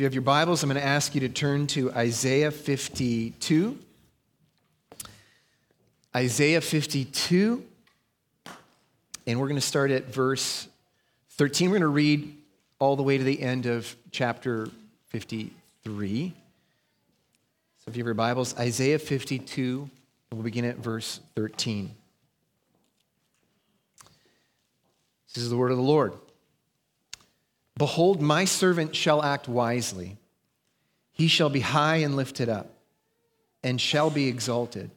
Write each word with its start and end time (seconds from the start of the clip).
If 0.00 0.02
you 0.02 0.06
have 0.06 0.14
your 0.14 0.22
Bibles, 0.22 0.62
I'm 0.62 0.70
going 0.70 0.80
to 0.80 0.86
ask 0.86 1.14
you 1.14 1.20
to 1.20 1.28
turn 1.28 1.66
to 1.66 1.92
Isaiah 1.92 2.50
52. 2.50 3.78
Isaiah 6.16 6.62
52. 6.62 7.62
And 9.26 9.38
we're 9.38 9.46
going 9.46 9.60
to 9.60 9.60
start 9.60 9.90
at 9.90 10.06
verse 10.06 10.66
13. 11.32 11.68
We're 11.68 11.74
going 11.74 11.82
to 11.82 11.88
read 11.88 12.34
all 12.78 12.96
the 12.96 13.02
way 13.02 13.18
to 13.18 13.24
the 13.24 13.42
end 13.42 13.66
of 13.66 13.94
chapter 14.10 14.70
53. 15.08 16.32
So 17.84 17.90
if 17.90 17.94
you 17.94 18.00
have 18.00 18.06
your 18.06 18.14
Bibles, 18.14 18.58
Isaiah 18.58 18.98
52, 18.98 19.90
we'll 20.32 20.42
begin 20.42 20.64
at 20.64 20.78
verse 20.78 21.20
13. 21.34 21.94
This 25.34 25.44
is 25.44 25.50
the 25.50 25.58
word 25.58 25.72
of 25.72 25.76
the 25.76 25.82
Lord. 25.82 26.14
Behold, 27.80 28.20
my 28.20 28.44
servant 28.44 28.94
shall 28.94 29.22
act 29.22 29.48
wisely. 29.48 30.18
He 31.12 31.28
shall 31.28 31.48
be 31.48 31.60
high 31.60 31.96
and 31.96 32.14
lifted 32.14 32.46
up, 32.46 32.74
and 33.62 33.80
shall 33.80 34.10
be 34.10 34.28
exalted. 34.28 34.90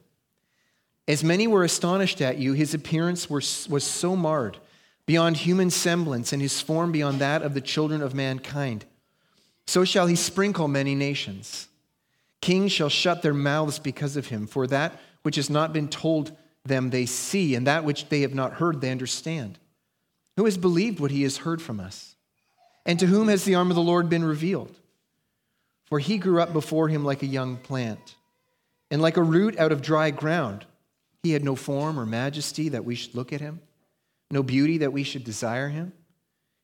As 1.08 1.24
many 1.24 1.46
were 1.46 1.64
astonished 1.64 2.20
at 2.20 2.36
you, 2.36 2.52
his 2.52 2.74
appearance 2.74 3.30
was 3.30 3.84
so 3.84 4.14
marred, 4.14 4.58
beyond 5.06 5.38
human 5.38 5.70
semblance, 5.70 6.30
and 6.30 6.42
his 6.42 6.60
form 6.60 6.92
beyond 6.92 7.22
that 7.22 7.40
of 7.40 7.54
the 7.54 7.62
children 7.62 8.02
of 8.02 8.12
mankind. 8.12 8.84
So 9.66 9.86
shall 9.86 10.06
he 10.06 10.14
sprinkle 10.14 10.68
many 10.68 10.94
nations. 10.94 11.68
Kings 12.42 12.70
shall 12.70 12.90
shut 12.90 13.22
their 13.22 13.32
mouths 13.32 13.78
because 13.78 14.18
of 14.18 14.26
him, 14.26 14.46
for 14.46 14.66
that 14.66 15.00
which 15.22 15.36
has 15.36 15.48
not 15.48 15.72
been 15.72 15.88
told 15.88 16.36
them 16.66 16.90
they 16.90 17.06
see, 17.06 17.54
and 17.54 17.66
that 17.66 17.84
which 17.84 18.10
they 18.10 18.20
have 18.20 18.34
not 18.34 18.52
heard 18.52 18.82
they 18.82 18.90
understand. 18.90 19.58
Who 20.36 20.44
has 20.44 20.58
believed 20.58 21.00
what 21.00 21.12
he 21.12 21.22
has 21.22 21.38
heard 21.38 21.62
from 21.62 21.80
us? 21.80 22.10
And 22.86 22.98
to 22.98 23.06
whom 23.06 23.28
has 23.28 23.44
the 23.44 23.54
arm 23.54 23.70
of 23.70 23.76
the 23.76 23.82
Lord 23.82 24.08
been 24.08 24.24
revealed? 24.24 24.74
For 25.86 25.98
he 25.98 26.18
grew 26.18 26.40
up 26.40 26.52
before 26.52 26.88
him 26.88 27.04
like 27.04 27.22
a 27.22 27.26
young 27.26 27.56
plant, 27.56 28.16
and 28.90 29.00
like 29.00 29.16
a 29.16 29.22
root 29.22 29.58
out 29.58 29.72
of 29.72 29.82
dry 29.82 30.10
ground. 30.10 30.66
He 31.22 31.32
had 31.32 31.44
no 31.44 31.56
form 31.56 31.98
or 31.98 32.06
majesty 32.06 32.70
that 32.70 32.84
we 32.84 32.94
should 32.94 33.14
look 33.14 33.32
at 33.32 33.40
him, 33.40 33.60
no 34.30 34.42
beauty 34.42 34.78
that 34.78 34.92
we 34.92 35.02
should 35.02 35.24
desire 35.24 35.68
him. 35.68 35.92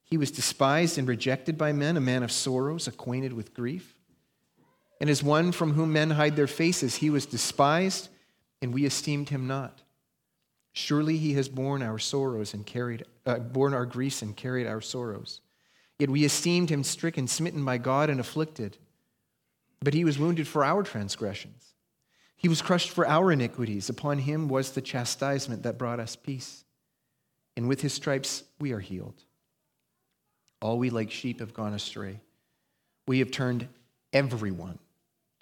He 0.04 0.16
was 0.16 0.30
despised 0.30 0.98
and 0.98 1.06
rejected 1.06 1.56
by 1.56 1.72
men, 1.72 1.96
a 1.96 2.00
man 2.00 2.22
of 2.22 2.32
sorrows, 2.32 2.88
acquainted 2.88 3.32
with 3.32 3.54
grief. 3.54 3.94
And 5.00 5.08
as 5.08 5.22
one 5.22 5.52
from 5.52 5.72
whom 5.72 5.92
men 5.92 6.10
hide 6.10 6.36
their 6.36 6.46
faces, 6.46 6.96
he 6.96 7.08
was 7.08 7.24
despised, 7.24 8.08
and 8.60 8.74
we 8.74 8.84
esteemed 8.84 9.30
him 9.30 9.46
not. 9.46 9.82
Surely 10.72 11.16
he 11.16 11.34
has 11.34 11.48
borne 11.48 11.82
our 11.82 11.98
sorrows 11.98 12.52
and 12.52 12.66
carried, 12.66 13.04
uh, 13.24 13.38
borne 13.38 13.72
our 13.72 13.86
griefs 13.86 14.20
and 14.20 14.36
carried 14.36 14.66
our 14.66 14.80
sorrows. 14.80 15.40
Yet 16.00 16.08
we 16.08 16.24
esteemed 16.24 16.70
him 16.70 16.82
stricken, 16.82 17.28
smitten 17.28 17.62
by 17.62 17.76
God, 17.76 18.08
and 18.08 18.18
afflicted. 18.18 18.78
But 19.80 19.92
he 19.92 20.02
was 20.02 20.18
wounded 20.18 20.48
for 20.48 20.64
our 20.64 20.82
transgressions. 20.82 21.74
He 22.38 22.48
was 22.48 22.62
crushed 22.62 22.88
for 22.88 23.06
our 23.06 23.30
iniquities. 23.30 23.90
Upon 23.90 24.16
him 24.16 24.48
was 24.48 24.72
the 24.72 24.80
chastisement 24.80 25.62
that 25.64 25.76
brought 25.76 26.00
us 26.00 26.16
peace. 26.16 26.64
And 27.54 27.68
with 27.68 27.82
his 27.82 27.92
stripes 27.92 28.44
we 28.58 28.72
are 28.72 28.80
healed. 28.80 29.22
All 30.62 30.78
we 30.78 30.88
like 30.88 31.10
sheep 31.10 31.40
have 31.40 31.52
gone 31.52 31.74
astray. 31.74 32.20
We 33.06 33.18
have 33.18 33.30
turned 33.30 33.68
everyone 34.14 34.78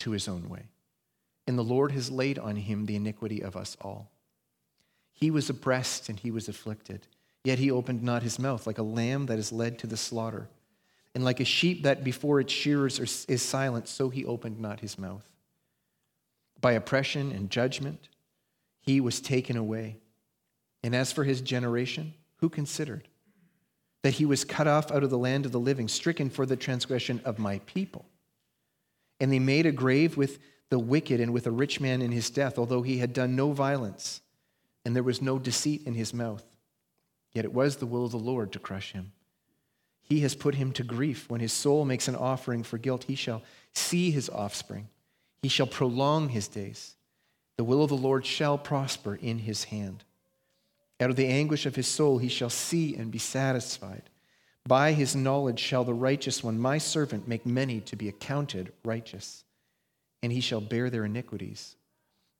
to 0.00 0.10
his 0.10 0.26
own 0.26 0.48
way. 0.48 0.64
And 1.46 1.56
the 1.56 1.62
Lord 1.62 1.92
has 1.92 2.10
laid 2.10 2.36
on 2.36 2.56
him 2.56 2.86
the 2.86 2.96
iniquity 2.96 3.42
of 3.42 3.56
us 3.56 3.76
all. 3.80 4.10
He 5.12 5.30
was 5.30 5.48
oppressed 5.48 6.08
and 6.08 6.18
he 6.18 6.32
was 6.32 6.48
afflicted, 6.48 7.06
yet 7.48 7.58
he 7.58 7.70
opened 7.70 8.02
not 8.02 8.22
his 8.22 8.38
mouth, 8.38 8.66
like 8.66 8.76
a 8.76 8.82
lamb 8.82 9.24
that 9.24 9.38
is 9.38 9.52
led 9.52 9.78
to 9.78 9.86
the 9.86 9.96
slaughter. 9.96 10.50
And 11.14 11.24
like 11.24 11.40
a 11.40 11.46
sheep 11.46 11.84
that 11.84 12.04
before 12.04 12.40
its 12.40 12.52
shearers 12.52 12.98
is 13.26 13.40
silent, 13.40 13.88
so 13.88 14.10
he 14.10 14.26
opened 14.26 14.60
not 14.60 14.80
his 14.80 14.98
mouth. 14.98 15.26
By 16.60 16.72
oppression 16.72 17.32
and 17.32 17.48
judgment, 17.48 18.10
he 18.82 19.00
was 19.00 19.22
taken 19.22 19.56
away. 19.56 19.96
And 20.82 20.94
as 20.94 21.10
for 21.10 21.24
his 21.24 21.40
generation, 21.40 22.12
who 22.36 22.50
considered 22.50 23.08
that 24.02 24.12
he 24.12 24.26
was 24.26 24.44
cut 24.44 24.66
off 24.66 24.92
out 24.92 25.02
of 25.02 25.08
the 25.08 25.16
land 25.16 25.46
of 25.46 25.52
the 25.52 25.58
living, 25.58 25.88
stricken 25.88 26.28
for 26.28 26.44
the 26.44 26.54
transgression 26.54 27.18
of 27.24 27.38
my 27.38 27.60
people? 27.60 28.04
And 29.20 29.32
they 29.32 29.38
made 29.38 29.64
a 29.64 29.72
grave 29.72 30.18
with 30.18 30.38
the 30.68 30.78
wicked 30.78 31.18
and 31.18 31.32
with 31.32 31.46
a 31.46 31.50
rich 31.50 31.80
man 31.80 32.02
in 32.02 32.12
his 32.12 32.28
death, 32.28 32.58
although 32.58 32.82
he 32.82 32.98
had 32.98 33.14
done 33.14 33.34
no 33.34 33.52
violence 33.52 34.20
and 34.84 34.94
there 34.94 35.02
was 35.02 35.22
no 35.22 35.38
deceit 35.38 35.82
in 35.86 35.94
his 35.94 36.12
mouth. 36.12 36.44
Yet 37.32 37.44
it 37.44 37.52
was 37.52 37.76
the 37.76 37.86
will 37.86 38.04
of 38.04 38.12
the 38.12 38.18
Lord 38.18 38.52
to 38.52 38.58
crush 38.58 38.92
him. 38.92 39.12
He 40.02 40.20
has 40.20 40.34
put 40.34 40.54
him 40.54 40.72
to 40.72 40.82
grief. 40.82 41.28
When 41.28 41.40
his 41.40 41.52
soul 41.52 41.84
makes 41.84 42.08
an 42.08 42.16
offering 42.16 42.62
for 42.62 42.78
guilt, 42.78 43.04
he 43.04 43.14
shall 43.14 43.42
see 43.74 44.10
his 44.10 44.30
offspring. 44.30 44.88
He 45.42 45.48
shall 45.48 45.66
prolong 45.66 46.30
his 46.30 46.48
days. 46.48 46.96
The 47.56 47.64
will 47.64 47.82
of 47.82 47.90
the 47.90 47.96
Lord 47.96 48.24
shall 48.24 48.56
prosper 48.56 49.16
in 49.16 49.40
his 49.40 49.64
hand. 49.64 50.04
Out 51.00 51.10
of 51.10 51.16
the 51.16 51.26
anguish 51.26 51.66
of 51.66 51.76
his 51.76 51.86
soul 51.86 52.18
he 52.18 52.28
shall 52.28 52.50
see 52.50 52.94
and 52.96 53.10
be 53.10 53.18
satisfied. 53.18 54.02
By 54.66 54.92
his 54.92 55.14
knowledge 55.14 55.60
shall 55.60 55.84
the 55.84 55.94
righteous 55.94 56.42
one, 56.42 56.58
my 56.58 56.78
servant, 56.78 57.28
make 57.28 57.46
many 57.46 57.80
to 57.82 57.96
be 57.96 58.08
accounted 58.08 58.72
righteous, 58.84 59.44
and 60.22 60.32
he 60.32 60.40
shall 60.40 60.60
bear 60.60 60.90
their 60.90 61.04
iniquities. 61.04 61.76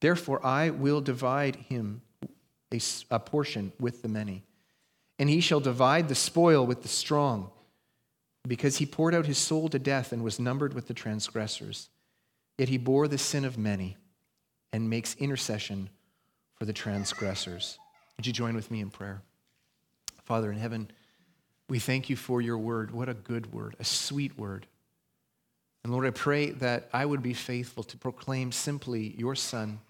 Therefore 0.01 0.45
I 0.45 0.71
will 0.71 1.01
divide 1.01 1.57
him 1.57 2.03
a, 2.71 3.19
portion 3.19 3.73
with 3.81 4.03
the 4.03 4.09
many. 4.09 4.45
And 5.19 5.29
he 5.29 5.41
shall 5.41 5.61
divide 5.61 6.09
the 6.09 6.15
spoil 6.15 6.65
with 6.65 6.83
the 6.83 6.89
strong, 6.89 7.51
because 8.47 8.79
he 8.79 8.87
poured 8.87 9.15
out 9.15 9.27
his 9.27 9.39
soul 9.39 9.69
to 9.69 9.79
death 9.79 10.13
and 10.13 10.23
was 10.23 10.39
numbered 10.39 10.73
with 10.73 10.87
the 10.87 10.95
transgressors. 10.95 11.91
Yet 12.57 12.69
he 12.69 12.79
bore 12.79 13.09
the 13.09 13.19
sin 13.19 13.45
of 13.45 13.59
many 13.59 13.97
and 14.73 14.89
makes 14.89 15.15
intercession 15.17 15.91
for 16.55 16.65
the 16.65 16.73
transgressors. 16.73 17.79
Would 18.17 18.27
you 18.27 18.33
join 18.33 18.55
with 18.55 18.71
me 18.71 18.81
in 18.81 18.91
prayer? 18.91 19.23
Father 20.23 20.51
in 20.51 20.59
heaven, 20.59 20.91
we 21.69 21.79
thank 21.79 22.09
you 22.09 22.17
for 22.17 22.41
your 22.41 22.59
word. 22.59 22.91
What 22.91 23.09
a 23.09 23.15
good 23.15 23.53
word, 23.53 23.77
a 23.79 23.85
sweet 23.85 24.39
word. 24.39 24.67
And 25.85 25.93
Lord, 25.93 26.07
I 26.07 26.11
pray 26.11 26.51
that 26.51 26.89
I 26.93 27.05
would 27.07 27.23
be 27.23 27.35
faithful 27.35 27.83
to 27.85 27.97
proclaim 27.97 28.51
simply 28.53 29.15
your 29.17 29.35
Son 29.35 29.81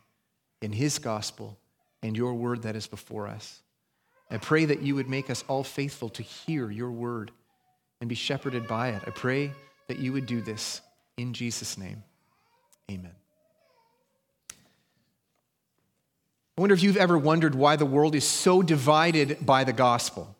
in 0.60 0.72
his 0.72 0.98
gospel 0.98 1.58
and 2.02 2.16
your 2.16 2.34
word 2.34 2.62
that 2.62 2.76
is 2.76 2.86
before 2.86 3.26
us. 3.26 3.62
I 4.30 4.36
pray 4.36 4.66
that 4.66 4.82
you 4.82 4.94
would 4.94 5.08
make 5.08 5.30
us 5.30 5.42
all 5.48 5.64
faithful 5.64 6.10
to 6.10 6.22
hear 6.22 6.70
your 6.70 6.90
word 6.90 7.30
and 8.00 8.08
be 8.08 8.14
shepherded 8.14 8.68
by 8.68 8.90
it. 8.90 9.02
I 9.06 9.10
pray 9.10 9.52
that 9.88 9.98
you 9.98 10.12
would 10.12 10.26
do 10.26 10.40
this 10.40 10.80
in 11.16 11.32
Jesus' 11.32 11.78
name. 11.78 12.02
Amen. 12.90 13.14
I 16.56 16.60
wonder 16.60 16.74
if 16.74 16.82
you've 16.82 16.96
ever 16.96 17.16
wondered 17.16 17.54
why 17.54 17.76
the 17.76 17.86
world 17.86 18.14
is 18.14 18.26
so 18.26 18.62
divided 18.62 19.38
by 19.46 19.64
the 19.64 19.72
gospel. 19.72 20.36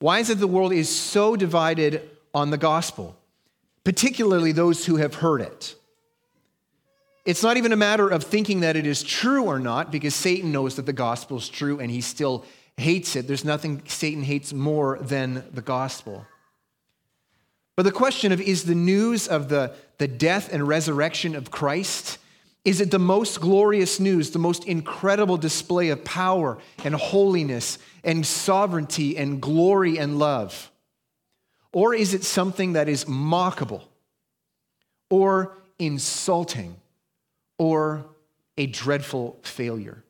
Why 0.00 0.18
is 0.18 0.30
it 0.30 0.38
the 0.38 0.46
world 0.46 0.72
is 0.72 0.88
so 0.88 1.36
divided 1.36 2.10
on 2.34 2.50
the 2.50 2.58
gospel, 2.58 3.16
particularly 3.84 4.52
those 4.52 4.86
who 4.86 4.96
have 4.96 5.16
heard 5.16 5.40
it? 5.40 5.76
It's 7.24 7.42
not 7.42 7.56
even 7.56 7.72
a 7.72 7.76
matter 7.76 8.08
of 8.08 8.24
thinking 8.24 8.60
that 8.60 8.76
it 8.76 8.86
is 8.86 9.02
true 9.02 9.44
or 9.44 9.58
not, 9.58 9.90
because 9.92 10.14
Satan 10.14 10.52
knows 10.52 10.76
that 10.76 10.86
the 10.86 10.92
gospel 10.92 11.38
is 11.38 11.48
true 11.48 11.78
and 11.78 11.90
he 11.90 12.00
still 12.00 12.44
hates 12.76 13.16
it. 13.16 13.26
There's 13.26 13.44
nothing 13.44 13.82
Satan 13.86 14.22
hates 14.22 14.52
more 14.52 14.98
than 15.00 15.44
the 15.52 15.62
gospel. 15.62 16.26
But 17.76 17.84
the 17.84 17.92
question 17.92 18.32
of 18.32 18.40
is 18.40 18.64
the 18.64 18.74
news 18.74 19.26
of 19.26 19.48
the, 19.48 19.74
the 19.98 20.08
death 20.08 20.52
and 20.52 20.66
resurrection 20.66 21.34
of 21.34 21.50
Christ, 21.50 22.18
is 22.64 22.80
it 22.80 22.90
the 22.90 22.98
most 22.98 23.40
glorious 23.40 24.00
news, 24.00 24.30
the 24.30 24.38
most 24.38 24.64
incredible 24.64 25.36
display 25.36 25.90
of 25.90 26.04
power 26.04 26.58
and 26.84 26.94
holiness 26.94 27.78
and 28.02 28.24
sovereignty 28.24 29.16
and 29.16 29.40
glory 29.40 29.98
and 29.98 30.18
love? 30.18 30.70
Or 31.72 31.94
is 31.94 32.14
it 32.14 32.24
something 32.24 32.74
that 32.74 32.88
is 32.88 33.04
mockable 33.04 33.82
or 35.10 35.58
insulting 35.78 36.76
or 37.58 38.06
a 38.56 38.66
dreadful 38.66 39.38
failure? 39.42 40.02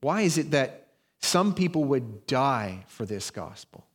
Why 0.00 0.22
is 0.22 0.36
it 0.36 0.50
that 0.50 0.83
some 1.24 1.54
people 1.54 1.84
would 1.84 2.26
die 2.26 2.84
for 2.86 3.06
this 3.06 3.30
gospel? 3.30 3.86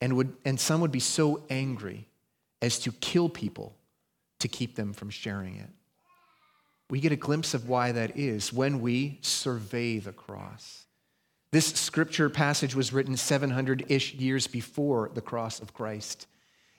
And, 0.00 0.16
would, 0.16 0.32
and 0.44 0.58
some 0.58 0.80
would 0.80 0.90
be 0.90 1.00
so 1.00 1.44
angry 1.50 2.08
as 2.62 2.78
to 2.80 2.92
kill 2.92 3.28
people 3.28 3.76
to 4.38 4.48
keep 4.48 4.74
them 4.74 4.94
from 4.94 5.10
sharing 5.10 5.56
it. 5.56 5.68
We 6.88 6.98
get 6.98 7.12
a 7.12 7.16
glimpse 7.16 7.52
of 7.52 7.68
why 7.68 7.92
that 7.92 8.18
is 8.18 8.52
when 8.52 8.80
we 8.80 9.18
survey 9.20 9.98
the 9.98 10.12
cross. 10.12 10.86
This 11.52 11.66
scripture 11.66 12.30
passage 12.30 12.74
was 12.74 12.92
written 12.92 13.16
700 13.16 13.84
ish 13.88 14.14
years 14.14 14.46
before 14.46 15.10
the 15.12 15.20
cross 15.20 15.60
of 15.60 15.74
Christ, 15.74 16.26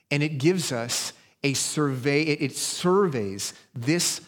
and 0.10 0.24
it 0.24 0.40
gives 0.40 0.72
us 0.72 1.14
a 1.44 1.54
survey, 1.54 2.24
it, 2.24 2.42
it 2.42 2.56
surveys 2.56 3.54
this 3.76 4.22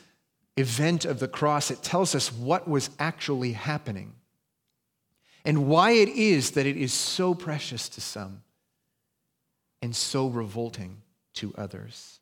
event 0.57 1.05
of 1.05 1.19
the 1.19 1.27
cross. 1.27 1.71
It 1.71 1.81
tells 1.81 2.13
us 2.13 2.31
what 2.31 2.67
was 2.67 2.91
actually 2.99 3.53
happening 3.53 4.13
and 5.45 5.67
why 5.67 5.91
it 5.91 6.09
is 6.09 6.51
that 6.51 6.65
it 6.65 6.77
is 6.77 6.93
so 6.93 7.33
precious 7.33 7.89
to 7.89 8.01
some 8.01 8.43
and 9.81 9.95
so 9.95 10.27
revolting 10.27 11.01
to 11.35 11.53
others. 11.57 12.19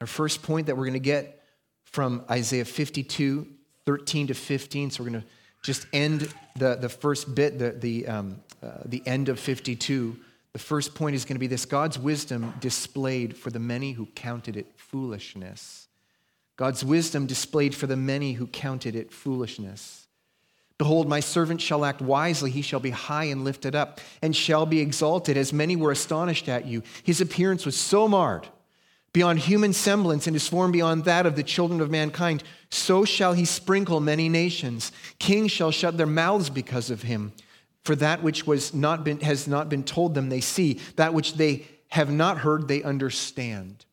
Our 0.00 0.06
first 0.06 0.42
point 0.42 0.66
that 0.66 0.76
we're 0.76 0.84
going 0.84 0.92
to 0.94 1.00
get 1.00 1.42
from 1.84 2.24
Isaiah 2.30 2.64
52, 2.64 3.46
13 3.86 4.26
to 4.28 4.34
15. 4.34 4.90
So 4.90 5.02
we're 5.04 5.10
going 5.10 5.22
to 5.22 5.28
just 5.62 5.86
end 5.92 6.32
the, 6.56 6.74
the 6.74 6.88
first 6.88 7.34
bit, 7.34 7.58
the, 7.58 7.70
the, 7.70 8.06
um, 8.08 8.40
uh, 8.62 8.78
the 8.84 9.02
end 9.06 9.28
of 9.28 9.38
52. 9.38 10.16
The 10.52 10.58
first 10.58 10.94
point 10.94 11.14
is 11.14 11.24
going 11.24 11.36
to 11.36 11.40
be 11.40 11.46
this 11.46 11.64
God's 11.64 11.98
wisdom 11.98 12.52
displayed 12.60 13.36
for 13.36 13.50
the 13.50 13.58
many 13.58 13.92
who 13.92 14.06
counted 14.06 14.56
it 14.56 14.66
foolishness. 14.76 15.88
God's 16.56 16.84
wisdom 16.84 17.26
displayed 17.26 17.74
for 17.74 17.86
the 17.86 17.96
many 17.96 18.34
who 18.34 18.46
counted 18.46 18.94
it 18.94 19.12
foolishness. 19.12 20.01
Behold, 20.82 21.08
my 21.08 21.20
servant 21.20 21.60
shall 21.60 21.84
act 21.84 22.00
wisely. 22.02 22.50
He 22.50 22.60
shall 22.60 22.80
be 22.80 22.90
high 22.90 23.26
and 23.26 23.44
lifted 23.44 23.76
up, 23.76 24.00
and 24.20 24.34
shall 24.34 24.66
be 24.66 24.80
exalted, 24.80 25.36
as 25.36 25.52
many 25.52 25.76
were 25.76 25.92
astonished 25.92 26.48
at 26.48 26.66
you. 26.66 26.82
His 27.04 27.20
appearance 27.20 27.64
was 27.64 27.76
so 27.76 28.08
marred, 28.08 28.48
beyond 29.12 29.38
human 29.38 29.74
semblance, 29.74 30.26
and 30.26 30.34
his 30.34 30.48
form 30.48 30.72
beyond 30.72 31.04
that 31.04 31.24
of 31.24 31.36
the 31.36 31.44
children 31.44 31.80
of 31.80 31.88
mankind. 31.88 32.42
So 32.68 33.04
shall 33.04 33.32
he 33.32 33.44
sprinkle 33.44 34.00
many 34.00 34.28
nations. 34.28 34.90
Kings 35.20 35.52
shall 35.52 35.70
shut 35.70 35.98
their 35.98 36.04
mouths 36.04 36.50
because 36.50 36.90
of 36.90 37.02
him. 37.02 37.32
For 37.84 37.94
that 37.94 38.24
which 38.24 38.44
was 38.44 38.74
not 38.74 39.04
been, 39.04 39.20
has 39.20 39.46
not 39.46 39.68
been 39.68 39.84
told 39.84 40.16
them, 40.16 40.30
they 40.30 40.40
see. 40.40 40.80
That 40.96 41.14
which 41.14 41.34
they 41.34 41.64
have 41.90 42.10
not 42.10 42.38
heard, 42.38 42.66
they 42.66 42.82
understand. 42.82 43.84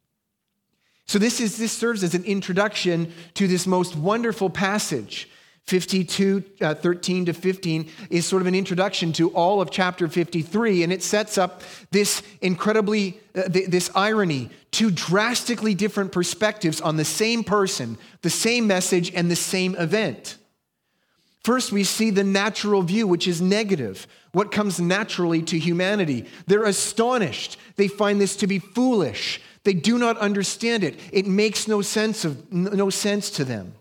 So 1.05 1.19
this, 1.19 1.39
is, 1.39 1.55
this 1.55 1.71
serves 1.71 2.03
as 2.03 2.15
an 2.15 2.23
introduction 2.23 3.13
to 3.35 3.45
this 3.45 3.67
most 3.67 3.95
wonderful 3.95 4.49
passage. 4.49 5.29
52, 5.69 6.43
uh, 6.61 6.73
13 6.73 7.27
to 7.27 7.33
15 7.33 7.91
is 8.09 8.25
sort 8.25 8.41
of 8.41 8.47
an 8.47 8.55
introduction 8.55 9.13
to 9.13 9.29
all 9.29 9.61
of 9.61 9.69
chapter 9.69 10.07
53, 10.07 10.81
and 10.81 10.91
it 10.91 11.03
sets 11.03 11.37
up 11.37 11.61
this 11.91 12.23
incredibly, 12.41 13.19
uh, 13.35 13.43
th- 13.43 13.69
this 13.69 13.91
irony, 13.93 14.49
two 14.71 14.89
drastically 14.89 15.75
different 15.75 16.11
perspectives 16.11 16.81
on 16.81 16.97
the 16.97 17.05
same 17.05 17.43
person, 17.43 17.99
the 18.23 18.31
same 18.31 18.65
message, 18.65 19.13
and 19.13 19.29
the 19.29 19.35
same 19.35 19.75
event. 19.75 20.37
First, 21.43 21.71
we 21.71 21.83
see 21.83 22.09
the 22.09 22.23
natural 22.23 22.81
view, 22.81 23.05
which 23.05 23.27
is 23.27 23.39
negative, 23.39 24.07
what 24.31 24.51
comes 24.51 24.79
naturally 24.79 25.43
to 25.43 25.59
humanity. 25.59 26.25
They're 26.47 26.65
astonished. 26.65 27.59
They 27.75 27.87
find 27.87 28.19
this 28.19 28.35
to 28.37 28.47
be 28.47 28.57
foolish. 28.57 29.39
They 29.65 29.73
do 29.73 29.99
not 29.99 30.17
understand 30.17 30.83
it. 30.83 30.99
It 31.13 31.27
makes 31.27 31.67
no 31.67 31.83
sense, 31.83 32.25
of, 32.25 32.51
no 32.51 32.89
sense 32.89 33.29
to 33.31 33.45
them. 33.45 33.75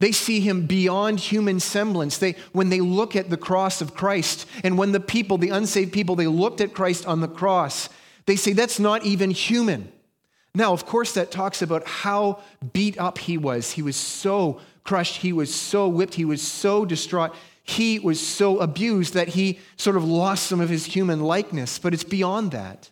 They 0.00 0.12
see 0.12 0.40
him 0.40 0.66
beyond 0.66 1.18
human 1.18 1.58
semblance. 1.58 2.18
They, 2.18 2.36
when 2.52 2.68
they 2.68 2.80
look 2.80 3.16
at 3.16 3.30
the 3.30 3.36
cross 3.36 3.80
of 3.80 3.94
Christ, 3.94 4.46
and 4.62 4.78
when 4.78 4.92
the 4.92 5.00
people, 5.00 5.38
the 5.38 5.50
unsaved 5.50 5.92
people, 5.92 6.14
they 6.14 6.28
looked 6.28 6.60
at 6.60 6.72
Christ 6.72 7.06
on 7.06 7.20
the 7.20 7.28
cross, 7.28 7.88
they 8.26 8.36
say, 8.36 8.52
that's 8.52 8.78
not 8.78 9.04
even 9.04 9.30
human. 9.30 9.90
Now, 10.54 10.72
of 10.72 10.86
course, 10.86 11.12
that 11.14 11.30
talks 11.30 11.62
about 11.62 11.86
how 11.86 12.40
beat 12.72 12.98
up 12.98 13.18
he 13.18 13.38
was. 13.38 13.72
He 13.72 13.82
was 13.82 13.96
so 13.96 14.60
crushed, 14.84 15.16
he 15.16 15.32
was 15.32 15.54
so 15.54 15.88
whipped, 15.88 16.14
he 16.14 16.24
was 16.24 16.42
so 16.42 16.84
distraught, 16.84 17.34
he 17.62 17.98
was 17.98 18.24
so 18.24 18.58
abused 18.58 19.14
that 19.14 19.28
he 19.28 19.58
sort 19.76 19.96
of 19.96 20.04
lost 20.04 20.46
some 20.46 20.60
of 20.60 20.68
his 20.68 20.86
human 20.86 21.20
likeness. 21.20 21.78
But 21.78 21.92
it's 21.92 22.04
beyond 22.04 22.52
that. 22.52 22.90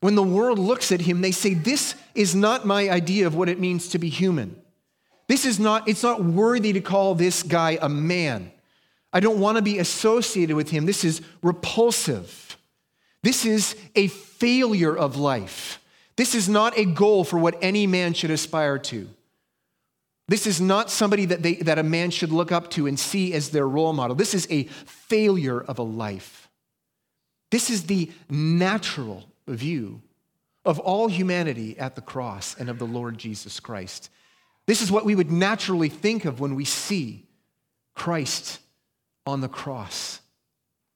When 0.00 0.14
the 0.14 0.22
world 0.22 0.58
looks 0.58 0.92
at 0.92 1.02
him, 1.02 1.20
they 1.20 1.30
say, 1.30 1.54
This 1.54 1.94
is 2.14 2.34
not 2.34 2.66
my 2.66 2.90
idea 2.90 3.26
of 3.26 3.34
what 3.34 3.48
it 3.48 3.60
means 3.60 3.88
to 3.88 3.98
be 3.98 4.08
human. 4.08 4.59
This 5.30 5.44
is 5.44 5.60
not, 5.60 5.86
it's 5.86 6.02
not 6.02 6.24
worthy 6.24 6.72
to 6.72 6.80
call 6.80 7.14
this 7.14 7.44
guy 7.44 7.78
a 7.80 7.88
man. 7.88 8.50
I 9.12 9.20
don't 9.20 9.38
want 9.38 9.58
to 9.58 9.62
be 9.62 9.78
associated 9.78 10.56
with 10.56 10.70
him. 10.70 10.86
This 10.86 11.04
is 11.04 11.22
repulsive. 11.40 12.56
This 13.22 13.44
is 13.44 13.76
a 13.94 14.08
failure 14.08 14.92
of 14.92 15.16
life. 15.16 15.80
This 16.16 16.34
is 16.34 16.48
not 16.48 16.76
a 16.76 16.84
goal 16.84 17.22
for 17.22 17.38
what 17.38 17.56
any 17.62 17.86
man 17.86 18.12
should 18.12 18.32
aspire 18.32 18.76
to. 18.78 19.08
This 20.26 20.48
is 20.48 20.60
not 20.60 20.90
somebody 20.90 21.26
that, 21.26 21.44
they, 21.44 21.54
that 21.54 21.78
a 21.78 21.84
man 21.84 22.10
should 22.10 22.32
look 22.32 22.50
up 22.50 22.68
to 22.70 22.88
and 22.88 22.98
see 22.98 23.32
as 23.32 23.50
their 23.50 23.68
role 23.68 23.92
model. 23.92 24.16
This 24.16 24.34
is 24.34 24.48
a 24.50 24.64
failure 24.64 25.60
of 25.60 25.78
a 25.78 25.84
life. 25.84 26.48
This 27.52 27.70
is 27.70 27.84
the 27.84 28.10
natural 28.28 29.28
view 29.46 30.02
of 30.64 30.80
all 30.80 31.06
humanity 31.06 31.78
at 31.78 31.94
the 31.94 32.02
cross 32.02 32.56
and 32.58 32.68
of 32.68 32.80
the 32.80 32.84
Lord 32.84 33.16
Jesus 33.16 33.60
Christ. 33.60 34.10
This 34.70 34.82
is 34.82 34.92
what 34.92 35.04
we 35.04 35.16
would 35.16 35.32
naturally 35.32 35.88
think 35.88 36.24
of 36.24 36.38
when 36.38 36.54
we 36.54 36.64
see 36.64 37.26
Christ 37.96 38.60
on 39.26 39.40
the 39.40 39.48
cross. 39.48 40.20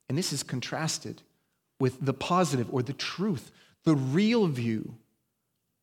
And 0.08 0.16
this 0.16 0.32
is 0.32 0.44
contrasted 0.44 1.22
with 1.80 1.98
the 2.00 2.14
positive 2.14 2.72
or 2.72 2.84
the 2.84 2.92
truth, 2.92 3.50
the 3.82 3.96
real 3.96 4.46
view 4.46 4.94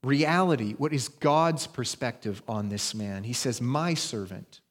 reality, 0.06 0.74
what 0.78 0.94
is 0.94 1.10
God's 1.10 1.68
perspective 1.68 2.42
on 2.48 2.70
this 2.70 2.96
man. 2.96 3.26
He 3.26 3.34
says, 3.34 3.60
My 3.60 3.94
servant, 3.94 4.62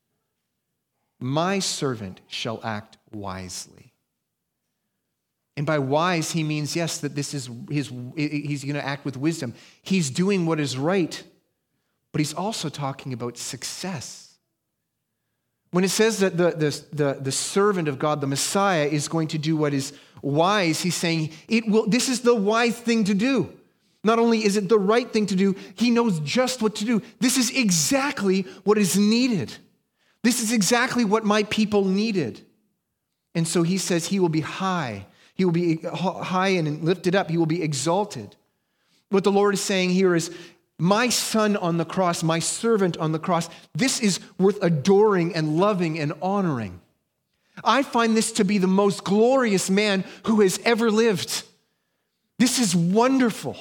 my 1.20 1.58
servant 1.58 2.22
shall 2.26 2.58
act 2.64 2.96
wisely. 3.12 3.92
And 5.58 5.66
by 5.66 5.78
wise, 5.78 6.30
he 6.30 6.42
means, 6.42 6.74
yes, 6.74 6.96
that 7.00 7.14
this 7.14 7.34
is 7.34 7.50
his, 7.68 7.92
he's 8.16 8.64
going 8.64 8.76
to 8.76 8.86
act 8.86 9.04
with 9.04 9.18
wisdom. 9.18 9.52
He's 9.82 10.08
doing 10.08 10.46
what 10.46 10.58
is 10.58 10.78
right, 10.78 11.22
but 12.12 12.20
he's 12.20 12.34
also 12.34 12.68
talking 12.68 13.12
about 13.12 13.38
success. 13.38 14.34
When 15.70 15.84
it 15.84 15.90
says 15.90 16.18
that 16.18 16.36
the, 16.36 16.50
the, 16.50 16.84
the, 16.92 17.18
the, 17.20 17.32
servant 17.32 17.86
of 17.86 17.98
God, 17.98 18.20
the 18.20 18.26
Messiah, 18.26 18.86
is 18.86 19.06
going 19.06 19.28
to 19.28 19.38
do 19.38 19.56
what 19.56 19.72
is 19.72 19.92
wise, 20.20 20.80
he's 20.80 20.96
saying, 20.96 21.30
it 21.48 21.68
will, 21.68 21.86
this 21.86 22.08
is 22.08 22.22
the 22.22 22.34
wise 22.34 22.76
thing 22.76 23.04
to 23.04 23.14
do. 23.14 23.52
Not 24.02 24.18
only 24.18 24.44
is 24.44 24.56
it 24.56 24.68
the 24.68 24.78
right 24.78 25.10
thing 25.10 25.26
to 25.26 25.36
do, 25.36 25.54
he 25.74 25.90
knows 25.90 26.18
just 26.20 26.62
what 26.62 26.74
to 26.76 26.84
do. 26.84 27.02
This 27.20 27.36
is 27.36 27.50
exactly 27.50 28.42
what 28.64 28.78
is 28.78 28.98
needed. 28.98 29.54
This 30.22 30.42
is 30.42 30.52
exactly 30.52 31.04
what 31.04 31.24
my 31.24 31.44
people 31.44 31.84
needed. 31.84 32.40
And 33.34 33.46
so 33.46 33.62
he 33.62 33.78
says 33.78 34.06
he 34.06 34.18
will 34.18 34.28
be 34.28 34.40
high. 34.40 35.06
He 35.34 35.44
will 35.44 35.52
be 35.52 35.76
high 35.76 36.48
and 36.48 36.82
lifted 36.82 37.14
up. 37.14 37.30
He 37.30 37.38
will 37.38 37.46
be 37.46 37.62
exalted. 37.62 38.36
What 39.10 39.24
the 39.24 39.32
Lord 39.32 39.54
is 39.54 39.60
saying 39.60 39.90
here 39.90 40.14
is, 40.14 40.34
my 40.80 41.08
son 41.08 41.56
on 41.56 41.76
the 41.76 41.84
cross, 41.84 42.22
my 42.22 42.38
servant 42.38 42.96
on 42.96 43.12
the 43.12 43.18
cross, 43.18 43.48
this 43.74 44.00
is 44.00 44.20
worth 44.38 44.62
adoring 44.62 45.34
and 45.34 45.56
loving 45.56 45.98
and 45.98 46.12
honoring. 46.22 46.80
I 47.62 47.82
find 47.82 48.16
this 48.16 48.32
to 48.32 48.44
be 48.44 48.58
the 48.58 48.66
most 48.66 49.04
glorious 49.04 49.68
man 49.68 50.04
who 50.24 50.40
has 50.40 50.58
ever 50.64 50.90
lived. 50.90 51.44
This 52.38 52.58
is 52.58 52.74
wonderful. 52.74 53.56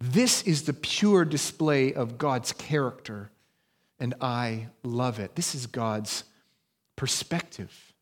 This 0.00 0.42
is 0.42 0.64
the 0.64 0.72
pure 0.72 1.24
display 1.24 1.94
of 1.94 2.18
God's 2.18 2.52
character, 2.52 3.30
and 4.00 4.14
I 4.20 4.68
love 4.82 5.20
it. 5.20 5.36
This 5.36 5.54
is 5.54 5.66
God's 5.66 6.24
perspective. 6.96 7.92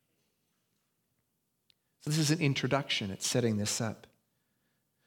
So, 2.00 2.11
this 2.11 2.18
is 2.18 2.30
an 2.30 2.40
introduction, 2.40 3.11
it's 3.11 3.26
setting 3.26 3.58
this 3.58 3.80
up. 3.80 4.06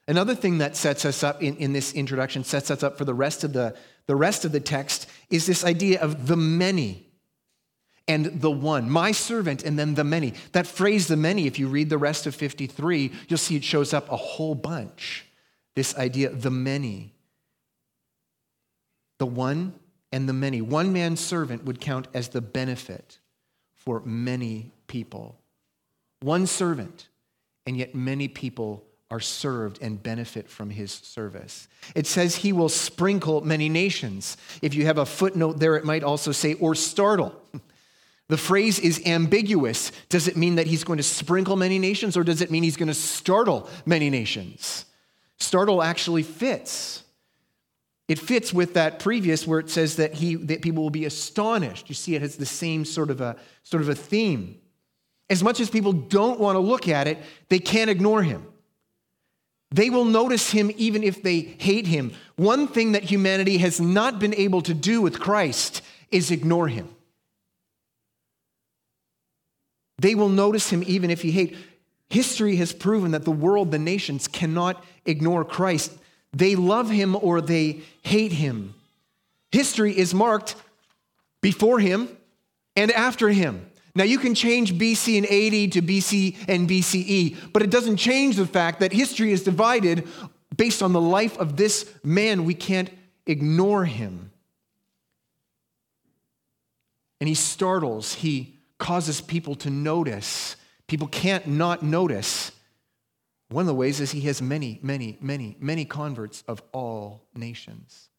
Another 0.07 0.35
thing 0.35 0.59
that 0.59 0.75
sets 0.75 1.03
us 1.05 1.23
up 1.23 1.41
in, 1.41 1.55
in 1.57 1.73
this 1.73 1.93
introduction, 1.93 2.43
sets 2.43 2.69
us 2.69 2.83
up 2.83 2.97
for 2.97 3.05
the 3.05 3.13
rest 3.13 3.43
of 3.43 3.53
the, 3.53 3.75
the 4.05 4.15
rest 4.15 4.45
of 4.45 4.51
the 4.51 4.59
text, 4.59 5.07
is 5.29 5.45
this 5.47 5.63
idea 5.65 5.99
of 5.99 6.27
the 6.27 6.37
many 6.37 7.05
and 8.07 8.39
the 8.39 8.51
one, 8.51 8.87
my 8.89 9.11
servant, 9.11 9.63
and 9.63 9.79
then 9.79 9.95
the 9.95 10.03
many. 10.03 10.35
That 10.51 10.67
phrase, 10.67 11.07
the 11.07 11.17
many, 11.17 11.47
if 11.47 11.57
you 11.57 11.67
read 11.67 11.89
the 11.89 11.97
rest 11.97 12.27
of 12.27 12.35
53, 12.35 13.11
you'll 13.27 13.37
see 13.37 13.55
it 13.55 13.63
shows 13.63 13.93
up 13.93 14.11
a 14.11 14.17
whole 14.17 14.53
bunch 14.53 15.25
this 15.75 15.95
idea, 15.97 16.29
the 16.29 16.51
many. 16.51 17.13
The 19.17 19.25
one 19.25 19.73
and 20.11 20.27
the 20.27 20.33
many. 20.33 20.61
One 20.61 20.93
man's 20.93 21.19
servant 21.19 21.65
would 21.65 21.81
count 21.81 22.07
as 22.13 22.29
the 22.29 22.41
benefit 22.41 23.19
for 23.73 24.01
many 24.05 24.71
people. 24.87 25.37
One 26.21 26.47
servant, 26.47 27.09
and 27.65 27.75
yet 27.75 27.93
many 27.93 28.27
people 28.27 28.85
are 29.15 29.19
served 29.21 29.79
and 29.81 30.03
benefit 30.03 30.49
from 30.49 30.69
his 30.69 30.91
service. 30.91 31.69
It 31.95 32.05
says 32.05 32.35
he 32.35 32.51
will 32.51 32.67
sprinkle 32.67 33.39
many 33.39 33.69
nations. 33.69 34.35
If 34.61 34.73
you 34.73 34.85
have 34.87 34.97
a 34.97 35.05
footnote 35.05 35.57
there, 35.57 35.77
it 35.77 35.85
might 35.85 36.03
also 36.03 36.31
say, 36.31 36.53
or 36.55 36.75
startle. 36.75 37.33
The 38.27 38.37
phrase 38.37 38.79
is 38.79 39.05
ambiguous. 39.05 39.91
Does 40.09 40.27
it 40.27 40.35
mean 40.35 40.55
that 40.55 40.65
he's 40.65 40.83
going 40.83 40.97
to 40.97 41.03
sprinkle 41.03 41.55
many 41.55 41.77
nations, 41.77 42.17
or 42.17 42.23
does 42.23 42.41
it 42.41 42.49
mean 42.49 42.63
he's 42.63 42.75
going 42.75 42.87
to 42.87 42.95
startle 42.95 43.69
many 43.85 44.09
nations? 44.09 44.85
Startle 45.37 45.83
actually 45.83 46.23
fits. 46.23 47.03
It 48.07 48.17
fits 48.17 48.51
with 48.51 48.73
that 48.73 48.97
previous 48.97 49.45
where 49.45 49.59
it 49.59 49.69
says 49.69 49.97
that, 49.97 50.15
he, 50.15 50.33
that 50.33 50.63
people 50.63 50.81
will 50.81 50.89
be 50.89 51.05
astonished. 51.05 51.87
You 51.87 51.93
see, 51.93 52.15
it 52.15 52.23
has 52.23 52.35
the 52.35 52.47
same 52.47 52.83
sort 52.83 53.11
of, 53.11 53.21
a, 53.21 53.35
sort 53.61 53.83
of 53.83 53.89
a 53.89 53.95
theme. 53.95 54.59
As 55.29 55.43
much 55.43 55.59
as 55.59 55.69
people 55.69 55.93
don't 55.93 56.39
want 56.39 56.55
to 56.55 56.61
look 56.61 56.87
at 56.87 57.07
it, 57.07 57.19
they 57.49 57.59
can't 57.59 57.91
ignore 57.91 58.23
him. 58.23 58.47
They 59.71 59.89
will 59.89 60.05
notice 60.05 60.51
him 60.51 60.71
even 60.77 61.03
if 61.03 61.21
they 61.21 61.39
hate 61.39 61.87
him. 61.87 62.13
One 62.35 62.67
thing 62.67 62.93
that 62.93 63.03
humanity 63.03 63.57
has 63.57 63.81
not 63.81 64.19
been 64.19 64.33
able 64.33 64.61
to 64.61 64.73
do 64.73 65.01
with 65.01 65.19
Christ 65.19 65.81
is 66.11 66.31
ignore 66.31 66.67
him. 66.67 66.89
They 69.97 70.15
will 70.15 70.29
notice 70.29 70.69
him 70.69 70.83
even 70.85 71.09
if 71.09 71.23
you 71.23 71.31
hate. 71.31 71.57
History 72.09 72.57
has 72.57 72.73
proven 72.73 73.11
that 73.11 73.25
the 73.25 73.31
world, 73.31 73.71
the 73.71 73.79
nations, 73.79 74.27
cannot 74.27 74.83
ignore 75.05 75.43
Christ. 75.43 75.91
They 76.31 76.55
love 76.55 76.89
him 76.89 77.15
or 77.15 77.41
they 77.41 77.81
hate 78.03 78.33
him. 78.33 78.75
History 79.51 79.97
is 79.97 80.13
marked 80.13 80.55
before 81.41 81.79
him 81.79 82.09
and 82.75 82.91
after 82.91 83.29
him. 83.29 83.65
Now, 83.95 84.03
you 84.03 84.19
can 84.19 84.35
change 84.35 84.73
BC 84.77 85.17
and 85.17 85.25
AD 85.25 85.71
to 85.73 85.81
BC 85.81 86.35
and 86.49 86.69
BCE, 86.69 87.53
but 87.53 87.63
it 87.63 87.69
doesn't 87.69 87.95
change 87.95 88.35
the 88.35 88.45
fact 88.45 88.81
that 88.81 88.91
history 88.91 89.31
is 89.31 89.43
divided 89.43 90.05
based 90.55 90.83
on 90.83 90.91
the 90.91 90.99
life 90.99 91.37
of 91.37 91.55
this 91.55 91.89
man. 92.03 92.43
We 92.43 92.55
can't 92.55 92.89
ignore 93.25 93.85
him. 93.85 94.31
And 97.21 97.29
he 97.29 97.35
startles, 97.35 98.15
he 98.15 98.59
causes 98.77 99.21
people 99.21 99.55
to 99.55 99.69
notice. 99.69 100.57
People 100.87 101.07
can't 101.07 101.47
not 101.47 101.81
notice. 101.81 102.51
One 103.49 103.61
of 103.61 103.67
the 103.67 103.73
ways 103.73 104.01
is 104.01 104.11
he 104.11 104.21
has 104.21 104.41
many, 104.41 104.79
many, 104.83 105.17
many, 105.21 105.55
many 105.59 105.85
converts 105.85 106.43
of 106.49 106.61
all 106.73 107.23
nations 107.33 108.09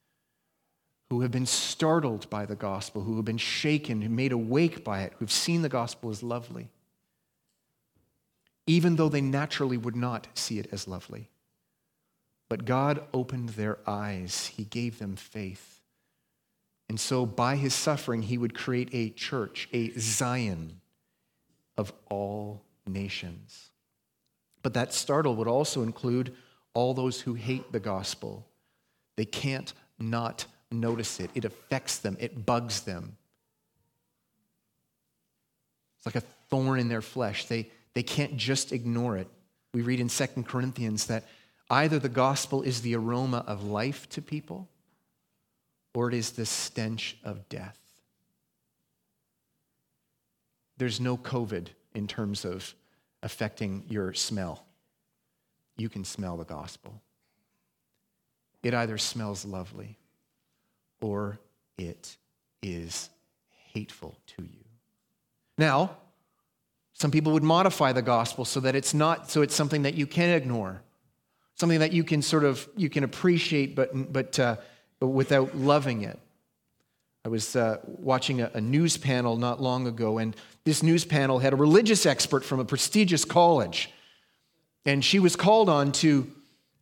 who 1.11 1.21
have 1.21 1.31
been 1.31 1.47
startled 1.47 2.29
by 2.31 2.45
the 2.45 2.57
gospel, 2.57 3.03
who 3.03 3.17
have 3.17 3.25
been 3.25 3.39
shaken, 3.39 4.03
who 4.03 4.09
made 4.09 4.33
awake 4.33 4.83
by 4.83 5.03
it, 5.03 5.13
who've 5.19 5.31
seen 5.31 5.63
the 5.63 5.69
gospel 5.69 6.11
as 6.11 6.23
lovely, 6.23 6.69
even 8.67 8.97
though 8.97 9.09
they 9.09 9.21
naturally 9.21 9.77
would 9.77 9.95
not 9.95 10.27
see 10.35 10.59
it 10.59 10.69
as 10.73 10.89
lovely. 10.89 11.31
But 12.49 12.65
God 12.65 13.05
opened 13.13 13.51
their 13.51 13.79
eyes, 13.87 14.53
He 14.57 14.65
gave 14.65 14.99
them 14.99 15.17
faith. 15.17 15.81
And 16.89 16.99
so, 16.99 17.27
by 17.27 17.57
His 17.57 17.75
suffering, 17.75 18.23
He 18.23 18.39
would 18.39 18.55
create 18.55 18.89
a 18.93 19.11
church, 19.11 19.69
a 19.73 19.91
Zion 19.99 20.81
of 21.77 21.93
all 22.09 22.63
nations. 22.87 23.71
But 24.63 24.75
that 24.75 24.93
startle 24.93 25.37
would 25.37 25.49
also 25.49 25.83
include 25.83 26.35
all 26.75 26.95
those 26.95 27.21
who 27.21 27.35
hate 27.35 27.71
the 27.71 27.81
gospel. 27.81 28.47
They 29.17 29.25
can't 29.25 29.73
not 29.99 30.47
notice 30.73 31.21
it, 31.21 31.31
it 31.35 31.45
affects 31.45 31.99
them, 31.99 32.17
it 32.21 32.45
bugs 32.45 32.81
them. 32.83 33.17
It's 35.99 36.07
like 36.07 36.17
a 36.17 36.27
thorn 36.51 36.79
in 36.79 36.89
their 36.89 37.03
flesh. 37.03 37.47
They, 37.47 37.71
they 37.95 38.03
can't 38.03 38.37
just 38.37 38.73
ignore 38.73 39.17
it. 39.17 39.29
We 39.73 39.83
read 39.83 40.01
in 40.01 40.09
Second 40.09 40.47
Corinthians 40.47 41.07
that 41.07 41.25
either 41.71 41.99
the 41.99 42.09
gospel 42.09 42.63
is 42.63 42.81
the 42.81 42.97
aroma 42.97 43.45
of 43.47 43.65
life 43.65 44.09
to 44.11 44.23
people 44.23 44.69
or 45.95 46.09
it 46.09 46.15
is 46.15 46.33
the 46.33 46.47
stench 46.47 47.17
of 47.25 47.49
death. 47.49 47.79
There's 50.77 51.01
no 51.01 51.17
COVID 51.17 51.69
in 51.95 52.07
terms 52.07 52.45
of 52.45 52.75
affecting 53.23 53.85
your 53.89 54.13
smell. 54.13 54.67
You 55.79 55.89
can 55.89 56.05
smell 56.05 56.37
the 56.37 56.45
gospel. 56.45 57.01
It 58.63 58.75
either 58.75 58.99
smells 58.99 59.45
lovely 59.45 59.99
or 61.07 61.39
it 61.79 62.17
is 62.63 63.11
hateful 63.73 64.17
to 64.27 64.43
you. 64.43 64.65
Now, 65.57 65.97
some 66.95 67.11
people 67.11 67.33
would 67.33 67.45
modify 67.45 67.93
the 67.93 68.03
gospel 68.03 68.45
so 68.45 68.59
that 68.61 68.75
it's 68.75 68.93
not 68.93 69.31
so 69.31 69.43
it's 69.43 69.55
something 69.55 69.83
that 69.83 69.95
you 69.95 70.07
can 70.07 70.31
ignore, 70.31 70.83
something 71.55 71.79
that 71.79 71.93
you 71.93 72.03
can 72.03 72.23
sort 72.23 72.45
of 72.45 72.69
you 72.77 72.91
can 72.91 73.05
appreciate, 73.05 73.77
but 73.77 74.13
but, 74.13 74.39
uh, 74.39 74.57
but 74.99 75.09
without 75.09 75.57
loving 75.57 76.03
it. 76.03 76.19
I 77.25 77.29
was 77.29 77.57
uh, 77.57 77.79
watching 77.85 78.41
a, 78.41 78.51
a 78.55 78.61
news 78.61 78.97
panel 78.97 79.37
not 79.37 79.61
long 79.61 79.87
ago, 79.87 80.19
and 80.19 80.35
this 80.65 80.83
news 80.83 81.05
panel 81.05 81.39
had 81.39 81.53
a 81.53 81.57
religious 81.57 82.07
expert 82.07 82.45
from 82.45 82.61
a 82.61 82.65
prestigious 82.65 83.25
college, 83.25 83.91
and 84.85 85.05
she 85.05 85.19
was 85.19 85.37
called 85.37 85.69
on 85.69 85.93
to 85.93 86.31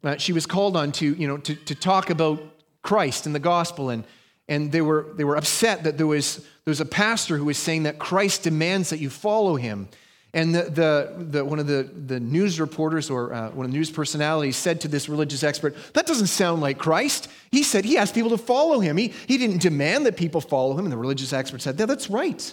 uh, 0.03 0.17
she 0.17 0.33
was 0.33 0.47
called 0.47 0.77
on 0.77 0.93
to 0.93 1.15
you 1.15 1.29
know 1.29 1.39
to, 1.39 1.55
to 1.55 1.75
talk 1.75 2.09
about 2.11 2.41
Christ 2.85 3.27
and 3.27 3.35
the 3.35 3.41
gospel. 3.41 3.91
And, 3.91 4.05
and 4.47 4.71
they, 4.71 4.81
were, 4.81 5.09
they 5.17 5.25
were 5.25 5.37
upset 5.37 5.83
that 5.83 5.99
there 5.99 6.07
was, 6.07 6.37
there 6.37 6.71
was 6.71 6.81
a 6.81 6.87
pastor 6.87 7.37
who 7.37 7.47
was 7.47 7.59
saying 7.59 7.83
that 7.83 7.99
Christ 7.99 8.45
demands 8.45 8.91
that 8.91 9.01
you 9.01 9.11
follow 9.11 9.57
him. 9.57 9.89
And 10.33 10.55
the, 10.55 10.63
the, 10.63 11.15
the, 11.17 11.45
one 11.45 11.61
of 11.61 11.69
the, 11.69 11.85
the 11.85 12.19
news 12.19 12.59
reporters 12.59 13.09
or 13.09 13.33
uh, 13.33 13.51
one 13.51 13.67
of 13.67 13.73
the 13.73 13.79
news 13.79 13.91
personalities 13.91 14.57
said 14.57 14.81
to 14.81 14.89
this 14.89 15.09
religious 15.09 15.45
expert, 15.45 15.77
That 15.95 16.07
doesn't 16.07 16.27
sound 16.27 16.61
like 16.61 16.77
Christ. 16.77 17.29
He 17.53 17.63
said 17.63 17.85
he 17.85 17.97
asked 17.97 18.15
people 18.15 18.31
to 18.31 18.39
follow 18.39 18.81
him. 18.81 18.97
He, 18.97 19.15
he 19.29 19.39
didn't 19.39 19.63
demand 19.63 20.07
that 20.07 20.17
people 20.17 20.41
follow 20.41 20.77
him. 20.77 20.87
And 20.87 20.93
the 20.93 20.97
religious 20.97 21.33
expert 21.33 21.63
said, 21.63 21.79
yeah, 21.79 21.87
That's 21.87 22.11
right. 22.11 22.53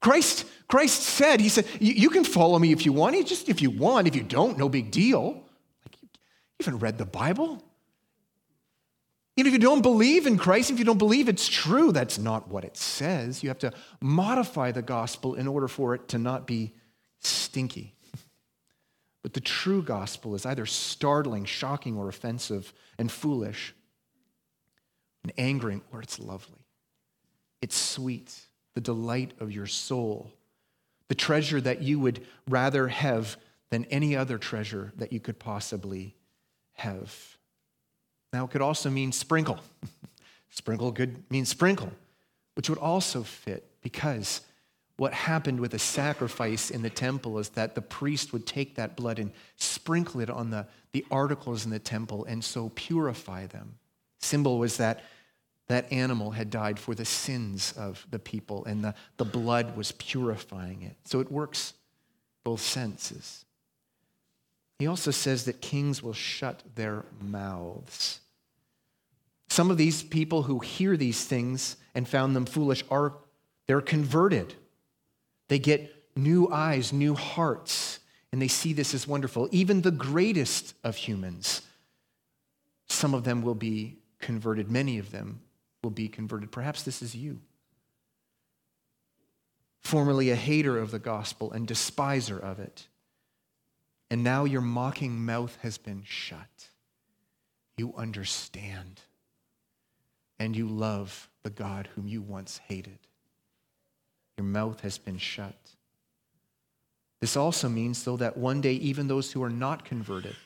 Christ, 0.00 0.46
Christ 0.68 1.02
said, 1.02 1.40
He 1.40 1.48
said, 1.48 1.66
You 1.80 2.08
can 2.08 2.24
follow 2.24 2.58
me 2.58 2.72
if 2.72 2.86
you 2.86 2.92
want. 2.92 3.14
He 3.14 3.24
Just 3.24 3.48
if 3.48 3.60
you 3.60 3.70
want. 3.70 4.06
If 4.08 4.16
you 4.16 4.22
don't, 4.22 4.56
no 4.56 4.68
big 4.68 4.90
deal. 4.90 5.44
Like, 5.84 5.96
you 6.00 6.64
haven't 6.64 6.80
read 6.80 6.98
the 6.98 7.06
Bible. 7.06 7.62
Even 9.38 9.50
if 9.50 9.52
you 9.52 9.60
don't 9.60 9.82
believe 9.82 10.26
in 10.26 10.36
Christ, 10.36 10.72
if 10.72 10.80
you 10.80 10.84
don't 10.84 10.98
believe 10.98 11.28
it's 11.28 11.46
true, 11.46 11.92
that's 11.92 12.18
not 12.18 12.48
what 12.48 12.64
it 12.64 12.76
says. 12.76 13.40
You 13.40 13.50
have 13.50 13.60
to 13.60 13.72
modify 14.00 14.72
the 14.72 14.82
gospel 14.82 15.36
in 15.36 15.46
order 15.46 15.68
for 15.68 15.94
it 15.94 16.08
to 16.08 16.18
not 16.18 16.44
be 16.44 16.74
stinky. 17.20 17.94
But 19.22 19.34
the 19.34 19.40
true 19.40 19.80
gospel 19.80 20.34
is 20.34 20.44
either 20.44 20.66
startling, 20.66 21.44
shocking, 21.44 21.96
or 21.96 22.08
offensive 22.08 22.72
and 22.98 23.12
foolish 23.12 23.76
and 25.22 25.32
angering, 25.38 25.82
or 25.92 26.02
it's 26.02 26.18
lovely. 26.18 26.66
It's 27.62 27.76
sweet, 27.76 28.40
the 28.74 28.80
delight 28.80 29.34
of 29.38 29.52
your 29.52 29.66
soul, 29.68 30.32
the 31.06 31.14
treasure 31.14 31.60
that 31.60 31.80
you 31.80 32.00
would 32.00 32.26
rather 32.48 32.88
have 32.88 33.36
than 33.70 33.84
any 33.84 34.16
other 34.16 34.36
treasure 34.36 34.92
that 34.96 35.12
you 35.12 35.20
could 35.20 35.38
possibly 35.38 36.16
have. 36.72 37.37
Now, 38.32 38.44
it 38.44 38.50
could 38.50 38.62
also 38.62 38.90
mean 38.90 39.12
sprinkle. 39.12 39.60
sprinkle 40.50 40.92
could 40.92 41.30
mean 41.30 41.44
sprinkle, 41.44 41.92
which 42.54 42.68
would 42.68 42.78
also 42.78 43.22
fit 43.22 43.64
because 43.82 44.42
what 44.96 45.14
happened 45.14 45.60
with 45.60 45.70
the 45.70 45.78
sacrifice 45.78 46.70
in 46.70 46.82
the 46.82 46.90
temple 46.90 47.38
is 47.38 47.50
that 47.50 47.74
the 47.74 47.80
priest 47.80 48.32
would 48.32 48.46
take 48.46 48.74
that 48.74 48.96
blood 48.96 49.18
and 49.20 49.30
sprinkle 49.56 50.20
it 50.20 50.28
on 50.28 50.50
the, 50.50 50.66
the 50.92 51.06
articles 51.10 51.64
in 51.64 51.70
the 51.70 51.78
temple 51.78 52.24
and 52.24 52.44
so 52.44 52.72
purify 52.74 53.46
them. 53.46 53.78
Symbol 54.18 54.58
was 54.58 54.76
that 54.78 55.04
that 55.68 55.90
animal 55.92 56.32
had 56.32 56.50
died 56.50 56.78
for 56.78 56.94
the 56.94 57.04
sins 57.04 57.72
of 57.76 58.04
the 58.10 58.18
people 58.18 58.64
and 58.64 58.82
the, 58.82 58.94
the 59.18 59.24
blood 59.24 59.76
was 59.76 59.92
purifying 59.92 60.82
it. 60.82 60.96
So 61.04 61.20
it 61.20 61.30
works 61.30 61.74
both 62.42 62.60
senses. 62.60 63.44
He 64.78 64.86
also 64.86 65.10
says 65.10 65.44
that 65.44 65.60
kings 65.60 66.02
will 66.02 66.12
shut 66.12 66.62
their 66.76 67.04
mouths. 67.20 68.20
Some 69.48 69.70
of 69.70 69.76
these 69.76 70.02
people 70.02 70.44
who 70.44 70.60
hear 70.60 70.96
these 70.96 71.24
things 71.24 71.76
and 71.94 72.08
found 72.08 72.36
them 72.36 72.46
foolish 72.46 72.84
are 72.90 73.14
they're 73.66 73.80
converted. 73.80 74.54
They 75.48 75.58
get 75.58 75.94
new 76.16 76.48
eyes, 76.50 76.92
new 76.92 77.14
hearts, 77.14 77.98
and 78.32 78.40
they 78.40 78.48
see 78.48 78.72
this 78.72 78.94
as 78.94 79.06
wonderful. 79.06 79.48
Even 79.50 79.82
the 79.82 79.90
greatest 79.90 80.74
of 80.84 80.96
humans, 80.96 81.62
some 82.88 83.14
of 83.14 83.24
them 83.24 83.42
will 83.42 83.54
be 83.54 83.98
converted. 84.20 84.70
Many 84.70 84.98
of 84.98 85.10
them 85.10 85.40
will 85.82 85.90
be 85.90 86.08
converted. 86.08 86.52
Perhaps 86.52 86.82
this 86.84 87.02
is 87.02 87.14
you. 87.14 87.40
Formerly 89.80 90.30
a 90.30 90.36
hater 90.36 90.78
of 90.78 90.90
the 90.90 90.98
gospel 90.98 91.50
and 91.50 91.66
despiser 91.66 92.38
of 92.38 92.58
it 92.58 92.86
and 94.10 94.24
now 94.24 94.44
your 94.44 94.60
mocking 94.60 95.24
mouth 95.24 95.56
has 95.62 95.78
been 95.78 96.02
shut. 96.04 96.68
You 97.76 97.94
understand, 97.96 99.02
and 100.38 100.56
you 100.56 100.66
love 100.66 101.28
the 101.42 101.50
God 101.50 101.88
whom 101.94 102.08
you 102.08 102.22
once 102.22 102.58
hated. 102.66 102.98
Your 104.36 104.46
mouth 104.46 104.80
has 104.80 104.98
been 104.98 105.18
shut. 105.18 105.56
This 107.20 107.36
also 107.36 107.68
means, 107.68 108.02
though, 108.04 108.16
that 108.16 108.36
one 108.36 108.60
day 108.60 108.74
even 108.74 109.08
those 109.08 109.32
who 109.32 109.42
are 109.42 109.50
not 109.50 109.84
converted, 109.84 110.36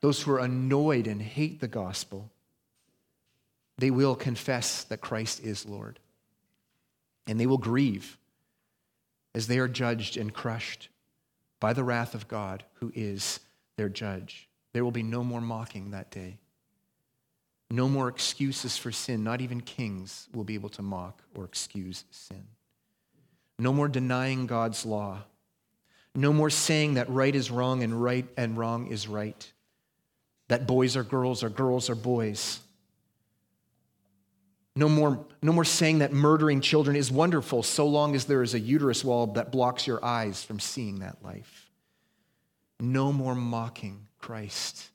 those 0.00 0.22
who 0.22 0.32
are 0.32 0.38
annoyed 0.38 1.06
and 1.06 1.20
hate 1.20 1.60
the 1.60 1.68
gospel, 1.68 2.30
they 3.78 3.90
will 3.90 4.14
confess 4.14 4.84
that 4.84 5.00
Christ 5.00 5.40
is 5.40 5.66
Lord. 5.66 5.98
And 7.26 7.38
they 7.38 7.46
will 7.46 7.58
grieve 7.58 8.16
as 9.34 9.48
they 9.48 9.58
are 9.58 9.68
judged 9.68 10.16
and 10.16 10.32
crushed 10.32 10.88
by 11.66 11.72
the 11.72 11.82
wrath 11.82 12.14
of 12.14 12.28
God, 12.28 12.62
who 12.74 12.92
is 12.94 13.40
their 13.76 13.88
judge. 13.88 14.48
There 14.72 14.84
will 14.84 14.92
be 14.92 15.02
no 15.02 15.24
more 15.24 15.40
mocking 15.40 15.90
that 15.90 16.12
day. 16.12 16.38
No 17.72 17.88
more 17.88 18.06
excuses 18.06 18.76
for 18.76 18.92
sin. 18.92 19.24
Not 19.24 19.40
even 19.40 19.60
kings 19.60 20.28
will 20.32 20.44
be 20.44 20.54
able 20.54 20.68
to 20.68 20.82
mock 20.82 21.24
or 21.34 21.44
excuse 21.44 22.04
sin. 22.12 22.44
No 23.58 23.72
more 23.72 23.88
denying 23.88 24.46
God's 24.46 24.86
law. 24.86 25.24
No 26.14 26.32
more 26.32 26.50
saying 26.50 26.94
that 26.94 27.10
right 27.10 27.34
is 27.34 27.50
wrong 27.50 27.82
and 27.82 28.00
right 28.00 28.28
and 28.36 28.56
wrong 28.56 28.86
is 28.86 29.08
right. 29.08 29.52
That 30.46 30.68
boys 30.68 30.96
are 30.96 31.02
girls 31.02 31.42
or 31.42 31.48
girls 31.48 31.90
are 31.90 31.96
boys. 31.96 32.60
No 34.78 34.90
more, 34.90 35.24
no 35.40 35.52
more 35.52 35.64
saying 35.64 36.00
that 36.00 36.12
murdering 36.12 36.60
children 36.60 36.96
is 36.96 37.10
wonderful 37.10 37.62
so 37.62 37.86
long 37.86 38.14
as 38.14 38.26
there 38.26 38.42
is 38.42 38.52
a 38.52 38.60
uterus 38.60 39.02
wall 39.02 39.26
that 39.28 39.50
blocks 39.50 39.86
your 39.86 40.04
eyes 40.04 40.44
from 40.44 40.60
seeing 40.60 40.98
that 40.98 41.16
life. 41.24 41.70
No 42.78 43.10
more 43.10 43.34
mocking 43.34 44.06
Christ. 44.18 44.90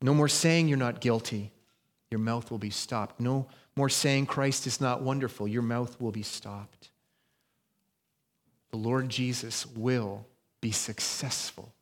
No 0.00 0.14
more 0.14 0.28
saying 0.28 0.68
you're 0.68 0.78
not 0.78 1.00
guilty. 1.00 1.50
Your 2.12 2.20
mouth 2.20 2.48
will 2.48 2.58
be 2.58 2.70
stopped. 2.70 3.18
No 3.18 3.48
more 3.74 3.88
saying 3.88 4.26
Christ 4.26 4.68
is 4.68 4.80
not 4.80 5.02
wonderful. 5.02 5.48
Your 5.48 5.62
mouth 5.62 6.00
will 6.00 6.12
be 6.12 6.22
stopped. 6.22 6.90
The 8.70 8.76
Lord 8.76 9.08
Jesus 9.08 9.66
will 9.66 10.26
be 10.60 10.70
successful. 10.70 11.72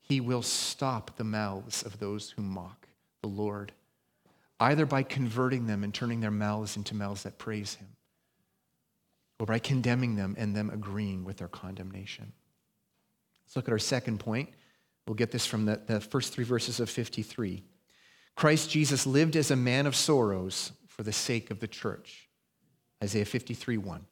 He 0.00 0.20
will 0.20 0.42
stop 0.42 1.16
the 1.16 1.24
mouths 1.24 1.84
of 1.84 2.00
those 2.00 2.30
who 2.30 2.42
mock 2.42 2.88
the 3.22 3.28
Lord, 3.28 3.72
either 4.60 4.86
by 4.86 5.02
converting 5.02 5.66
them 5.66 5.84
and 5.84 5.92
turning 5.92 6.20
their 6.20 6.30
mouths 6.30 6.76
into 6.76 6.94
mouths 6.94 7.22
that 7.24 7.38
praise 7.38 7.74
Him, 7.74 7.88
or 9.38 9.46
by 9.46 9.58
condemning 9.58 10.16
them 10.16 10.34
and 10.38 10.56
them 10.56 10.70
agreeing 10.70 11.24
with 11.24 11.38
their 11.38 11.48
condemnation. 11.48 12.32
Let's 13.46 13.56
look 13.56 13.68
at 13.68 13.72
our 13.72 13.78
second 13.78 14.18
point. 14.18 14.50
We'll 15.06 15.14
get 15.14 15.30
this 15.30 15.46
from 15.46 15.66
the, 15.66 15.80
the 15.86 16.00
first 16.00 16.32
three 16.32 16.44
verses 16.44 16.80
of 16.80 16.90
53. 16.90 17.62
Christ 18.34 18.70
Jesus 18.70 19.06
lived 19.06 19.36
as 19.36 19.50
a 19.50 19.56
man 19.56 19.86
of 19.86 19.94
sorrows 19.94 20.72
for 20.88 21.02
the 21.02 21.12
sake 21.12 21.50
of 21.50 21.60
the 21.60 21.68
church. 21.68 22.28
Isaiah 23.02 23.24
53 23.24 23.76
1. 23.76 24.06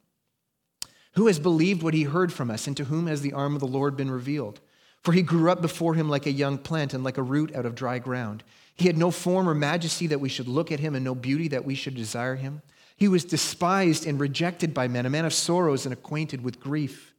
Who 1.15 1.27
has 1.27 1.39
believed 1.39 1.81
what 1.81 1.93
he 1.93 2.03
heard 2.03 2.31
from 2.31 2.51
us, 2.51 2.67
and 2.67 2.75
to 2.77 2.85
whom 2.85 3.07
has 3.07 3.21
the 3.21 3.33
arm 3.33 3.55
of 3.55 3.61
the 3.61 3.67
Lord 3.67 3.95
been 3.95 4.11
revealed? 4.11 4.59
For 5.01 5.13
he 5.13 5.21
grew 5.21 5.51
up 5.51 5.61
before 5.61 5.93
him 5.93 6.09
like 6.09 6.25
a 6.25 6.31
young 6.31 6.57
plant 6.57 6.93
and 6.93 7.03
like 7.03 7.17
a 7.17 7.23
root 7.23 7.55
out 7.55 7.65
of 7.65 7.75
dry 7.75 7.99
ground. 7.99 8.43
He 8.75 8.87
had 8.87 8.97
no 8.97 9.09
form 9.09 9.47
or 9.47 9.55
majesty 9.55 10.07
that 10.07 10.19
we 10.19 10.29
should 10.29 10.47
look 10.47 10.71
at 10.71 10.79
him, 10.79 10.95
and 10.95 11.03
no 11.03 11.15
beauty 11.15 11.47
that 11.49 11.65
we 11.65 11.75
should 11.75 11.95
desire 11.95 12.35
him. 12.35 12.61
He 12.97 13.07
was 13.07 13.25
despised 13.25 14.05
and 14.05 14.19
rejected 14.19 14.73
by 14.73 14.87
men, 14.87 15.05
a 15.05 15.09
man 15.09 15.25
of 15.25 15.33
sorrows 15.33 15.85
and 15.85 15.93
acquainted 15.93 16.43
with 16.43 16.59
grief. 16.59 17.13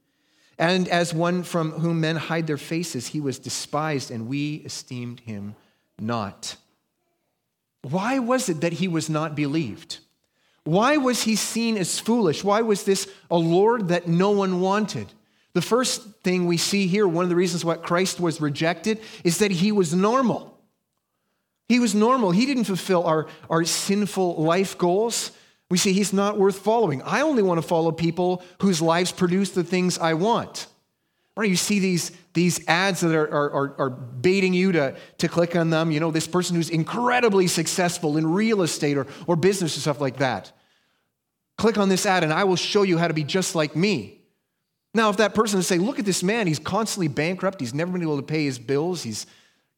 And 0.57 0.87
as 0.87 1.13
one 1.13 1.43
from 1.43 1.71
whom 1.71 2.01
men 2.01 2.15
hide 2.15 2.47
their 2.47 2.57
faces, 2.57 3.07
he 3.07 3.21
was 3.21 3.37
despised, 3.37 4.09
and 4.09 4.27
we 4.27 4.55
esteemed 4.65 5.19
him 5.19 5.55
not. 5.99 6.55
Why 7.83 8.19
was 8.19 8.49
it 8.49 8.61
that 8.61 8.73
he 8.73 8.87
was 8.87 9.09
not 9.09 9.35
believed? 9.35 9.99
Why 10.63 10.97
was 10.97 11.23
he 11.23 11.35
seen 11.35 11.77
as 11.77 11.99
foolish? 11.99 12.43
Why 12.43 12.61
was 12.61 12.83
this 12.83 13.07
a 13.31 13.37
Lord 13.37 13.87
that 13.89 14.07
no 14.07 14.31
one 14.31 14.59
wanted? 14.59 15.07
The 15.53 15.61
first 15.61 16.03
thing 16.23 16.45
we 16.45 16.57
see 16.57 16.87
here, 16.87 17.07
one 17.07 17.23
of 17.23 17.29
the 17.29 17.35
reasons 17.35 17.63
why 17.63 17.75
Christ 17.77 18.19
was 18.19 18.41
rejected, 18.41 18.99
is 19.23 19.37
that 19.37 19.51
he 19.51 19.71
was 19.71 19.93
normal. 19.93 20.56
He 21.67 21.79
was 21.79 21.93
normal. 21.93 22.31
He 22.31 22.45
didn't 22.45 22.63
fulfill 22.63 23.03
our, 23.05 23.27
our 23.49 23.65
sinful 23.65 24.41
life 24.41 24.77
goals. 24.77 25.31
We 25.69 25.77
see 25.77 25.91
he's 25.91 26.13
not 26.13 26.37
worth 26.37 26.59
following. 26.59 27.01
I 27.01 27.21
only 27.21 27.43
want 27.43 27.61
to 27.61 27.67
follow 27.67 27.91
people 27.91 28.41
whose 28.61 28.81
lives 28.81 29.11
produce 29.11 29.51
the 29.51 29.63
things 29.63 29.97
I 29.97 30.13
want. 30.13 30.67
Right? 31.35 31.49
You 31.49 31.55
see 31.55 31.79
these, 31.79 32.11
these 32.33 32.67
ads 32.67 33.01
that 33.01 33.13
are, 33.13 33.29
are, 33.29 33.75
are 33.77 33.89
baiting 33.89 34.53
you 34.53 34.71
to, 34.71 34.95
to 35.19 35.27
click 35.27 35.55
on 35.55 35.69
them. 35.69 35.91
You 35.91 35.99
know, 35.99 36.09
this 36.09 36.27
person 36.27 36.55
who's 36.55 36.69
incredibly 36.69 37.47
successful 37.47 38.17
in 38.17 38.25
real 38.25 38.61
estate 38.61 38.97
or, 38.97 39.05
or 39.27 39.35
business 39.35 39.75
and 39.75 39.81
stuff 39.81 40.01
like 40.01 40.17
that. 40.17 40.51
Click 41.57 41.77
on 41.77 41.89
this 41.89 42.05
ad 42.05 42.23
and 42.23 42.31
I 42.31 42.45
will 42.45 42.55
show 42.55 42.83
you 42.83 42.97
how 42.97 43.07
to 43.07 43.13
be 43.13 43.23
just 43.23 43.55
like 43.55 43.75
me. 43.75 44.21
Now, 44.93 45.09
if 45.09 45.17
that 45.17 45.35
person 45.35 45.59
is 45.59 45.67
saying, 45.67 45.81
look 45.81 45.99
at 45.99 46.05
this 46.05 46.23
man, 46.23 46.47
he's 46.47 46.59
constantly 46.59 47.07
bankrupt, 47.07 47.59
he's 47.59 47.73
never 47.73 47.91
been 47.91 48.01
able 48.01 48.17
to 48.17 48.23
pay 48.23 48.45
his 48.45 48.57
bills, 48.57 49.03
he's 49.03 49.27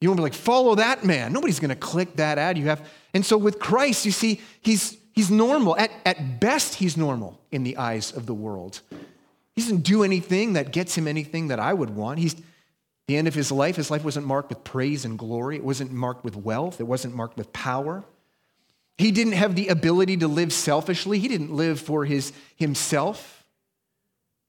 you 0.00 0.08
won't 0.08 0.18
be 0.18 0.22
like, 0.22 0.34
follow 0.34 0.74
that 0.76 1.04
man. 1.04 1.32
Nobody's 1.32 1.60
gonna 1.60 1.76
click 1.76 2.16
that 2.16 2.38
ad. 2.38 2.56
You 2.56 2.64
have, 2.64 2.88
and 3.12 3.24
so 3.24 3.36
with 3.36 3.58
Christ, 3.58 4.06
you 4.06 4.12
see, 4.12 4.40
he's 4.62 4.96
he's 5.12 5.30
normal. 5.30 5.76
At, 5.76 5.90
at 6.04 6.40
best, 6.40 6.74
he's 6.74 6.96
normal 6.96 7.40
in 7.50 7.64
the 7.64 7.76
eyes 7.76 8.12
of 8.12 8.26
the 8.26 8.34
world. 8.34 8.80
He 9.54 9.62
doesn't 9.62 9.82
do 9.82 10.02
anything 10.02 10.54
that 10.54 10.72
gets 10.72 10.96
him 10.96 11.06
anything 11.06 11.48
that 11.48 11.60
I 11.60 11.74
would 11.74 11.90
want. 11.90 12.18
He's 12.18 12.36
the 13.10 13.16
end 13.16 13.26
of 13.26 13.34
his 13.34 13.50
life, 13.50 13.74
his 13.74 13.90
life 13.90 14.04
wasn't 14.04 14.26
marked 14.26 14.50
with 14.50 14.62
praise 14.62 15.04
and 15.04 15.18
glory. 15.18 15.56
It 15.56 15.64
wasn't 15.64 15.90
marked 15.90 16.24
with 16.24 16.36
wealth. 16.36 16.80
It 16.80 16.84
wasn't 16.84 17.16
marked 17.16 17.36
with 17.36 17.52
power. 17.52 18.04
He 18.98 19.10
didn't 19.10 19.32
have 19.32 19.56
the 19.56 19.66
ability 19.66 20.18
to 20.18 20.28
live 20.28 20.52
selfishly. 20.52 21.18
He 21.18 21.26
didn't 21.26 21.52
live 21.52 21.80
for 21.80 22.04
his 22.04 22.32
himself. 22.54 23.44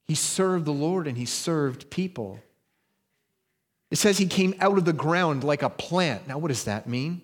He 0.06 0.14
served 0.14 0.64
the 0.64 0.72
Lord 0.72 1.08
and 1.08 1.18
he 1.18 1.24
served 1.24 1.90
people. 1.90 2.38
It 3.92 3.98
says 3.98 4.16
he 4.16 4.26
came 4.26 4.54
out 4.58 4.78
of 4.78 4.86
the 4.86 4.94
ground 4.94 5.44
like 5.44 5.62
a 5.62 5.68
plant. 5.68 6.26
Now, 6.26 6.38
what 6.38 6.48
does 6.48 6.64
that 6.64 6.88
mean? 6.88 7.20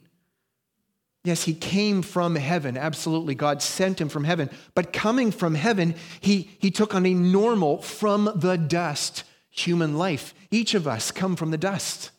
Yes, 1.25 1.45
he 1.45 1.55
came 1.55 2.03
from 2.03 2.37
heaven. 2.37 2.77
Absolutely. 2.77 3.35
God 3.35 3.63
sent 3.63 3.99
him 3.99 4.11
from 4.11 4.25
heaven. 4.25 4.51
But 4.75 4.93
coming 4.93 5.31
from 5.31 5.55
heaven, 5.55 5.95
he, 6.21 6.51
he 6.59 6.71
took 6.71 6.95
on 6.95 7.07
a 7.07 7.15
normal, 7.15 7.81
from 7.81 8.31
the 8.35 8.57
dust 8.57 9.25
human 9.49 9.97
life. 9.97 10.35
Each 10.51 10.75
of 10.75 10.87
us 10.87 11.11
come 11.11 11.37
from 11.37 11.53
the 11.53 11.57
dust. 11.57 12.11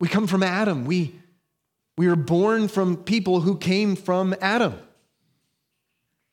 We 0.00 0.08
come 0.08 0.26
from 0.26 0.42
Adam. 0.42 0.84
We, 0.84 1.14
we 1.96 2.08
are 2.08 2.16
born 2.16 2.66
from 2.66 2.96
people 2.96 3.40
who 3.40 3.56
came 3.56 3.94
from 3.94 4.34
Adam. 4.40 4.74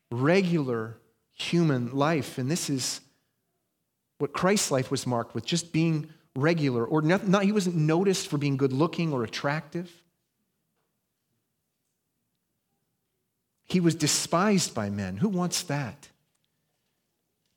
Regular 0.10 0.98
human 1.34 1.92
life. 1.92 2.40
And 2.40 2.50
this 2.50 2.68
is 2.68 3.00
what 4.18 4.34
Christ's 4.34 4.72
life 4.72 4.90
was 4.90 5.06
marked 5.06 5.36
with 5.36 5.46
just 5.46 5.72
being 5.72 6.10
regular 6.36 6.84
or 6.86 7.02
not, 7.02 7.28
not 7.28 7.43
he 7.43 7.52
wasn't 7.52 7.76
noticed 7.76 8.28
for 8.28 8.38
being 8.38 8.58
good 8.58 8.74
looking 8.74 9.13
or 9.13 9.24
attractive. 9.24 9.91
He 13.65 13.80
was 13.80 13.96
despised 13.96 14.76
by 14.76 14.89
men. 14.89 15.17
Who 15.17 15.30
wants 15.30 15.63
that? 15.63 16.10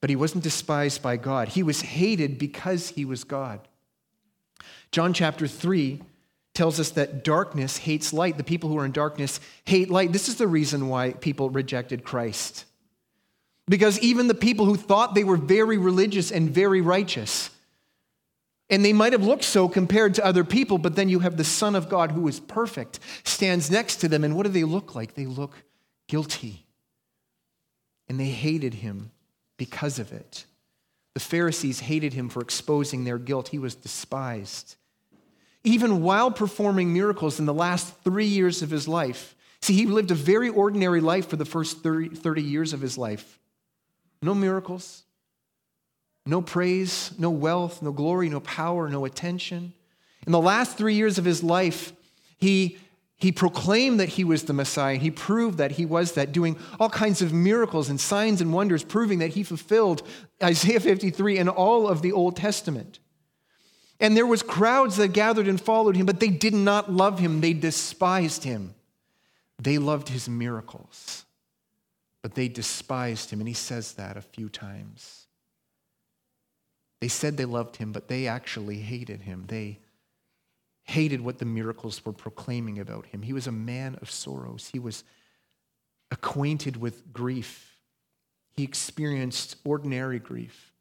But 0.01 0.11
he 0.11 0.17
wasn't 0.17 0.45
despised 0.45 1.03
by 1.03 1.17
God. 1.17 1.49
He 1.49 1.62
was 1.62 1.81
hated 1.81 2.39
because 2.39 2.91
he 2.91 3.05
was 3.05 3.25
God. 3.25 3.61
John 4.93 5.12
chapter 5.12 5.47
3 5.47 6.01
tells 6.55 6.81
us 6.81 6.91
that 6.91 7.25
darkness 7.25 7.77
hates 7.77 8.12
light. 8.12 8.37
The 8.37 8.45
people 8.45 8.71
who 8.71 8.79
are 8.79 8.85
in 8.85 8.93
darkness 8.93 9.41
hate 9.65 9.91
light. 9.91 10.12
This 10.12 10.29
is 10.29 10.37
the 10.37 10.47
reason 10.47 10.89
why 10.89 11.12
people 11.12 11.51
rejected 11.51 12.05
Christ. 12.05 12.65
Because 13.69 13.99
even 13.99 14.29
the 14.29 14.35
people 14.35 14.65
who 14.65 14.77
thought 14.77 15.15
they 15.15 15.25
were 15.25 15.37
very 15.37 15.77
religious 15.77 16.31
and 16.31 16.49
very 16.49 16.81
righteous, 16.81 17.51
and 18.69 18.85
they 18.85 18.93
might 18.93 19.13
have 19.13 19.23
looked 19.23 19.45
so 19.45 19.69
compared 19.69 20.15
to 20.15 20.25
other 20.25 20.45
people, 20.45 20.79
but 20.79 20.97
then 20.97 21.09
you 21.09 21.21
have 21.21 21.37
the 21.37 21.45
Son 21.45 21.75
of 21.75 21.89
God 21.89 22.13
who 22.13 22.27
is 22.27 22.41
perfect, 22.41 22.99
stands 23.25 23.71
next 23.71 23.97
to 23.97 24.09
them, 24.09 24.25
and 24.25 24.37
what 24.37 24.43
do 24.43 24.51
they 24.51 24.65
look 24.65 24.95
like? 24.95 25.15
They 25.15 25.27
look 25.27 25.55
guilty. 26.09 26.67
And 28.09 28.19
they 28.19 28.27
hated 28.27 28.75
him 28.75 29.13
because 29.57 29.99
of 29.99 30.13
it. 30.13 30.45
The 31.15 31.21
Pharisees 31.21 31.81
hated 31.81 32.13
him 32.13 32.29
for 32.29 32.43
exposing 32.43 33.05
their 33.05 33.19
guilt. 33.19 33.49
He 33.49 33.59
was 33.59 33.75
despised. 33.75 34.77
Even 35.65 36.03
while 36.03 36.31
performing 36.31 36.93
miracles 36.93 37.41
in 37.41 37.47
the 37.47 37.55
last 37.55 38.03
three 38.05 38.27
years 38.27 38.63
of 38.63 38.71
his 38.71 38.87
life, 38.87 39.35
see, 39.63 39.75
he 39.75 39.87
lived 39.87 40.11
a 40.11 40.15
very 40.15 40.49
ordinary 40.49 41.01
life 41.01 41.29
for 41.29 41.37
the 41.37 41.45
first 41.45 41.83
30, 41.83 42.11
30 42.11 42.43
years 42.43 42.73
of 42.73 42.81
his 42.81 42.99
life. 42.99 43.39
No 44.21 44.35
miracles, 44.35 45.06
no 46.27 46.43
praise, 46.43 47.12
no 47.19 47.31
wealth, 47.31 47.81
no 47.83 47.93
glory, 47.93 48.29
no 48.29 48.41
power, 48.41 48.89
no 48.89 49.05
attention. 49.05 49.73
In 50.27 50.33
the 50.33 50.41
last 50.41 50.77
three 50.77 50.95
years 50.95 51.19
of 51.19 51.25
his 51.25 51.43
life, 51.43 51.93
he 52.37 52.79
he 53.19 53.33
proclaimed 53.33 53.99
that 54.01 54.11
he 54.11 54.25
was 54.25 54.45
the 54.45 54.53
Messiah. 54.53 54.97
He 54.97 55.11
proved 55.11 55.57
that 55.57 55.73
he 55.73 55.87
was 55.87 56.12
that, 56.12 56.33
doing 56.33 56.59
all 56.79 56.91
kinds 56.91 57.23
of 57.23 57.33
miracles 57.33 57.89
and 57.89 57.99
signs 57.99 58.43
and 58.43 58.53
wonders, 58.53 58.85
proving 58.85 59.21
that 59.21 59.31
he 59.31 59.43
fulfilled 59.43 60.07
Isaiah 60.43 60.81
53 60.81 61.39
and 61.39 61.49
all 61.49 61.89
of 61.89 62.03
the 62.03 62.12
Old 62.12 62.37
Testament. 62.37 62.99
And 64.01 64.15
there 64.15 64.27
was 64.27 64.43
crowds 64.43 64.97
that 64.99 65.15
gathered 65.15 65.49
and 65.49 65.59
followed 65.59 65.97
him, 65.97 66.05
but 66.05 66.21
they 66.21 66.29
did 66.29 66.53
not 66.53 66.93
love 66.93 67.19
him. 67.19 67.41
They 67.41 67.55
despised 67.55 68.45
him. 68.45 68.75
They 69.59 69.79
loved 69.79 70.11
his 70.11 70.29
miracles, 70.29 71.25
but 72.21 72.35
they 72.35 72.49
despised 72.49 73.31
him. 73.31 73.41
And 73.41 73.49
he 73.49 73.55
says 73.55 73.95
that 73.95 74.19
a 74.19 74.23
few 74.23 74.51
times. 74.51 75.26
They 77.01 77.09
said 77.09 77.37
they 77.37 77.45
loved 77.45 77.77
him, 77.77 77.93
but 77.93 78.09
they 78.09 78.27
actually 78.27 78.79
hated 78.79 79.23
him. 79.23 79.45
They 79.49 79.81
hated 80.85 81.21
what 81.21 81.39
the 81.39 81.45
miracles 81.45 82.05
were 82.05 82.13
proclaiming 82.13 82.79
about 82.79 83.07
him. 83.07 83.23
He 83.23 83.33
was 83.33 83.47
a 83.47 83.53
man 83.53 83.97
of 84.01 84.11
sorrows, 84.11 84.71
he 84.73 84.79
was 84.79 85.05
acquainted 86.11 86.77
with 86.77 87.13
grief. 87.13 87.73
He 88.55 88.63
experienced 88.65 89.57
ordinary 89.65 90.19
grief 90.19 90.73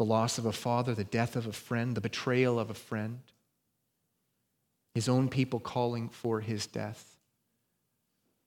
the 0.00 0.04
loss 0.06 0.38
of 0.38 0.46
a 0.46 0.52
father, 0.52 0.94
the 0.94 1.04
death 1.04 1.36
of 1.36 1.46
a 1.46 1.52
friend, 1.52 1.94
the 1.94 2.00
betrayal 2.00 2.58
of 2.58 2.70
a 2.70 2.74
friend, 2.74 3.20
his 4.94 5.10
own 5.10 5.28
people 5.28 5.60
calling 5.60 6.08
for 6.08 6.40
his 6.40 6.66
death. 6.66 7.18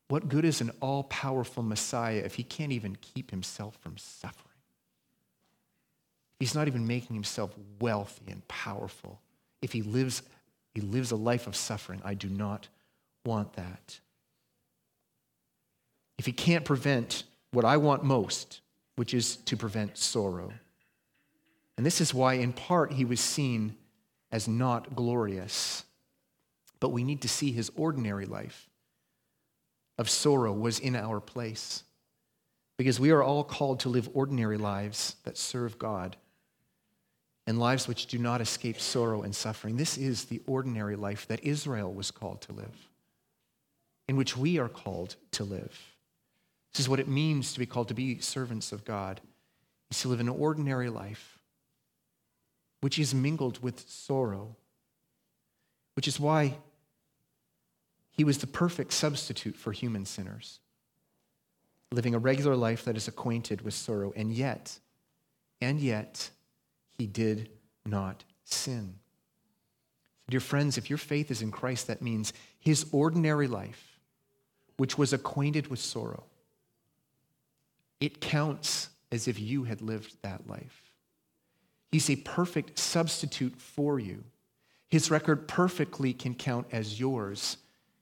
What 0.08 0.30
good 0.30 0.46
is 0.46 0.62
an 0.62 0.72
all 0.82 1.04
powerful 1.04 1.62
Messiah 1.62 2.24
if 2.26 2.34
he 2.34 2.44
can't 2.44 2.72
even 2.72 2.96
keep 2.96 3.30
himself 3.30 3.76
from 3.82 4.00
suffering? 4.00 4.53
He's 6.44 6.56
not 6.56 6.68
even 6.68 6.86
making 6.86 7.14
himself 7.14 7.56
wealthy 7.80 8.30
and 8.30 8.46
powerful 8.50 9.22
if 9.62 9.72
he 9.72 9.82
lives, 9.82 10.24
he 10.74 10.82
lives 10.82 11.12
a 11.12 11.16
life 11.16 11.48
of 11.48 11.56
suffering. 11.56 12.02
I 12.04 12.16
do 12.16 12.28
not 12.28 12.68
want 13.26 13.54
that. 13.54 14.02
If 16.18 16.26
he 16.26 16.34
can't 16.34 16.66
prevent 16.66 17.24
what 17.52 17.64
I 17.64 17.78
want 17.78 18.04
most, 18.04 18.60
which 18.98 19.14
is 19.14 19.38
to 19.38 19.56
prevent 19.56 19.98
sorrow. 19.98 20.52
And 21.78 21.86
this 21.86 22.02
is 22.02 22.14
why, 22.14 22.34
in 22.34 22.52
part, 22.52 22.92
he 22.92 23.06
was 23.06 23.22
seen 23.22 23.78
as 24.30 24.46
not 24.46 24.98
glorious. 24.98 25.86
But 26.82 26.90
we 26.90 27.06
need 27.06 27.22
to 27.22 27.30
see 27.30 27.54
his 27.54 27.72
ordinary 27.78 28.26
life 28.26 28.70
of 29.98 30.10
sorrow 30.10 30.52
was 30.52 30.78
in 30.78 30.98
our 30.98 31.22
place. 31.22 31.86
Because 32.78 33.00
we 33.00 33.12
are 33.12 33.24
all 33.24 33.46
called 33.46 33.80
to 33.80 33.88
live 33.88 34.10
ordinary 34.14 34.58
lives 34.58 35.16
that 35.24 35.38
serve 35.38 35.80
God 35.80 36.18
and 37.46 37.60
lives 37.60 37.88
which 37.88 38.06
do 38.06 38.18
not 38.18 38.42
escape 38.42 38.80
sorrow 38.80 39.22
and 39.22 39.36
suffering. 39.36 39.76
This 39.76 39.98
is 39.98 40.26
the 40.26 40.42
ordinary 40.48 40.96
life 40.96 41.28
that 41.28 41.44
Israel 41.44 41.94
was 41.94 42.12
called 42.12 42.42
to 42.44 42.54
live, 42.54 42.90
in 44.08 44.16
which 44.16 44.38
we 44.38 44.58
are 44.60 44.70
called 44.70 45.16
to 45.32 45.44
live. 45.44 45.78
This 46.74 46.80
is 46.80 46.90
what 46.90 47.00
it 47.00 47.08
means 47.08 47.54
to 47.54 47.60
be 47.60 47.66
called 47.66 47.90
to 47.90 47.94
be 47.94 48.20
servants 48.20 48.72
of 48.72 48.86
God, 48.86 49.22
is 49.92 50.00
to 50.02 50.08
live 50.08 50.20
an 50.20 50.30
ordinary 50.30 50.90
life, 50.90 51.40
which 52.82 52.98
is 52.98 53.14
mingled 53.14 53.62
with 53.62 53.88
sorrow, 53.90 54.56
which 55.96 56.08
is 56.08 56.20
why 56.20 56.56
he 58.10 58.24
was 58.24 58.38
the 58.38 58.48
perfect 58.48 58.94
substitute 58.94 59.56
for 59.56 59.72
human 59.72 60.06
sinners, 60.06 60.60
living 61.92 62.16
a 62.16 62.20
regular 62.20 62.56
life 62.56 62.86
that 62.86 62.96
is 62.96 63.08
acquainted 63.08 63.62
with 63.62 63.74
sorrow, 63.74 64.14
and 64.16 64.32
yet, 64.34 64.80
and 65.62 65.80
yet, 65.80 66.30
he 66.98 67.08
did 67.08 67.50
not 67.86 68.24
sin. 68.44 68.96
Dear 70.30 70.40
friends, 70.40 70.78
if 70.78 70.90
your 70.90 70.98
faith 70.98 71.32
is 71.32 71.42
in 71.42 71.52
Christ, 71.52 71.88
that 71.88 72.02
means 72.02 72.34
his 72.60 72.86
ordinary 72.92 73.48
life, 73.48 74.00
which 74.78 74.98
was 74.98 75.14
acquainted 75.14 75.68
with 75.68 75.80
sorrow, 75.80 76.24
it 78.00 78.22
counts 78.22 78.90
as 79.12 79.28
if 79.28 79.40
you 79.40 79.66
had 79.66 79.82
lived 79.82 80.16
that 80.22 80.48
life. 80.48 80.82
He's 81.92 82.10
a 82.10 82.16
perfect 82.16 82.80
substitute 82.80 83.56
for 83.60 84.00
you. 84.00 84.24
His 84.90 85.12
record 85.12 85.48
perfectly 85.48 86.14
can 86.14 86.34
count 86.34 86.68
as 86.72 87.00
yours 87.00 87.58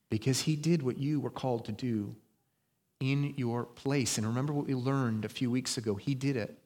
because 0.10 0.42
he 0.42 0.56
did 0.56 0.82
what 0.82 0.98
you 0.98 1.20
were 1.20 1.30
called 1.30 1.66
to 1.66 1.72
do 1.72 2.16
in 3.00 3.34
your 3.36 3.66
place. 3.66 4.18
And 4.18 4.28
remember 4.28 4.54
what 4.54 4.68
we 4.68 4.76
learned 4.76 5.26
a 5.26 5.30
few 5.30 5.50
weeks 5.52 5.78
ago? 5.78 5.96
He 5.96 6.16
did 6.16 6.38
it 6.38 6.58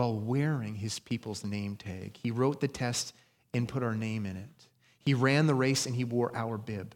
while 0.00 0.18
wearing 0.18 0.76
his 0.76 0.98
people's 0.98 1.44
name 1.44 1.76
tag. 1.76 2.16
He 2.22 2.30
wrote 2.30 2.58
the 2.62 2.68
test 2.68 3.12
and 3.52 3.68
put 3.68 3.82
our 3.82 3.94
name 3.94 4.24
in 4.24 4.34
it. 4.34 4.68
He 4.98 5.12
ran 5.12 5.46
the 5.46 5.54
race 5.54 5.84
and 5.84 5.94
he 5.94 6.04
wore 6.04 6.34
our 6.34 6.56
bib. 6.56 6.94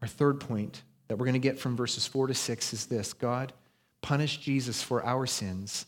Our 0.00 0.08
third 0.08 0.40
point 0.40 0.84
that 1.08 1.16
we're 1.16 1.26
going 1.26 1.34
to 1.34 1.38
get 1.38 1.58
from 1.58 1.76
verses 1.76 2.06
4 2.06 2.28
to 2.28 2.34
6 2.34 2.72
is 2.72 2.86
this 2.86 3.12
God 3.12 3.52
punished 4.00 4.40
Jesus 4.40 4.82
for 4.82 5.04
our 5.04 5.26
sins 5.26 5.84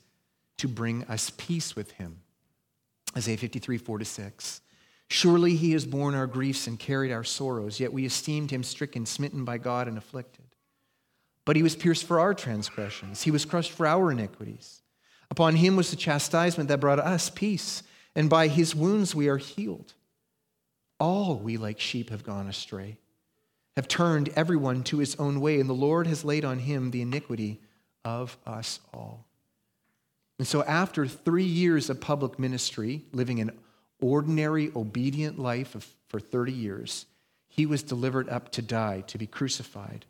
to 0.59 0.69
bring 0.69 1.05
us 1.05 1.31
peace 1.39 1.75
with 1.75 1.93
him. 1.93 2.19
Isaiah 3.17 3.39
53, 3.39 3.79
4 3.79 3.99
to 3.99 4.05
6. 4.05 4.61
Surely 5.09 5.57
he 5.57 5.73
has 5.73 5.87
borne 5.87 6.15
our 6.15 6.27
griefs 6.27 6.67
and 6.67 6.79
carried 6.79 7.13
our 7.13 7.25
sorrows, 7.25 7.81
yet 7.81 7.95
we 7.95 8.05
esteemed 8.05 8.51
him 8.51 8.63
stricken, 8.63 9.07
smitten 9.07 9.47
by 9.47 9.57
God, 9.57 9.89
and 9.89 9.97
afflicted. 9.97 10.42
But 11.45 11.57
he 11.57 11.63
was 11.63 11.77
pierced 11.77 12.05
for 12.05 12.21
our 12.21 12.35
transgressions, 12.35 13.23
he 13.23 13.31
was 13.31 13.45
crushed 13.45 13.73
for 13.73 13.87
our 13.87 14.11
iniquities. 14.11 14.83
Upon 15.31 15.57
him 15.57 15.77
was 15.77 15.91
the 15.91 15.97
chastisement 15.97 16.69
that 16.69 16.81
brought 16.81 16.99
us 16.99 17.31
peace, 17.31 17.83
and 18.15 18.29
by 18.29 18.49
his 18.49 18.75
wounds 18.75 19.15
we 19.15 19.29
are 19.29 19.39
healed. 19.39 19.95
All 21.01 21.39
we 21.39 21.57
like 21.57 21.81
sheep 21.81 22.11
have 22.11 22.23
gone 22.23 22.49
astray, 22.49 22.99
have 23.75 23.89
turned 23.89 24.29
everyone 24.37 24.83
to 24.85 24.99
his 24.99 25.17
own 25.17 25.41
way, 25.41 25.59
and 25.59 25.69
the 25.69 25.75
Lord 25.75 26.07
has 26.07 26.25
laid 26.25 26.45
on 26.45 26.59
him 26.59 26.91
the 26.91 27.01
iniquity 27.01 27.61
of 28.05 28.37
us 28.47 28.81
all. 28.93 29.25
And 30.39 30.47
so, 30.47 30.63
after 30.65 31.07
three 31.07 31.45
years 31.45 31.89
of 31.89 32.01
public 32.01 32.39
ministry, 32.39 33.03
living 33.13 33.41
an 33.41 33.53
ordinary, 34.01 34.71
obedient 34.75 35.39
life 35.39 35.75
of, 35.75 35.87
for 36.09 36.21
30 36.21 36.53
years, 36.53 37.07
he 37.49 37.65
was 37.65 37.83
delivered 37.83 38.29
up 38.29 38.51
to 38.53 38.63
die, 38.63 39.03
to 39.07 39.19
be 39.19 39.27
crucified. 39.27 40.05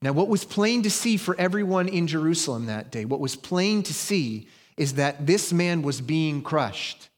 Now, 0.00 0.12
what 0.12 0.28
was 0.28 0.44
plain 0.44 0.82
to 0.82 0.90
see 0.90 1.16
for 1.16 1.34
everyone 1.38 1.88
in 1.88 2.06
Jerusalem 2.06 2.66
that 2.66 2.90
day, 2.90 3.04
what 3.04 3.20
was 3.20 3.34
plain 3.34 3.82
to 3.84 3.94
see 3.94 4.48
is 4.76 4.94
that 4.94 5.26
this 5.26 5.52
man 5.52 5.82
was 5.82 6.00
being 6.00 6.40
crushed. 6.40 7.08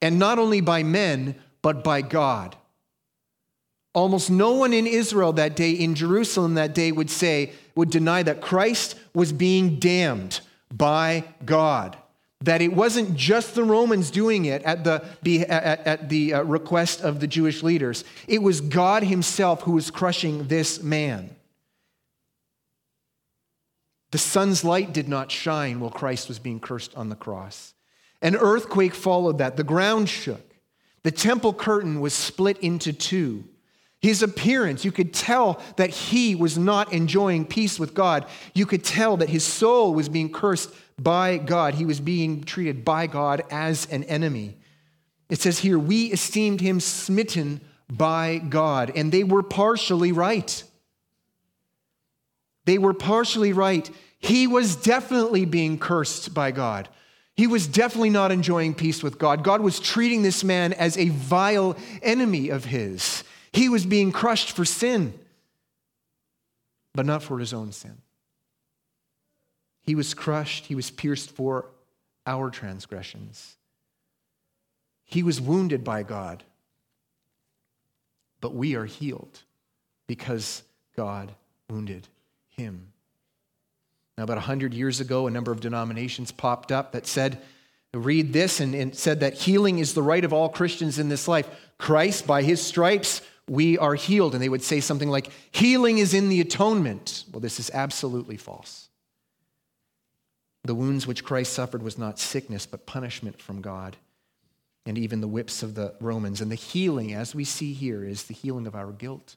And 0.00 0.18
not 0.18 0.38
only 0.38 0.60
by 0.60 0.82
men, 0.82 1.34
but 1.60 1.84
by 1.84 2.00
God. 2.00 2.56
Almost 3.94 4.30
no 4.30 4.52
one 4.52 4.72
in 4.72 4.86
Israel 4.86 5.32
that 5.34 5.56
day, 5.56 5.72
in 5.72 5.94
Jerusalem 5.94 6.54
that 6.54 6.74
day, 6.74 6.92
would 6.92 7.10
say, 7.10 7.52
would 7.74 7.90
deny 7.90 8.22
that 8.22 8.40
Christ 8.40 8.94
was 9.12 9.32
being 9.32 9.78
damned 9.78 10.40
by 10.72 11.24
God. 11.44 11.96
That 12.42 12.62
it 12.62 12.72
wasn't 12.72 13.16
just 13.16 13.54
the 13.54 13.64
Romans 13.64 14.10
doing 14.10 14.44
it 14.44 14.62
at 14.62 14.84
the, 14.84 15.02
at, 15.50 16.08
the 16.08 16.34
uh, 16.34 16.42
request 16.44 17.00
of 17.00 17.18
the 17.18 17.26
Jewish 17.26 17.62
leaders, 17.62 18.04
it 18.28 18.40
was 18.40 18.60
God 18.60 19.02
Himself 19.02 19.62
who 19.62 19.72
was 19.72 19.90
crushing 19.90 20.46
this 20.46 20.82
man. 20.82 21.34
The 24.10 24.18
sun's 24.18 24.64
light 24.64 24.92
did 24.92 25.08
not 25.08 25.30
shine 25.30 25.80
while 25.80 25.90
Christ 25.90 26.28
was 26.28 26.38
being 26.38 26.60
cursed 26.60 26.94
on 26.96 27.08
the 27.08 27.16
cross. 27.16 27.74
An 28.22 28.36
earthquake 28.36 28.94
followed 28.94 29.38
that. 29.38 29.56
The 29.56 29.64
ground 29.64 30.08
shook. 30.08 30.44
The 31.02 31.10
temple 31.10 31.52
curtain 31.52 32.00
was 32.00 32.14
split 32.14 32.58
into 32.58 32.92
two. 32.92 33.44
His 34.00 34.22
appearance, 34.22 34.84
you 34.84 34.92
could 34.92 35.12
tell 35.12 35.60
that 35.76 35.90
he 35.90 36.34
was 36.34 36.56
not 36.56 36.92
enjoying 36.92 37.44
peace 37.44 37.78
with 37.78 37.94
God. 37.94 38.26
You 38.54 38.64
could 38.64 38.84
tell 38.84 39.16
that 39.16 39.28
his 39.28 39.44
soul 39.44 39.92
was 39.92 40.08
being 40.08 40.32
cursed 40.32 40.70
by 40.98 41.38
God. 41.38 41.74
He 41.74 41.84
was 41.84 42.00
being 42.00 42.44
treated 42.44 42.84
by 42.84 43.08
God 43.08 43.42
as 43.50 43.86
an 43.86 44.04
enemy. 44.04 44.56
It 45.28 45.40
says 45.40 45.58
here, 45.58 45.78
we 45.78 46.06
esteemed 46.06 46.60
him 46.60 46.80
smitten 46.80 47.60
by 47.90 48.38
God, 48.38 48.92
and 48.94 49.10
they 49.10 49.24
were 49.24 49.42
partially 49.42 50.12
right. 50.12 50.62
They 52.68 52.76
were 52.76 52.92
partially 52.92 53.54
right. 53.54 53.90
He 54.18 54.46
was 54.46 54.76
definitely 54.76 55.46
being 55.46 55.78
cursed 55.78 56.34
by 56.34 56.50
God. 56.50 56.90
He 57.34 57.46
was 57.46 57.66
definitely 57.66 58.10
not 58.10 58.30
enjoying 58.30 58.74
peace 58.74 59.02
with 59.02 59.18
God. 59.18 59.42
God 59.42 59.62
was 59.62 59.80
treating 59.80 60.20
this 60.20 60.44
man 60.44 60.74
as 60.74 60.98
a 60.98 61.08
vile 61.08 61.78
enemy 62.02 62.50
of 62.50 62.66
his. 62.66 63.24
He 63.52 63.70
was 63.70 63.86
being 63.86 64.12
crushed 64.12 64.52
for 64.52 64.66
sin, 64.66 65.18
but 66.94 67.06
not 67.06 67.22
for 67.22 67.38
his 67.38 67.54
own 67.54 67.72
sin. 67.72 68.02
He 69.80 69.94
was 69.94 70.12
crushed, 70.12 70.66
he 70.66 70.74
was 70.74 70.90
pierced 70.90 71.30
for 71.30 71.70
our 72.26 72.50
transgressions. 72.50 73.56
He 75.04 75.22
was 75.22 75.40
wounded 75.40 75.84
by 75.84 76.02
God, 76.02 76.44
but 78.42 78.54
we 78.54 78.74
are 78.74 78.84
healed 78.84 79.40
because 80.06 80.64
God 80.94 81.32
wounded 81.70 82.06
him. 82.58 82.92
Now, 84.16 84.24
about 84.24 84.36
100 84.36 84.74
years 84.74 85.00
ago, 85.00 85.26
a 85.26 85.30
number 85.30 85.52
of 85.52 85.60
denominations 85.60 86.32
popped 86.32 86.72
up 86.72 86.92
that 86.92 87.06
said, 87.06 87.40
read 87.94 88.32
this, 88.32 88.60
and, 88.60 88.74
and 88.74 88.94
said 88.94 89.20
that 89.20 89.34
healing 89.34 89.78
is 89.78 89.94
the 89.94 90.02
right 90.02 90.24
of 90.24 90.32
all 90.32 90.48
Christians 90.48 90.98
in 90.98 91.08
this 91.08 91.28
life. 91.28 91.48
Christ, 91.78 92.26
by 92.26 92.42
his 92.42 92.60
stripes, 92.60 93.22
we 93.48 93.78
are 93.78 93.94
healed. 93.94 94.34
And 94.34 94.42
they 94.42 94.48
would 94.48 94.62
say 94.62 94.80
something 94.80 95.08
like, 95.08 95.30
healing 95.52 95.98
is 95.98 96.14
in 96.14 96.28
the 96.28 96.40
atonement. 96.40 97.24
Well, 97.32 97.40
this 97.40 97.60
is 97.60 97.70
absolutely 97.72 98.36
false. 98.36 98.88
The 100.64 100.74
wounds 100.74 101.06
which 101.06 101.24
Christ 101.24 101.52
suffered 101.52 101.82
was 101.82 101.96
not 101.96 102.18
sickness, 102.18 102.66
but 102.66 102.86
punishment 102.86 103.40
from 103.40 103.62
God, 103.62 103.96
and 104.84 104.98
even 104.98 105.20
the 105.20 105.28
whips 105.28 105.62
of 105.62 105.76
the 105.76 105.94
Romans. 106.00 106.40
And 106.40 106.50
the 106.50 106.56
healing, 106.56 107.14
as 107.14 107.34
we 107.34 107.44
see 107.44 107.72
here, 107.72 108.04
is 108.04 108.24
the 108.24 108.34
healing 108.34 108.66
of 108.66 108.74
our 108.74 108.90
guilt 108.90 109.36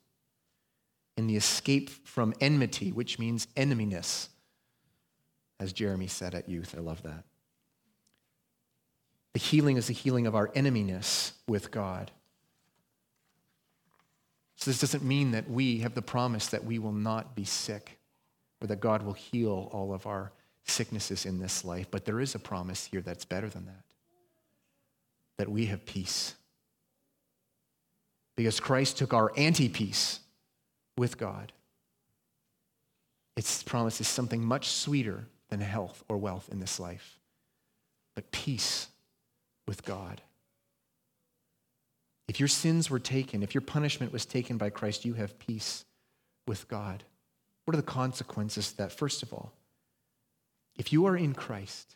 in 1.22 1.28
the 1.28 1.36
escape 1.36 1.90
from 1.90 2.34
enmity, 2.42 2.92
which 2.92 3.20
means 3.20 3.48
eneminess, 3.56 4.30
as 5.60 5.72
Jeremy 5.72 6.08
said 6.08 6.34
at 6.34 6.50
youth. 6.50 6.74
I 6.76 6.82
love 6.82 7.04
that. 7.04 7.24
The 9.34 9.40
healing 9.40 9.78
is 9.78 9.86
the 9.86 9.94
healing 9.94 10.26
of 10.26 10.34
our 10.34 10.48
eneminess 10.56 11.34
with 11.48 11.70
God. 11.70 12.10
So, 14.56 14.72
this 14.72 14.82
doesn't 14.82 15.04
mean 15.04 15.32
that 15.32 15.48
we 15.48 15.80
have 15.80 15.94
the 15.94 16.02
promise 16.02 16.48
that 16.48 16.66
we 16.66 16.80
will 16.80 16.92
not 16.92 17.36
be 17.36 17.46
sick 17.46 18.00
or 18.60 18.68
that 18.68 18.80
God 18.80 19.04
will 19.04 19.14
heal 19.14 19.70
all 19.72 19.94
of 19.94 20.08
our 20.08 20.32
sicknesses 20.66 21.28
in 21.28 21.40
this 21.40 21.64
life, 21.64 21.86
but 21.92 22.04
there 22.04 22.20
is 22.20 22.34
a 22.34 22.40
promise 22.40 22.86
here 22.86 23.02
that's 23.02 23.26
better 23.26 23.48
than 23.48 23.66
that 23.66 23.84
that 25.38 25.50
we 25.50 25.68
have 25.68 25.86
peace. 25.86 26.36
Because 28.36 28.60
Christ 28.60 28.98
took 28.98 29.14
our 29.14 29.32
anti 29.38 29.70
peace 29.70 30.20
with 30.98 31.18
God. 31.18 31.52
Its 33.36 33.64
promise 33.64 34.02
is 34.02 34.08
something 34.08 34.44
much 34.44 34.68
sweeter 34.68 35.26
than 35.50 35.62
health 35.62 36.04
or 36.08 36.18
wealth 36.18 36.50
in 36.52 36.60
this 36.60 36.80
life, 36.80 37.20
but 38.16 38.32
peace 38.32 38.88
with 39.68 39.86
God. 39.86 40.22
If 42.28 42.40
your 42.40 42.48
sins 42.48 42.90
were 42.90 43.00
taken, 43.00 43.44
if 43.44 43.54
your 43.54 43.62
punishment 43.62 44.14
was 44.14 44.26
taken 44.26 44.58
by 44.58 44.70
Christ, 44.70 45.06
you 45.06 45.14
have 45.16 45.40
peace 45.40 45.86
with 46.48 46.68
God. 46.68 47.04
What 47.66 47.74
are 47.74 47.82
the 47.82 47.84
consequences 47.84 48.72
of 48.72 48.78
that? 48.78 48.92
First 48.92 49.24
of 49.24 49.34
all, 49.34 49.54
if 50.78 50.94
you 50.94 51.06
are 51.06 51.18
in 51.18 51.34
Christ, 51.34 51.96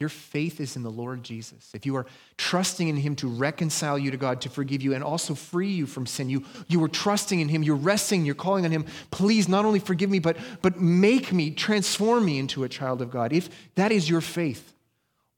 your 0.00 0.08
faith 0.08 0.60
is 0.60 0.76
in 0.76 0.82
the 0.82 0.90
Lord 0.90 1.22
Jesus, 1.22 1.70
if 1.74 1.84
you 1.84 1.94
are 1.94 2.06
trusting 2.38 2.88
in 2.88 2.96
Him 2.96 3.14
to 3.16 3.28
reconcile 3.28 3.98
you 3.98 4.10
to 4.10 4.16
God, 4.16 4.40
to 4.40 4.48
forgive 4.48 4.80
you, 4.80 4.94
and 4.94 5.04
also 5.04 5.34
free 5.34 5.70
you 5.70 5.86
from 5.86 6.06
sin, 6.06 6.30
you, 6.30 6.42
you 6.68 6.82
are 6.82 6.88
trusting 6.88 7.38
in 7.38 7.50
Him, 7.50 7.62
you're 7.62 7.76
resting, 7.76 8.24
you're 8.24 8.34
calling 8.34 8.64
on 8.64 8.70
Him, 8.70 8.86
please 9.10 9.46
not 9.46 9.66
only 9.66 9.78
forgive 9.78 10.08
me, 10.08 10.18
but, 10.18 10.38
but 10.62 10.80
make 10.80 11.34
me, 11.34 11.50
transform 11.50 12.24
me 12.24 12.38
into 12.38 12.64
a 12.64 12.68
child 12.68 13.02
of 13.02 13.10
God. 13.10 13.34
If 13.34 13.50
that 13.74 13.92
is 13.92 14.08
your 14.08 14.22
faith, 14.22 14.72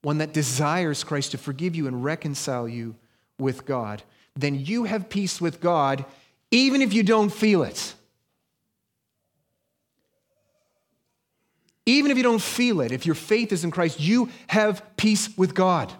one 0.01 0.19
that 0.19 0.31
desires 0.31 1.03
Christ 1.03 1.31
to 1.31 1.37
forgive 1.37 1.75
you 1.75 1.85
and 1.85 2.01
reconcile 2.01 2.67
you 2.67 2.95
with 3.37 3.65
God, 3.65 4.01
then 4.35 4.55
you 4.55 4.85
have 4.85 5.09
peace 5.09 5.41
with 5.41 5.59
God 5.59 6.05
even 6.51 6.81
if 6.81 6.93
you 6.93 7.03
don't 7.03 7.31
feel 7.31 7.63
it. 7.63 7.95
Even 11.85 12.11
if 12.11 12.17
you 12.17 12.23
don't 12.23 12.41
feel 12.41 12.81
it, 12.81 12.91
if 12.91 13.05
your 13.05 13.15
faith 13.15 13.51
is 13.51 13.63
in 13.63 13.71
Christ, 13.71 13.99
you 13.99 14.29
have 14.47 14.83
peace 14.95 15.35
with 15.37 15.53
God. 15.53 15.91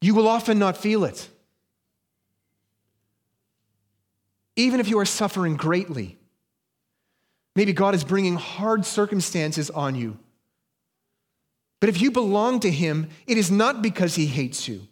You 0.00 0.14
will 0.14 0.28
often 0.28 0.58
not 0.58 0.76
feel 0.76 1.04
it. 1.04 1.28
Even 4.56 4.80
if 4.80 4.88
you 4.88 4.98
are 4.98 5.04
suffering 5.04 5.56
greatly, 5.56 6.18
maybe 7.56 7.72
God 7.72 7.94
is 7.94 8.04
bringing 8.04 8.36
hard 8.36 8.84
circumstances 8.84 9.70
on 9.70 9.94
you. 9.94 10.18
But 11.80 11.88
if 11.88 12.00
you 12.00 12.10
belong 12.10 12.60
to 12.60 12.70
Him, 12.70 13.08
it 13.26 13.38
is 13.38 13.50
not 13.50 13.82
because 13.82 14.14
He 14.14 14.26
hates 14.26 14.68
you, 14.68 14.86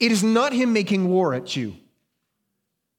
it 0.00 0.10
is 0.10 0.24
not 0.24 0.52
Him 0.52 0.72
making 0.72 1.08
war 1.08 1.34
at 1.34 1.54
you. 1.54 1.76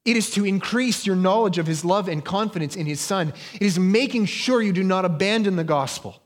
It 0.06 0.18
is 0.18 0.32
to 0.32 0.46
increase 0.46 1.06
your 1.06 1.16
knowledge 1.16 1.58
of 1.58 1.68
his 1.68 1.84
love 1.84 2.08
and 2.08 2.24
confidence 2.24 2.76
in 2.76 2.86
his 2.86 3.00
son. 3.00 3.34
It 3.54 3.62
is 3.62 3.78
making 3.78 4.26
sure 4.26 4.62
you 4.62 4.74
do 4.74 4.84
not 4.84 5.06
abandon 5.06 5.56
the 5.56 5.64
gospel. 5.64 6.22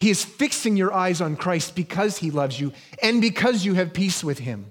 He 0.00 0.10
is 0.10 0.24
fixing 0.24 0.76
your 0.76 0.92
eyes 0.92 1.20
on 1.20 1.36
Christ 1.36 1.74
because 1.74 2.18
he 2.18 2.30
loves 2.30 2.60
you 2.60 2.72
and 3.02 3.20
because 3.20 3.64
you 3.64 3.74
have 3.74 3.92
peace 3.92 4.22
with 4.22 4.38
him. 4.38 4.70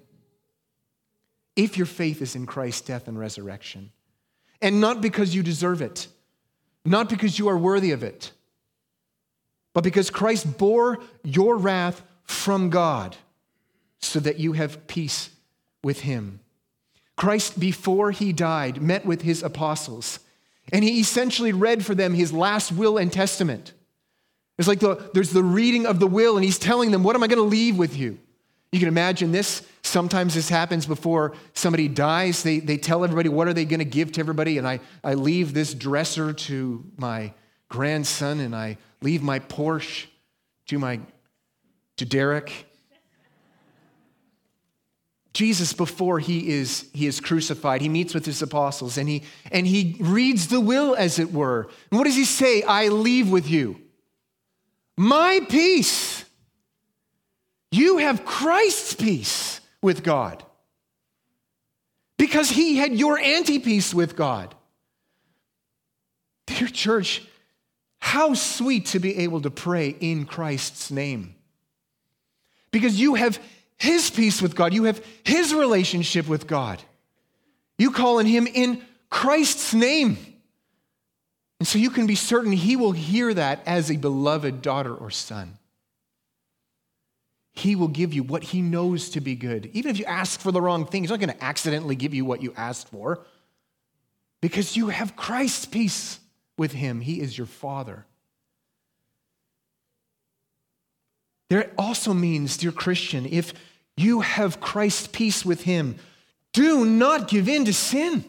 If 1.56 1.76
your 1.76 1.88
faith 1.88 2.22
is 2.22 2.36
in 2.36 2.46
Christ's 2.46 2.82
death 2.82 3.08
and 3.08 3.20
resurrection, 3.20 3.92
and 4.62 4.80
not 4.80 5.02
because 5.02 5.36
you 5.36 5.44
deserve 5.44 5.82
it, 5.82 6.08
not 6.86 7.10
because 7.10 7.38
you 7.38 7.50
are 7.50 7.58
worthy 7.58 7.92
of 7.92 8.04
it, 8.04 8.32
but 9.74 9.84
because 9.84 10.10
Christ 10.10 10.58
bore 10.58 11.00
your 11.24 11.58
wrath 11.58 12.02
from 12.24 12.70
God 12.70 13.16
so 14.00 14.20
that 14.20 14.40
you 14.40 14.54
have 14.54 14.88
peace 14.88 15.30
with 15.84 16.02
him. 16.02 16.40
Christ, 17.18 17.60
before 17.60 18.12
he 18.12 18.32
died, 18.32 18.82
met 18.82 19.06
with 19.06 19.24
his 19.24 19.44
apostles, 19.44 20.20
and 20.72 20.84
he 20.84 21.00
essentially 21.00 21.52
read 21.52 21.84
for 21.84 21.96
them 21.96 22.14
his 22.14 22.32
last 22.32 22.72
will 22.72 22.98
and 22.98 23.12
testament. 23.12 23.74
It's 24.58 24.68
like 24.68 24.80
the, 24.80 25.10
there's 25.14 25.32
the 25.32 25.44
reading 25.44 25.88
of 25.88 26.00
the 26.00 26.08
will, 26.08 26.36
and 26.38 26.46
he's 26.46 26.60
telling 26.60 26.92
them, 26.92 27.04
What 27.04 27.16
am 27.16 27.24
I 27.24 27.28
going 27.28 27.38
to 27.38 27.44
leave 27.44 27.78
with 27.78 27.98
you? 27.98 28.20
You 28.72 28.80
can 28.80 28.88
imagine 28.88 29.32
this. 29.32 29.66
Sometimes 29.82 30.36
this 30.36 30.50
happens 30.50 30.86
before 30.86 31.34
somebody 31.54 31.88
dies. 31.88 32.44
They, 32.44 32.60
they 32.60 32.78
tell 32.78 33.04
everybody, 33.04 33.30
What 33.30 33.48
are 33.48 33.54
they 33.54 33.66
going 33.66 33.80
to 33.80 33.86
give 33.86 34.12
to 34.14 34.20
everybody? 34.20 34.60
And 34.60 34.68
I, 34.68 34.80
I 35.04 35.16
leave 35.16 35.54
this 35.54 35.74
dresser 35.74 36.34
to 36.34 36.86
my 36.98 37.34
grandson, 37.70 38.40
and 38.40 38.56
I 38.56 38.78
leave 39.02 39.24
my 39.24 39.40
Porsche 39.40 40.06
to, 40.68 40.78
my, 40.78 41.00
to 41.98 42.06
Derek. 42.06 42.67
Jesus, 45.38 45.72
before 45.72 46.18
he 46.18 46.50
is, 46.50 46.90
he 46.96 47.06
is 47.06 47.20
crucified, 47.20 47.80
he 47.80 47.90
meets 47.90 48.16
with 48.16 48.26
his 48.26 48.42
apostles 48.42 48.98
and 48.98 49.08
he, 49.08 49.22
and 49.52 49.68
he 49.68 49.96
reads 50.00 50.48
the 50.48 50.60
will, 50.60 50.96
as 50.96 51.20
it 51.20 51.32
were. 51.32 51.70
And 51.92 52.00
what 52.00 52.06
does 52.06 52.16
he 52.16 52.26
say? 52.26 52.64
I 52.64 52.88
leave 52.88 53.30
with 53.30 53.48
you 53.48 53.80
my 54.98 55.40
peace. 55.48 56.26
You 57.70 58.00
have 58.00 58.26
Christ's 58.26 58.96
peace 58.96 59.62
with 59.80 60.04
God 60.04 60.44
because 62.18 62.50
he 62.50 62.78
had 62.78 62.96
your 62.96 63.20
anti 63.20 63.60
peace 63.60 63.94
with 63.94 64.16
God. 64.16 64.56
Dear 66.48 66.68
church, 66.68 67.22
how 68.00 68.34
sweet 68.34 68.88
to 68.88 69.00
be 69.00 69.18
able 69.18 69.42
to 69.42 69.52
pray 69.52 69.90
in 69.90 70.26
Christ's 70.26 70.90
name. 70.90 71.36
Because 72.72 73.00
you 73.00 73.14
have 73.14 73.40
his 73.78 74.10
peace 74.10 74.42
with 74.42 74.56
God. 74.56 74.74
You 74.74 74.86
have 74.86 75.04
his 75.24 75.54
relationship 75.54 76.28
with 76.28 76.48
God. 76.48 76.82
You 77.78 77.92
call 77.92 78.20
on 78.20 78.26
him 78.26 78.48
in 78.48 78.82
Christ's 79.10 79.74
name. 79.74 80.18
And 81.60 81.68
so 81.68 81.78
you 81.80 81.90
can 81.90 82.08
be 82.08 82.16
certain 82.16 82.52
he 82.52 82.76
will 82.76 82.92
hear 82.92 83.34
that 83.34 83.62
as 83.66 83.92
a 83.92 83.98
beloved 83.98 84.62
daughter 84.62 84.94
or 84.94 85.10
son. 85.10 85.58
He 87.54 87.76
will 87.76 87.88
give 87.88 88.14
you 88.14 88.22
what 88.22 88.44
he 88.44 88.62
knows 88.62 89.10
to 89.12 89.22
be 89.22 89.36
good. 89.36 89.72
Even 89.74 89.90
if 89.90 89.98
you 89.98 90.06
ask 90.06 90.40
for 90.40 90.52
the 90.52 90.62
wrong 90.62 90.86
thing, 90.86 91.04
he's 91.04 91.10
not 91.10 91.20
going 91.20 91.36
to 91.36 91.44
accidentally 91.44 91.96
give 91.96 92.14
you 92.14 92.24
what 92.24 92.44
you 92.44 92.54
asked 92.56 92.90
for 92.90 93.26
because 94.42 94.78
you 94.78 94.90
have 94.90 95.16
Christ's 95.16 95.66
peace 95.66 96.20
with 96.58 96.72
him. 96.72 97.02
He 97.02 97.20
is 97.20 97.38
your 97.38 97.48
father. 97.48 98.06
There 101.50 101.72
also 101.78 102.14
means, 102.14 102.58
dear 102.58 102.72
Christian, 102.72 103.26
if 103.26 103.54
you 103.96 104.22
have 104.22 104.60
Christ's 104.60 105.08
peace 105.08 105.46
with 105.46 105.64
him, 105.64 105.96
do 106.54 106.86
not 106.86 107.28
give 107.28 107.48
in 107.48 107.66
to 107.66 107.74
sin. 107.74 108.26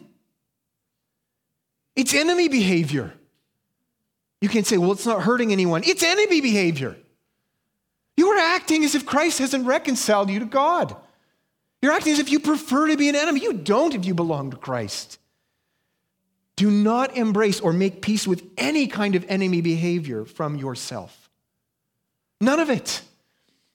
It's 1.95 2.13
enemy 2.13 2.47
behavior. 2.47 3.13
You 4.41 4.47
can 4.47 4.63
say, 4.63 4.77
well, 4.77 4.93
it's 4.93 5.05
not 5.05 5.23
hurting 5.23 5.51
anyone. 5.51 5.83
It's 5.85 6.01
enemy 6.01 6.39
behavior. 6.39 6.95
You 8.15 8.29
are 8.29 8.37
acting 8.37 8.83
as 8.83 8.95
if 8.95 9.05
Christ 9.05 9.39
hasn't 9.39 9.65
reconciled 9.65 10.29
you 10.29 10.39
to 10.39 10.45
God. 10.45 10.95
You're 11.81 11.91
acting 11.91 12.13
as 12.13 12.19
if 12.19 12.29
you 12.29 12.39
prefer 12.39 12.87
to 12.87 12.97
be 12.97 13.09
an 13.09 13.15
enemy. 13.15 13.41
You 13.41 13.53
don't 13.53 13.95
if 13.95 14.05
you 14.05 14.13
belong 14.13 14.51
to 14.51 14.57
Christ. 14.57 15.19
Do 16.55 16.69
not 16.69 17.15
embrace 17.15 17.61
or 17.61 17.71
make 17.71 18.01
peace 18.01 18.27
with 18.27 18.43
any 18.57 18.87
kind 18.87 19.15
of 19.15 19.25
enemy 19.29 19.61
behavior 19.61 20.25
from 20.25 20.57
yourself. 20.57 21.29
None 22.41 22.59
of 22.59 22.69
it. 22.69 23.01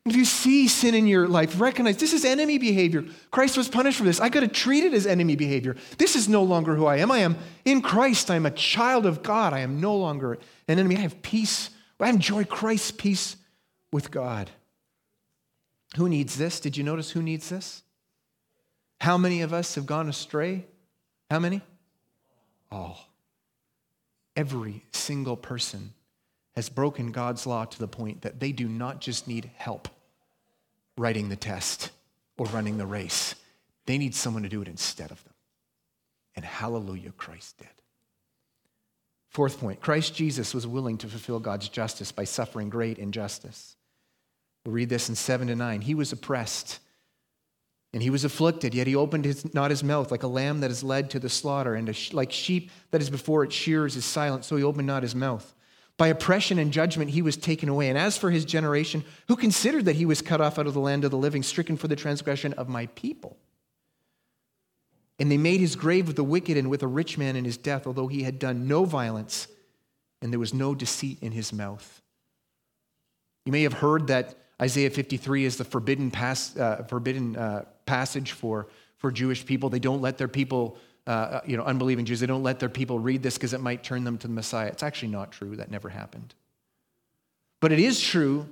If 0.07 0.17
you 0.17 0.27
see 0.27 0.69
sin 0.69 0.95
in 0.95 1.07
your 1.07 1.27
life, 1.27 1.59
recognize 1.59 1.97
this 1.97 2.12
is 2.12 2.27
enemy 2.27 2.59
behavior. 2.59 3.07
Christ 3.31 3.57
was 3.57 3.69
punished 3.69 3.97
for 3.97 4.05
this. 4.05 4.21
I 4.21 4.29
got 4.29 4.40
to 4.40 4.49
treat 4.49 4.85
it 4.85 4.93
as 4.93 5.07
enemy 5.07 5.35
behavior. 5.35 5.77
This 5.97 6.14
is 6.14 6.29
no 6.29 6.43
longer 6.43 6.75
who 6.75 6.85
I 6.85 6.99
am. 6.99 7.11
I 7.11 7.19
am 7.19 7.37
in 7.64 7.81
Christ. 7.81 8.31
I 8.31 8.37
am 8.37 8.45
a 8.45 8.51
child 8.51 9.07
of 9.07 9.23
God. 9.23 9.55
I 9.55 9.61
am 9.61 9.81
no 9.81 9.97
longer 9.97 10.38
an 10.69 10.79
enemy. 10.79 10.99
I 10.99 11.01
have 11.01 11.23
peace. 11.23 11.71
I 11.99 12.11
enjoy 12.11 12.45
Christ's 12.45 12.90
peace 12.90 13.37
with 13.93 14.11
God. 14.11 14.51
Who 15.97 16.09
needs 16.09 16.37
this? 16.37 16.61
Did 16.61 16.77
you 16.77 16.85
notice 16.85 17.11
who 17.11 17.23
needs 17.23 17.49
this? 17.49 17.83
How 19.01 19.17
many 19.17 19.40
of 19.40 19.55
us 19.55 19.75
have 19.77 19.87
gone 19.87 20.11
astray? 20.11 20.67
How 21.31 21.38
many? 21.38 21.62
All. 22.71 23.09
Every 24.37 24.85
single 24.93 25.37
person 25.37 25.95
has 26.57 26.69
broken 26.69 27.11
God's 27.11 27.47
law 27.47 27.64
to 27.64 27.79
the 27.79 27.88
point 27.88 28.23
that 28.23 28.40
they 28.40 28.53
do 28.53 28.69
not 28.69 29.01
just 29.01 29.27
need 29.27 29.51
help 29.57 29.88
writing 30.97 31.29
the 31.29 31.37
test 31.37 31.90
or 32.38 32.47
running 32.47 32.79
the 32.79 32.87
race, 32.87 33.35
they 33.87 33.99
need 33.99 34.14
someone 34.14 34.45
to 34.45 34.49
do 34.49 34.62
it 34.62 34.69
instead 34.69 35.11
of 35.11 35.23
them. 35.25 35.35
And 36.37 36.45
hallelujah, 36.45 37.12
Christ 37.12 37.59
did. 37.59 37.69
Fourth 39.29 39.59
point 39.59 39.81
Christ 39.81 40.14
Jesus 40.14 40.55
was 40.55 40.67
willing 40.67 40.97
to 40.99 41.09
fulfill 41.09 41.40
God's 41.40 41.69
justice 41.69 42.12
by 42.12 42.25
suffering 42.25 42.71
great 42.71 42.99
injustice. 42.99 43.77
We'll 44.64 44.75
read 44.75 44.88
this 44.88 45.09
in 45.09 45.17
7 45.17 45.49
to 45.49 45.57
9. 45.57 45.81
He 45.83 45.95
was 45.95 46.12
oppressed 46.12 46.79
and 47.93 48.03
he 48.03 48.11
was 48.11 48.25
afflicted, 48.25 48.75
yet 48.75 48.87
he 48.87 48.97
opened 48.97 49.25
his, 49.25 49.55
not 49.55 49.71
his 49.71 49.85
mouth 49.85 50.11
like 50.11 50.25
a 50.25 50.29
lamb 50.29 50.61
that 50.61 50.71
is 50.71 50.83
led 50.83 51.11
to 51.11 51.21
the 51.21 51.29
slaughter, 51.29 51.77
and 51.77 52.12
like 52.12 52.33
sheep 52.33 52.73
that 52.90 53.01
is 53.01 53.09
before 53.09 53.45
its 53.45 53.55
shears 53.55 53.95
is 53.95 54.05
silent, 54.05 54.45
so 54.45 54.57
he 54.57 54.64
opened 54.64 54.88
not 54.88 55.05
his 55.05 55.14
mouth. 55.14 55.55
By 55.97 56.09
oppression 56.09 56.59
and 56.59 56.73
judgment 56.73 57.11
he 57.11 57.23
was 57.23 57.37
taken 57.37 57.69
away. 57.69 57.89
And 57.89 57.97
as 57.97 58.17
for 58.17 58.31
his 58.31 58.45
generation, 58.45 59.05
who 59.29 59.37
considered 59.37 59.85
that 59.85 59.97
he 59.97 60.07
was 60.07 60.23
cut 60.23 60.41
off 60.41 60.59
out 60.59 60.67
of 60.67 60.75
the 60.75 60.81
land 60.81 61.05
of 61.05 61.11
the 61.11 61.17
living, 61.17 61.43
stricken 61.43 61.77
for 61.77 61.89
the 61.89 61.97
transgression 61.97 62.53
of 62.55 62.69
my 62.69 62.87
people? 62.87 63.37
And 65.21 65.31
they 65.31 65.39
made 65.39 65.61
his 65.61 65.77
grave 65.77 66.09
with 66.09 66.17
the 66.17 66.25
wicked 66.25 66.57
and 66.57 66.69
with 66.69 66.83
a 66.83 66.89
rich 66.89 67.17
man 67.17 67.37
in 67.37 67.45
his 67.45 67.57
death, 67.57 67.87
although 67.87 68.09
he 68.09 68.25
had 68.25 68.41
done 68.41 68.67
no 68.67 68.85
violence 68.85 69.47
and 70.21 70.33
there 70.33 70.41
was 70.41 70.55
no 70.55 70.75
deceit 70.75 71.19
in 71.21 71.33
his 71.33 71.53
mouth. 71.53 72.03
You 73.45 73.53
may 73.53 73.63
have 73.63 73.75
heard 73.75 74.07
that 74.07 74.35
Isaiah 74.61 74.91
53 74.91 75.45
is 75.45 75.59
the 75.59 75.65
forbidden, 75.65 76.11
pas- 76.11 76.57
uh, 76.57 76.85
forbidden 76.89 77.37
uh, 77.37 77.67
passage 77.87 78.33
for, 78.33 78.69
for 78.97 79.13
Jewish 79.13 79.45
people. 79.45 79.69
They 79.69 79.79
don't 79.79 80.01
let 80.01 80.17
their 80.17 80.29
people 80.29 80.79
uh, 81.07 81.11
uh, 81.11 81.40
you 81.45 81.57
know, 81.57 81.64
unbelieving 81.64 82.05
Jews, 82.05 82.21
they 82.21 82.27
don't 82.27 82.43
let 82.43 82.59
their 82.59 82.69
people 82.69 82.99
read 82.99 83.23
this 83.23 83.35
because 83.35 83.53
it 83.53 83.61
might 83.61 83.83
turn 83.83 84.05
them 84.05 84.17
to 84.19 84.27
the 84.27 84.33
Messiah. 84.33 84.69
It's 84.69 84.83
actually 84.83 85.09
not 85.09 85.33
true. 85.33 85.57
That 85.57 85.71
never 85.71 85.90
happened. 85.90 86.35
But 87.61 87.73
it 87.73 87.79
is 87.79 88.01
true 88.01 88.47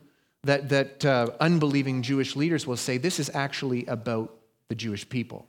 that, 0.44 0.68
that 0.68 1.04
uh, 1.04 1.30
unbelieving 1.40 2.02
Jewish 2.02 2.36
leaders 2.36 2.66
will 2.66 2.76
say 2.76 2.98
this 2.98 3.18
is 3.18 3.30
actually 3.32 3.86
about 3.86 4.34
the 4.68 4.74
Jewish 4.74 5.08
people. 5.08 5.46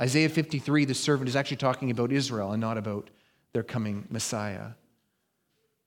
Isaiah 0.00 0.28
53, 0.28 0.84
the 0.84 0.94
servant, 0.94 1.28
is 1.28 1.34
actually 1.34 1.56
talking 1.56 1.90
about 1.90 2.12
Israel 2.12 2.52
and 2.52 2.60
not 2.60 2.78
about 2.78 3.10
their 3.52 3.64
coming 3.64 4.06
Messiah. 4.10 4.70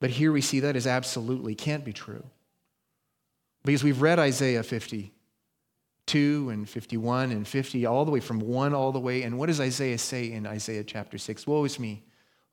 But 0.02 0.10
here 0.10 0.32
we 0.32 0.42
see 0.42 0.60
that 0.62 0.76
is 0.76 0.88
absolutely 0.88 1.56
can't 1.56 1.86
be 1.86 1.94
true. 1.94 2.24
Because 3.64 3.84
we've 3.84 4.02
read 4.02 4.20
Isaiah 4.20 4.64
52 6.08 6.50
and 6.50 6.70
51 6.70 7.32
and 7.32 7.48
50, 7.48 7.86
all 7.86 8.06
the 8.06 8.12
way 8.12 8.20
from 8.20 8.40
1 8.40 8.74
all 8.74 8.92
the 8.92 9.00
way. 9.00 9.24
And 9.24 9.38
what 9.38 9.48
does 9.48 9.62
Isaiah 9.62 9.98
say 9.98 10.32
in 10.32 10.46
Isaiah 10.46 10.84
chapter 10.84 11.18
6? 11.18 11.48
Woe 11.48 11.64
is 11.64 11.80
me, 11.80 12.04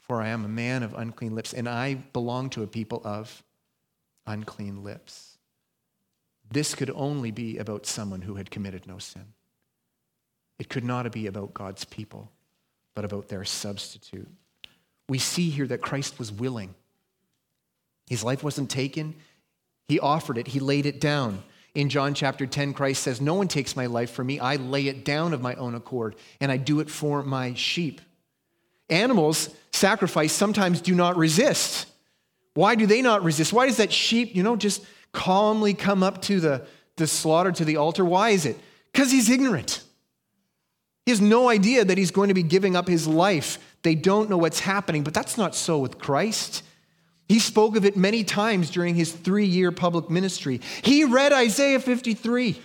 for 0.00 0.20
I 0.22 0.28
am 0.28 0.44
a 0.44 0.48
man 0.48 0.82
of 0.82 0.94
unclean 0.94 1.34
lips, 1.34 1.52
and 1.54 1.68
I 1.68 1.94
belong 1.94 2.50
to 2.50 2.62
a 2.62 2.66
people 2.66 3.00
of 3.04 3.42
unclean 4.26 4.84
lips. 4.84 5.38
This 6.50 6.74
could 6.74 6.90
only 6.94 7.30
be 7.30 7.58
about 7.58 7.86
someone 7.86 8.22
who 8.22 8.36
had 8.36 8.50
committed 8.50 8.86
no 8.86 8.98
sin. 8.98 9.24
It 10.58 10.68
could 10.68 10.84
not 10.84 11.10
be 11.12 11.26
about 11.26 11.54
God's 11.54 11.84
people, 11.84 12.30
but 12.94 13.04
about 13.04 13.28
their 13.28 13.44
substitute. 13.44 14.28
We 15.08 15.18
see 15.18 15.50
here 15.50 15.66
that 15.66 15.82
Christ 15.82 16.18
was 16.18 16.30
willing. 16.30 16.74
His 18.06 18.22
life 18.24 18.42
wasn't 18.42 18.70
taken, 18.70 19.16
he 19.88 19.98
offered 19.98 20.38
it, 20.38 20.48
he 20.48 20.60
laid 20.60 20.86
it 20.86 21.00
down. 21.00 21.42
In 21.78 21.88
John 21.88 22.12
chapter 22.12 22.44
10, 22.44 22.72
Christ 22.72 23.04
says, 23.04 23.20
No 23.20 23.34
one 23.34 23.46
takes 23.46 23.76
my 23.76 23.86
life 23.86 24.10
from 24.10 24.26
me. 24.26 24.40
I 24.40 24.56
lay 24.56 24.88
it 24.88 25.04
down 25.04 25.32
of 25.32 25.40
my 25.40 25.54
own 25.54 25.76
accord, 25.76 26.16
and 26.40 26.50
I 26.50 26.56
do 26.56 26.80
it 26.80 26.90
for 26.90 27.22
my 27.22 27.54
sheep. 27.54 28.00
Animals, 28.90 29.48
sacrifice, 29.70 30.32
sometimes 30.32 30.80
do 30.80 30.92
not 30.92 31.16
resist. 31.16 31.86
Why 32.54 32.74
do 32.74 32.84
they 32.84 33.00
not 33.00 33.22
resist? 33.22 33.52
Why 33.52 33.66
does 33.66 33.76
that 33.76 33.92
sheep, 33.92 34.34
you 34.34 34.42
know, 34.42 34.56
just 34.56 34.84
calmly 35.12 35.72
come 35.72 36.02
up 36.02 36.20
to 36.22 36.40
the, 36.40 36.66
the 36.96 37.06
slaughter, 37.06 37.52
to 37.52 37.64
the 37.64 37.76
altar? 37.76 38.04
Why 38.04 38.30
is 38.30 38.44
it? 38.44 38.58
Because 38.90 39.12
he's 39.12 39.30
ignorant. 39.30 39.84
He 41.06 41.12
has 41.12 41.20
no 41.20 41.48
idea 41.48 41.84
that 41.84 41.96
he's 41.96 42.10
going 42.10 42.26
to 42.26 42.34
be 42.34 42.42
giving 42.42 42.74
up 42.74 42.88
his 42.88 43.06
life. 43.06 43.56
They 43.84 43.94
don't 43.94 44.28
know 44.28 44.38
what's 44.38 44.58
happening, 44.58 45.04
but 45.04 45.14
that's 45.14 45.38
not 45.38 45.54
so 45.54 45.78
with 45.78 45.96
Christ. 45.96 46.64
He 47.28 47.38
spoke 47.38 47.76
of 47.76 47.84
it 47.84 47.96
many 47.96 48.24
times 48.24 48.70
during 48.70 48.94
his 48.94 49.12
three 49.12 49.44
year 49.44 49.70
public 49.70 50.08
ministry. 50.08 50.60
He 50.82 51.04
read 51.04 51.32
Isaiah 51.32 51.80
53. 51.80 52.60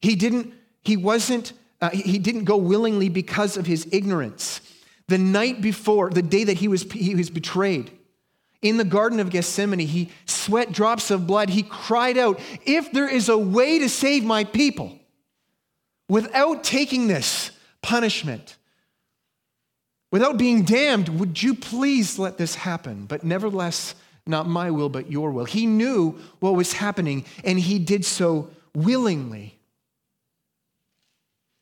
He 0.00 0.16
didn't, 0.16 0.54
he 0.82 0.96
wasn't, 0.96 1.52
uh, 1.80 1.90
he 1.90 2.18
didn't 2.18 2.44
go 2.44 2.56
willingly 2.56 3.08
because 3.08 3.56
of 3.56 3.66
his 3.66 3.86
ignorance. 3.92 4.60
The 5.08 5.18
night 5.18 5.60
before, 5.60 6.10
the 6.10 6.22
day 6.22 6.44
that 6.44 6.58
he 6.58 6.68
was, 6.68 6.90
he 6.92 7.14
was 7.14 7.30
betrayed, 7.30 7.90
in 8.60 8.76
the 8.76 8.84
Garden 8.84 9.20
of 9.20 9.30
Gethsemane, 9.30 9.78
he 9.78 10.10
sweat 10.26 10.72
drops 10.72 11.10
of 11.10 11.26
blood. 11.26 11.48
He 11.50 11.62
cried 11.62 12.18
out, 12.18 12.40
If 12.66 12.92
there 12.92 13.08
is 13.08 13.28
a 13.28 13.38
way 13.38 13.78
to 13.78 13.88
save 13.88 14.24
my 14.24 14.44
people, 14.44 14.98
without 16.08 16.64
taking 16.64 17.06
this 17.06 17.52
punishment, 17.82 18.57
without 20.10 20.38
being 20.38 20.62
damned, 20.62 21.08
would 21.20 21.42
you 21.42 21.54
please 21.54 22.18
let 22.18 22.38
this 22.38 22.54
happen? 22.54 23.06
But 23.06 23.24
nevertheless, 23.24 23.94
not 24.26 24.46
my 24.46 24.70
will, 24.70 24.88
but 24.88 25.10
your 25.10 25.30
will. 25.30 25.46
He 25.46 25.66
knew 25.66 26.18
what 26.40 26.54
was 26.54 26.74
happening, 26.74 27.24
and 27.44 27.58
he 27.58 27.78
did 27.78 28.04
so 28.04 28.50
willingly. 28.74 29.58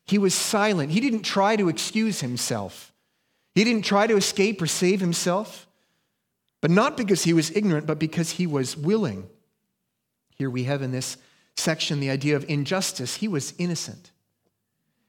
He 0.06 0.18
was 0.18 0.34
silent. 0.34 0.92
He 0.92 1.00
didn't 1.00 1.22
try 1.22 1.56
to 1.56 1.68
excuse 1.68 2.20
himself. 2.20 2.92
He 3.54 3.64
didn't 3.64 3.82
try 3.82 4.06
to 4.06 4.16
escape 4.16 4.60
or 4.60 4.66
save 4.66 5.00
himself, 5.00 5.66
but 6.60 6.70
not 6.70 6.96
because 6.96 7.24
he 7.24 7.32
was 7.32 7.50
ignorant, 7.52 7.86
but 7.86 7.98
because 7.98 8.32
he 8.32 8.46
was 8.46 8.76
willing. 8.76 9.28
Here 10.36 10.50
we 10.50 10.64
have 10.64 10.82
in 10.82 10.92
this 10.92 11.16
section 11.56 12.00
the 12.00 12.10
idea 12.10 12.36
of 12.36 12.44
injustice. 12.48 13.16
He 13.16 13.28
was 13.28 13.54
innocent. 13.58 14.10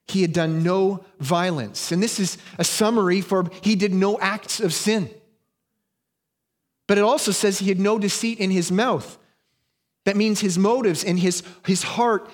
He 0.07 0.21
had 0.21 0.33
done 0.33 0.63
no 0.63 1.03
violence. 1.19 1.91
And 1.91 2.01
this 2.01 2.19
is 2.19 2.37
a 2.57 2.63
summary 2.63 3.21
for 3.21 3.49
he 3.61 3.75
did 3.75 3.93
no 3.93 4.17
acts 4.19 4.59
of 4.59 4.73
sin. 4.73 5.09
But 6.87 6.97
it 6.97 7.03
also 7.03 7.31
says 7.31 7.59
he 7.59 7.67
had 7.69 7.79
no 7.79 7.99
deceit 7.99 8.39
in 8.39 8.49
his 8.49 8.71
mouth. 8.71 9.17
That 10.05 10.15
means 10.15 10.39
his 10.39 10.57
motives 10.57 11.03
and 11.03 11.19
his, 11.19 11.43
his 11.65 11.83
heart, 11.83 12.29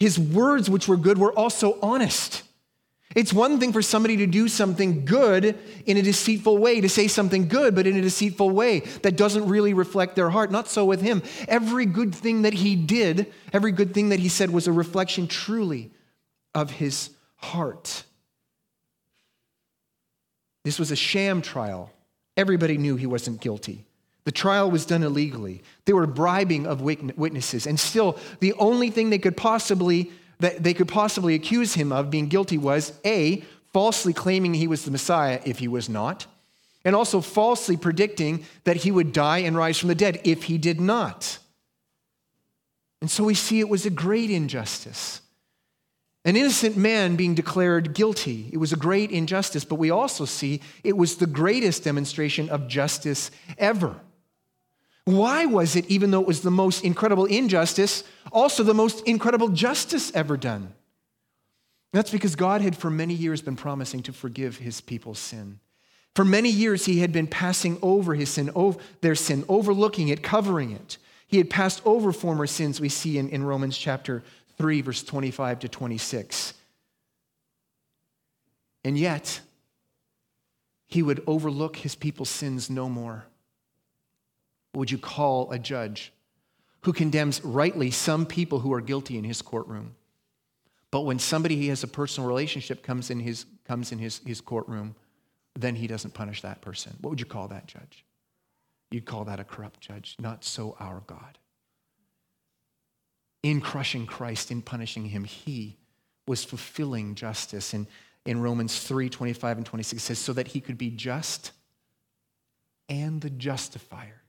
his 0.00 0.18
words, 0.18 0.68
which 0.68 0.88
were 0.88 0.96
good, 0.96 1.18
were 1.18 1.32
also 1.32 1.78
honest. 1.80 2.42
It's 3.14 3.32
one 3.32 3.60
thing 3.60 3.72
for 3.72 3.82
somebody 3.82 4.16
to 4.18 4.26
do 4.26 4.48
something 4.48 5.04
good 5.04 5.56
in 5.86 5.96
a 5.96 6.02
deceitful 6.02 6.58
way, 6.58 6.80
to 6.80 6.88
say 6.88 7.06
something 7.06 7.46
good, 7.46 7.76
but 7.76 7.86
in 7.86 7.96
a 7.96 8.00
deceitful 8.00 8.50
way 8.50 8.80
that 9.02 9.16
doesn't 9.16 9.46
really 9.46 9.74
reflect 9.74 10.16
their 10.16 10.30
heart. 10.30 10.50
Not 10.50 10.66
so 10.68 10.84
with 10.84 11.00
him. 11.00 11.22
Every 11.46 11.86
good 11.86 12.12
thing 12.12 12.42
that 12.42 12.54
he 12.54 12.74
did, 12.74 13.32
every 13.52 13.70
good 13.70 13.94
thing 13.94 14.08
that 14.08 14.18
he 14.18 14.28
said 14.28 14.50
was 14.50 14.66
a 14.66 14.72
reflection 14.72 15.28
truly 15.28 15.92
of 16.54 16.70
his 16.70 17.10
heart. 17.36 18.04
This 20.64 20.78
was 20.78 20.90
a 20.90 20.96
sham 20.96 21.42
trial. 21.42 21.90
Everybody 22.36 22.76
knew 22.78 22.96
he 22.96 23.06
wasn't 23.06 23.40
guilty. 23.40 23.86
The 24.24 24.32
trial 24.32 24.70
was 24.70 24.84
done 24.84 25.02
illegally. 25.02 25.62
They 25.86 25.92
were 25.92 26.06
bribing 26.06 26.66
of 26.66 26.82
witnesses, 26.82 27.66
and 27.66 27.80
still, 27.80 28.18
the 28.40 28.52
only 28.54 28.90
thing 28.90 29.10
they 29.10 29.18
could 29.18 29.36
possibly 29.36 30.10
that 30.40 30.62
they 30.62 30.74
could 30.74 30.88
possibly 30.88 31.34
accuse 31.34 31.74
him 31.74 31.92
of 31.92 32.10
being 32.10 32.26
guilty 32.28 32.58
was 32.58 32.94
a 33.04 33.44
falsely 33.72 34.12
claiming 34.12 34.54
he 34.54 34.66
was 34.66 34.84
the 34.84 34.90
Messiah 34.90 35.40
if 35.44 35.58
he 35.58 35.68
was 35.68 35.88
not, 35.88 36.26
and 36.84 36.96
also 36.96 37.20
falsely 37.20 37.76
predicting 37.76 38.44
that 38.64 38.76
he 38.76 38.90
would 38.90 39.12
die 39.12 39.38
and 39.38 39.56
rise 39.56 39.78
from 39.78 39.88
the 39.88 39.94
dead 39.94 40.20
if 40.24 40.44
he 40.44 40.58
did 40.58 40.80
not. 40.80 41.38
And 43.00 43.10
so 43.10 43.24
we 43.24 43.34
see 43.34 43.60
it 43.60 43.68
was 43.68 43.86
a 43.86 43.90
great 43.90 44.30
injustice. 44.30 45.20
An 46.24 46.36
innocent 46.36 46.76
man 46.76 47.16
being 47.16 47.34
declared 47.34 47.94
guilty. 47.94 48.50
It 48.52 48.58
was 48.58 48.72
a 48.72 48.76
great 48.76 49.10
injustice, 49.10 49.64
but 49.64 49.76
we 49.76 49.90
also 49.90 50.26
see 50.26 50.60
it 50.84 50.96
was 50.96 51.16
the 51.16 51.26
greatest 51.26 51.84
demonstration 51.84 52.50
of 52.50 52.68
justice 52.68 53.30
ever. 53.56 53.96
Why 55.06 55.46
was 55.46 55.76
it, 55.76 55.86
even 55.90 56.10
though 56.10 56.20
it 56.20 56.26
was 56.26 56.42
the 56.42 56.50
most 56.50 56.84
incredible 56.84 57.24
injustice, 57.24 58.04
also 58.30 58.62
the 58.62 58.74
most 58.74 59.06
incredible 59.06 59.48
justice 59.48 60.12
ever 60.14 60.36
done? 60.36 60.74
That's 61.92 62.10
because 62.10 62.36
God 62.36 62.60
had 62.60 62.76
for 62.76 62.90
many 62.90 63.14
years 63.14 63.40
been 63.40 63.56
promising 63.56 64.02
to 64.04 64.12
forgive 64.12 64.58
his 64.58 64.80
people's 64.80 65.18
sin. 65.18 65.58
For 66.14 66.24
many 66.24 66.50
years, 66.50 66.84
he 66.84 67.00
had 67.00 67.12
been 67.12 67.26
passing 67.26 67.78
over 67.82 68.14
his 68.14 68.30
sin, 68.30 68.50
over 68.54 68.78
their 69.00 69.14
sin, 69.14 69.44
overlooking 69.48 70.08
it, 70.08 70.22
covering 70.22 70.70
it. 70.70 70.98
He 71.26 71.38
had 71.38 71.48
passed 71.48 71.80
over 71.84 72.12
former 72.12 72.46
sins, 72.46 72.80
we 72.80 72.88
see 72.88 73.16
in, 73.16 73.28
in 73.30 73.44
Romans 73.44 73.78
chapter 73.78 74.22
3, 74.60 74.82
verse 74.82 75.02
25 75.02 75.60
to 75.60 75.68
26. 75.70 76.52
And 78.84 78.98
yet, 78.98 79.40
he 80.86 81.02
would 81.02 81.22
overlook 81.26 81.76
his 81.76 81.94
people's 81.94 82.28
sins 82.28 82.68
no 82.68 82.86
more. 82.86 83.24
What 84.72 84.80
would 84.80 84.90
you 84.90 84.98
call 84.98 85.50
a 85.50 85.58
judge 85.58 86.12
who 86.82 86.92
condemns 86.92 87.42
rightly 87.42 87.90
some 87.90 88.26
people 88.26 88.58
who 88.58 88.74
are 88.74 88.82
guilty 88.82 89.16
in 89.16 89.24
his 89.24 89.40
courtroom? 89.40 89.94
But 90.90 91.06
when 91.06 91.18
somebody 91.18 91.56
he 91.56 91.68
has 91.68 91.82
a 91.82 91.88
personal 91.88 92.28
relationship 92.28 92.82
comes 92.82 93.08
in 93.10 93.18
his, 93.18 93.46
comes 93.66 93.92
in 93.92 93.98
his, 93.98 94.20
his 94.26 94.42
courtroom, 94.42 94.94
then 95.58 95.74
he 95.74 95.86
doesn't 95.86 96.12
punish 96.12 96.42
that 96.42 96.60
person. 96.60 96.98
What 97.00 97.08
would 97.08 97.20
you 97.20 97.24
call 97.24 97.48
that 97.48 97.66
judge? 97.66 98.04
You'd 98.90 99.06
call 99.06 99.24
that 99.24 99.40
a 99.40 99.44
corrupt 99.44 99.80
judge. 99.80 100.16
Not 100.18 100.44
so 100.44 100.76
our 100.78 101.02
God 101.06 101.38
in 103.42 103.60
crushing 103.60 104.06
Christ, 104.06 104.50
in 104.50 104.62
punishing 104.62 105.06
him, 105.06 105.24
he 105.24 105.76
was 106.26 106.44
fulfilling 106.44 107.14
justice. 107.14 107.72
And 107.72 107.86
in 108.26 108.40
Romans 108.40 108.82
3 108.82 109.08
25 109.08 109.56
and 109.56 109.66
26 109.66 110.02
says, 110.02 110.18
so 110.18 110.32
that 110.32 110.48
he 110.48 110.60
could 110.60 110.78
be 110.78 110.90
just 110.90 111.52
and 112.88 113.20
the 113.20 113.30
justifier 113.30 114.22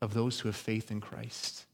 of 0.00 0.14
those 0.14 0.40
who 0.40 0.48
have 0.48 0.56
faith 0.56 0.90
in 0.90 1.00
Christ. 1.00 1.64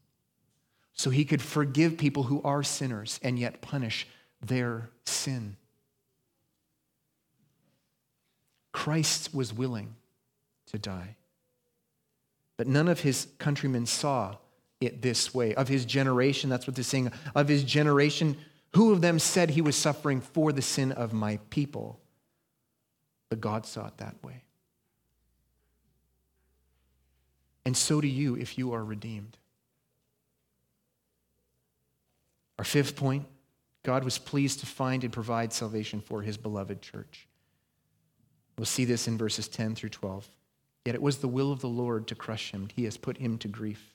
So 0.93 1.11
he 1.11 1.25
could 1.25 1.41
forgive 1.41 1.97
people 1.97 2.25
who 2.25 2.43
are 2.43 2.63
sinners 2.63 3.19
and 3.23 3.39
yet 3.39 3.63
punish 3.63 4.07
their 4.43 4.91
sin. 5.05 5.57
Christ 8.73 9.35
was 9.35 9.53
willing 9.53 9.95
to 10.67 10.79
die. 10.79 11.17
But 12.57 12.67
none 12.67 12.89
of 12.89 13.01
his 13.01 13.29
countrymen 13.39 13.87
saw 13.87 14.37
it 14.81 15.03
this 15.03 15.35
way. 15.35 15.55
Of 15.55 15.69
his 15.69 15.85
generation, 15.85 16.51
that's 16.51 16.67
what 16.67 16.77
they're 16.77 16.85
saying. 16.85 17.13
Of 17.35 17.49
his 17.49 17.65
generation, 17.65 18.37
who 18.75 18.93
of 18.93 19.01
them 19.01 19.19
said 19.19 19.51
he 19.51 19.63
was 19.63 19.77
suffering 19.77 20.21
for 20.21 20.53
the 20.53 20.63
sin 20.63 20.93
of 20.93 21.13
my 21.13 21.39
people? 21.51 22.01
But 23.29 23.41
God 23.41 23.67
saw 23.67 23.87
it 23.87 23.99
that 23.99 24.17
way. 24.23 24.43
And 27.65 27.77
so 27.77 28.01
do 28.01 28.09
you 28.09 28.35
if 28.35 28.57
you 28.57 28.73
are 28.73 28.85
redeemed. 28.85 29.37
Our 32.59 32.65
fifth 32.65 32.97
point 32.97 33.27
God 33.85 34.05
was 34.05 34.19
pleased 34.19 34.61
to 34.61 34.67
find 34.67 35.05
and 35.05 35.13
provide 35.13 35.53
salvation 35.53 36.01
for 36.01 36.21
his 36.23 36.37
beloved 36.37 36.83
church. 36.83 37.27
We'll 38.59 38.67
see 38.67 38.85
this 38.85 39.07
in 39.07 39.17
verses 39.17 39.49
10 39.49 39.77
through 39.77 39.91
12. 39.91 40.29
Yet 40.85 40.95
it 40.95 41.03
was 41.03 41.19
the 41.19 41.29
will 41.29 41.53
of 41.53 41.61
the 41.61 41.69
Lord 41.69 42.09
to 42.09 42.15
crush 42.15 42.51
him, 42.51 42.69
he 42.75 42.85
has 42.85 42.97
put 42.97 43.19
him 43.19 43.39
to 43.39 43.49
grief. 43.49 43.95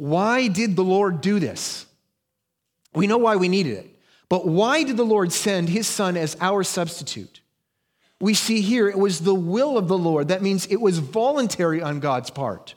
Why 0.00 0.48
did 0.48 0.76
the 0.76 0.84
Lord 0.84 1.20
do 1.20 1.38
this? 1.38 1.84
We 2.94 3.06
know 3.06 3.18
why 3.18 3.36
we 3.36 3.48
needed 3.48 3.76
it. 3.76 3.96
But 4.30 4.46
why 4.46 4.82
did 4.82 4.96
the 4.96 5.04
Lord 5.04 5.30
send 5.30 5.68
his 5.68 5.86
son 5.86 6.16
as 6.16 6.36
our 6.40 6.62
substitute? 6.62 7.42
We 8.18 8.32
see 8.32 8.62
here 8.62 8.88
it 8.88 8.98
was 8.98 9.20
the 9.20 9.34
will 9.34 9.76
of 9.76 9.88
the 9.88 9.98
Lord. 9.98 10.28
That 10.28 10.42
means 10.42 10.66
it 10.66 10.80
was 10.80 10.98
voluntary 10.98 11.82
on 11.82 12.00
God's 12.00 12.30
part. 12.30 12.74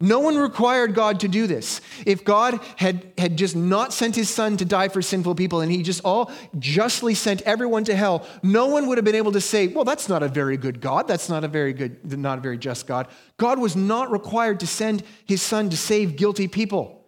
No 0.00 0.20
one 0.20 0.38
required 0.38 0.94
God 0.94 1.20
to 1.20 1.28
do 1.28 1.48
this. 1.48 1.80
If 2.06 2.24
God 2.24 2.60
had, 2.76 3.12
had 3.18 3.36
just 3.36 3.56
not 3.56 3.92
sent 3.92 4.14
his 4.14 4.30
son 4.30 4.56
to 4.58 4.64
die 4.64 4.88
for 4.88 5.02
sinful 5.02 5.34
people 5.34 5.60
and 5.60 5.72
he 5.72 5.82
just 5.82 6.04
all 6.04 6.30
justly 6.56 7.14
sent 7.14 7.42
everyone 7.42 7.82
to 7.84 7.96
hell, 7.96 8.24
no 8.44 8.66
one 8.66 8.86
would 8.86 8.98
have 8.98 9.04
been 9.04 9.16
able 9.16 9.32
to 9.32 9.40
say, 9.40 9.66
well, 9.66 9.84
that's 9.84 10.08
not 10.08 10.22
a 10.22 10.28
very 10.28 10.56
good 10.56 10.80
God. 10.80 11.08
That's 11.08 11.28
not 11.28 11.42
a 11.42 11.48
very 11.48 11.72
good, 11.72 12.16
not 12.16 12.38
a 12.38 12.40
very 12.40 12.58
just 12.58 12.86
God. 12.86 13.08
God 13.38 13.58
was 13.58 13.74
not 13.74 14.12
required 14.12 14.60
to 14.60 14.68
send 14.68 15.02
his 15.26 15.42
son 15.42 15.68
to 15.70 15.76
save 15.76 16.14
guilty 16.14 16.46
people. 16.46 17.04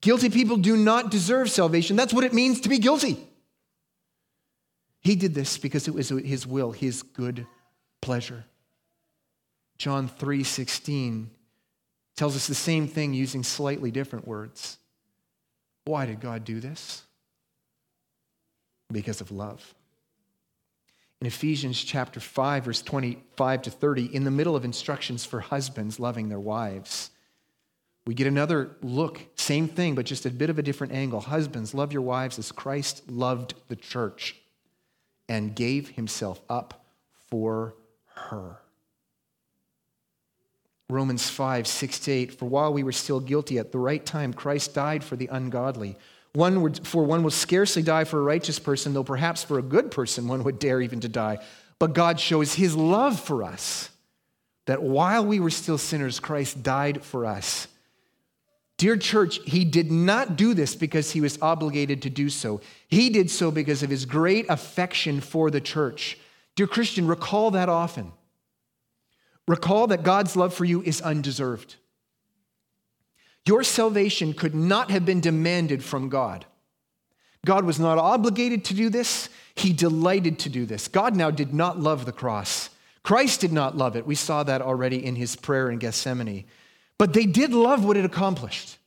Guilty 0.00 0.30
people 0.30 0.56
do 0.56 0.78
not 0.78 1.10
deserve 1.10 1.50
salvation. 1.50 1.96
That's 1.96 2.14
what 2.14 2.24
it 2.24 2.32
means 2.32 2.62
to 2.62 2.70
be 2.70 2.78
guilty. 2.78 3.18
He 5.02 5.16
did 5.16 5.34
this 5.34 5.58
because 5.58 5.86
it 5.86 5.92
was 5.92 6.08
his 6.08 6.46
will, 6.46 6.72
his 6.72 7.02
good 7.02 7.46
pleasure. 8.00 8.46
John 9.76 10.08
3 10.08 10.44
16 10.44 11.30
tells 12.20 12.36
us 12.36 12.46
the 12.46 12.54
same 12.54 12.86
thing 12.86 13.14
using 13.14 13.42
slightly 13.42 13.90
different 13.90 14.28
words. 14.28 14.76
Why 15.86 16.04
did 16.04 16.20
God 16.20 16.44
do 16.44 16.60
this? 16.60 17.02
Because 18.92 19.20
of 19.20 19.32
love. 19.32 19.74
In 21.20 21.26
Ephesians 21.26 21.82
chapter 21.82 22.20
5 22.20 22.66
verse 22.66 22.82
25 22.82 23.62
to 23.62 23.70
30 23.70 24.14
in 24.14 24.24
the 24.24 24.30
middle 24.30 24.54
of 24.54 24.66
instructions 24.66 25.24
for 25.24 25.40
husbands 25.40 25.98
loving 25.98 26.28
their 26.28 26.38
wives 26.38 27.10
we 28.06 28.14
get 28.14 28.26
another 28.26 28.76
look, 28.82 29.20
same 29.36 29.68
thing, 29.68 29.94
but 29.94 30.06
just 30.06 30.26
a 30.26 30.30
bit 30.30 30.50
of 30.50 30.58
a 30.58 30.62
different 30.62 30.92
angle. 30.92 31.20
Husbands, 31.20 31.74
love 31.74 31.92
your 31.92 32.02
wives 32.02 32.38
as 32.38 32.50
Christ 32.50 33.08
loved 33.10 33.54
the 33.68 33.76
church 33.76 34.36
and 35.28 35.54
gave 35.54 35.90
himself 35.90 36.40
up 36.48 36.86
for 37.28 37.74
her. 38.14 38.58
Romans 40.90 41.28
5, 41.30 41.66
6 41.66 41.98
to 42.00 42.12
8. 42.12 42.38
For 42.38 42.46
while 42.46 42.72
we 42.72 42.82
were 42.82 42.92
still 42.92 43.20
guilty, 43.20 43.58
at 43.58 43.72
the 43.72 43.78
right 43.78 44.04
time, 44.04 44.32
Christ 44.32 44.74
died 44.74 45.02
for 45.02 45.16
the 45.16 45.28
ungodly. 45.28 45.96
One 46.32 46.62
would, 46.62 46.86
for 46.86 47.04
one 47.04 47.22
will 47.22 47.30
scarcely 47.30 47.82
die 47.82 48.04
for 48.04 48.18
a 48.18 48.22
righteous 48.22 48.58
person, 48.58 48.94
though 48.94 49.04
perhaps 49.04 49.42
for 49.42 49.58
a 49.58 49.62
good 49.62 49.90
person 49.90 50.28
one 50.28 50.44
would 50.44 50.58
dare 50.58 50.80
even 50.80 51.00
to 51.00 51.08
die. 51.08 51.38
But 51.78 51.94
God 51.94 52.20
shows 52.20 52.54
his 52.54 52.76
love 52.76 53.18
for 53.18 53.42
us, 53.42 53.90
that 54.66 54.82
while 54.82 55.24
we 55.24 55.40
were 55.40 55.50
still 55.50 55.78
sinners, 55.78 56.20
Christ 56.20 56.62
died 56.62 57.02
for 57.02 57.26
us. 57.26 57.66
Dear 58.76 58.96
church, 58.96 59.40
he 59.44 59.64
did 59.64 59.90
not 59.90 60.36
do 60.36 60.54
this 60.54 60.74
because 60.74 61.10
he 61.10 61.20
was 61.20 61.38
obligated 61.42 62.02
to 62.02 62.10
do 62.10 62.30
so. 62.30 62.60
He 62.88 63.10
did 63.10 63.30
so 63.30 63.50
because 63.50 63.82
of 63.82 63.90
his 63.90 64.06
great 64.06 64.46
affection 64.48 65.20
for 65.20 65.50
the 65.50 65.60
church. 65.60 66.18
Dear 66.56 66.66
Christian, 66.66 67.06
recall 67.06 67.50
that 67.50 67.68
often. 67.68 68.12
Recall 69.50 69.88
that 69.88 70.04
God's 70.04 70.36
love 70.36 70.54
for 70.54 70.64
you 70.64 70.80
is 70.82 71.00
undeserved. 71.00 71.74
Your 73.44 73.64
salvation 73.64 74.32
could 74.32 74.54
not 74.54 74.92
have 74.92 75.04
been 75.04 75.20
demanded 75.20 75.82
from 75.82 76.08
God. 76.08 76.46
God 77.44 77.64
was 77.64 77.80
not 77.80 77.98
obligated 77.98 78.64
to 78.66 78.74
do 78.74 78.88
this, 78.88 79.28
He 79.56 79.72
delighted 79.72 80.38
to 80.38 80.48
do 80.48 80.66
this. 80.66 80.86
God 80.86 81.16
now 81.16 81.32
did 81.32 81.52
not 81.52 81.80
love 81.80 82.06
the 82.06 82.12
cross. 82.12 82.70
Christ 83.02 83.40
did 83.40 83.50
not 83.50 83.76
love 83.76 83.96
it. 83.96 84.06
We 84.06 84.14
saw 84.14 84.44
that 84.44 84.62
already 84.62 85.04
in 85.04 85.16
his 85.16 85.34
prayer 85.34 85.68
in 85.68 85.80
Gethsemane. 85.80 86.44
But 86.96 87.12
they 87.12 87.26
did 87.26 87.52
love 87.52 87.84
what 87.84 87.96
it 87.96 88.04
accomplished. 88.04 88.78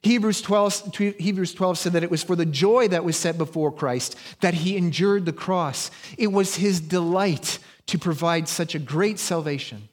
Hebrews 0.00 0.40
12, 0.40 0.96
Hebrews 1.18 1.52
12 1.52 1.76
said 1.76 1.92
that 1.92 2.02
it 2.02 2.10
was 2.10 2.22
for 2.22 2.34
the 2.34 2.46
joy 2.46 2.88
that 2.88 3.04
was 3.04 3.18
set 3.18 3.36
before 3.36 3.72
Christ 3.72 4.16
that 4.40 4.54
he 4.54 4.78
endured 4.78 5.26
the 5.26 5.34
cross. 5.34 5.90
It 6.16 6.28
was 6.28 6.56
his 6.56 6.80
delight 6.80 7.58
to 7.86 7.98
provide 7.98 8.48
such 8.48 8.74
a 8.74 8.78
great 8.78 9.18
salvation 9.18 9.88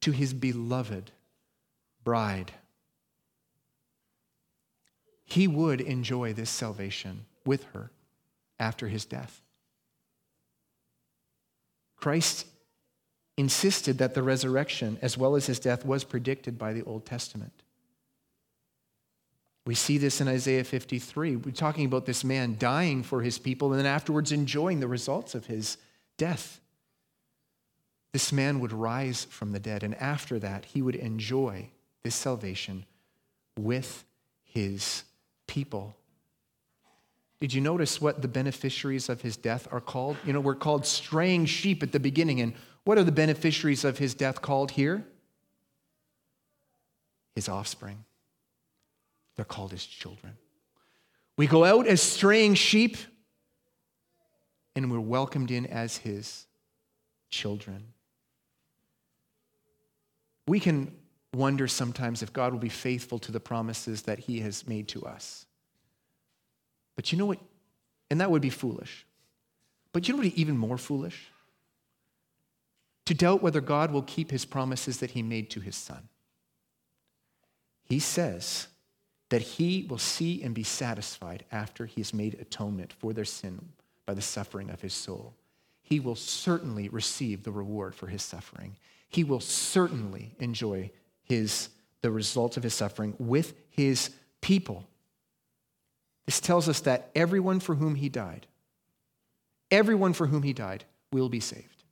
to 0.00 0.12
his 0.12 0.32
beloved 0.32 1.10
bride. 2.04 2.52
He 5.24 5.46
would 5.46 5.80
enjoy 5.80 6.32
this 6.32 6.50
salvation 6.50 7.26
with 7.44 7.64
her 7.72 7.90
after 8.58 8.88
his 8.88 9.04
death. 9.04 9.40
Christ 11.96 12.46
insisted 13.36 13.98
that 13.98 14.14
the 14.14 14.22
resurrection, 14.22 14.98
as 15.02 15.16
well 15.16 15.36
as 15.36 15.46
his 15.46 15.60
death, 15.60 15.84
was 15.84 16.04
predicted 16.04 16.58
by 16.58 16.72
the 16.72 16.82
Old 16.82 17.06
Testament. 17.06 17.52
We 19.66 19.74
see 19.74 19.98
this 19.98 20.20
in 20.20 20.28
Isaiah 20.28 20.64
53. 20.64 21.36
We're 21.36 21.52
talking 21.52 21.86
about 21.86 22.06
this 22.06 22.24
man 22.24 22.56
dying 22.58 23.02
for 23.02 23.22
his 23.22 23.38
people 23.38 23.70
and 23.70 23.78
then 23.78 23.86
afterwards 23.86 24.32
enjoying 24.32 24.80
the 24.80 24.88
results 24.88 25.34
of 25.34 25.46
his 25.46 25.76
death. 26.16 26.60
This 28.12 28.32
man 28.32 28.60
would 28.60 28.72
rise 28.72 29.24
from 29.24 29.52
the 29.52 29.60
dead, 29.60 29.82
and 29.82 29.94
after 29.94 30.38
that, 30.40 30.64
he 30.64 30.82
would 30.82 30.96
enjoy 30.96 31.70
this 32.02 32.14
salvation 32.14 32.84
with 33.56 34.04
his 34.42 35.04
people. 35.46 35.96
Did 37.40 37.54
you 37.54 37.60
notice 37.60 38.00
what 38.00 38.20
the 38.20 38.28
beneficiaries 38.28 39.08
of 39.08 39.22
his 39.22 39.36
death 39.36 39.68
are 39.70 39.80
called? 39.80 40.16
You 40.26 40.32
know, 40.32 40.40
we're 40.40 40.54
called 40.54 40.84
straying 40.84 41.46
sheep 41.46 41.82
at 41.82 41.92
the 41.92 42.00
beginning, 42.00 42.40
and 42.40 42.52
what 42.84 42.98
are 42.98 43.04
the 43.04 43.12
beneficiaries 43.12 43.84
of 43.84 43.98
his 43.98 44.14
death 44.14 44.42
called 44.42 44.72
here? 44.72 45.06
His 47.34 47.48
offspring. 47.48 48.04
They're 49.36 49.44
called 49.44 49.70
his 49.70 49.86
children. 49.86 50.36
We 51.36 51.46
go 51.46 51.64
out 51.64 51.86
as 51.86 52.02
straying 52.02 52.54
sheep, 52.54 52.96
and 54.74 54.90
we're 54.90 55.00
welcomed 55.00 55.50
in 55.50 55.64
as 55.64 55.98
his 55.98 56.46
children. 57.30 57.94
We 60.46 60.60
can 60.60 60.96
wonder 61.32 61.68
sometimes 61.68 62.22
if 62.22 62.32
God 62.32 62.52
will 62.52 62.60
be 62.60 62.68
faithful 62.68 63.18
to 63.20 63.32
the 63.32 63.40
promises 63.40 64.02
that 64.02 64.20
he 64.20 64.40
has 64.40 64.66
made 64.66 64.88
to 64.88 65.04
us. 65.06 65.46
But 66.96 67.12
you 67.12 67.18
know 67.18 67.26
what? 67.26 67.38
And 68.10 68.20
that 68.20 68.30
would 68.30 68.42
be 68.42 68.50
foolish. 68.50 69.06
But 69.92 70.08
you 70.08 70.14
know 70.14 70.22
what 70.22 70.32
even 70.34 70.56
more 70.56 70.78
foolish? 70.78 71.30
To 73.06 73.14
doubt 73.14 73.42
whether 73.42 73.60
God 73.60 73.90
will 73.90 74.02
keep 74.02 74.30
his 74.30 74.44
promises 74.44 74.98
that 74.98 75.12
he 75.12 75.22
made 75.22 75.50
to 75.50 75.60
his 75.60 75.76
son. 75.76 76.08
He 77.84 77.98
says 77.98 78.68
that 79.30 79.42
he 79.42 79.86
will 79.88 79.98
see 79.98 80.42
and 80.42 80.54
be 80.54 80.62
satisfied 80.62 81.44
after 81.50 81.86
he 81.86 82.00
has 82.00 82.14
made 82.14 82.34
atonement 82.34 82.92
for 82.92 83.12
their 83.12 83.24
sin 83.24 83.70
by 84.06 84.14
the 84.14 84.22
suffering 84.22 84.70
of 84.70 84.80
his 84.80 84.94
soul. 84.94 85.34
He 85.82 85.98
will 85.98 86.16
certainly 86.16 86.88
receive 86.88 87.42
the 87.42 87.50
reward 87.50 87.94
for 87.94 88.06
his 88.06 88.22
suffering 88.22 88.76
he 89.10 89.24
will 89.24 89.40
certainly 89.40 90.34
enjoy 90.38 90.90
his, 91.24 91.68
the 92.00 92.10
results 92.10 92.56
of 92.56 92.62
his 92.62 92.74
suffering 92.74 93.14
with 93.18 93.54
his 93.68 94.10
people. 94.40 94.86
This 96.26 96.40
tells 96.40 96.68
us 96.68 96.80
that 96.80 97.10
everyone 97.14 97.60
for 97.60 97.74
whom 97.74 97.96
he 97.96 98.08
died, 98.08 98.46
everyone 99.70 100.12
for 100.12 100.28
whom 100.28 100.44
he 100.44 100.52
died, 100.52 100.84
will 101.12 101.28
be 101.28 101.40
saved. 101.40 101.82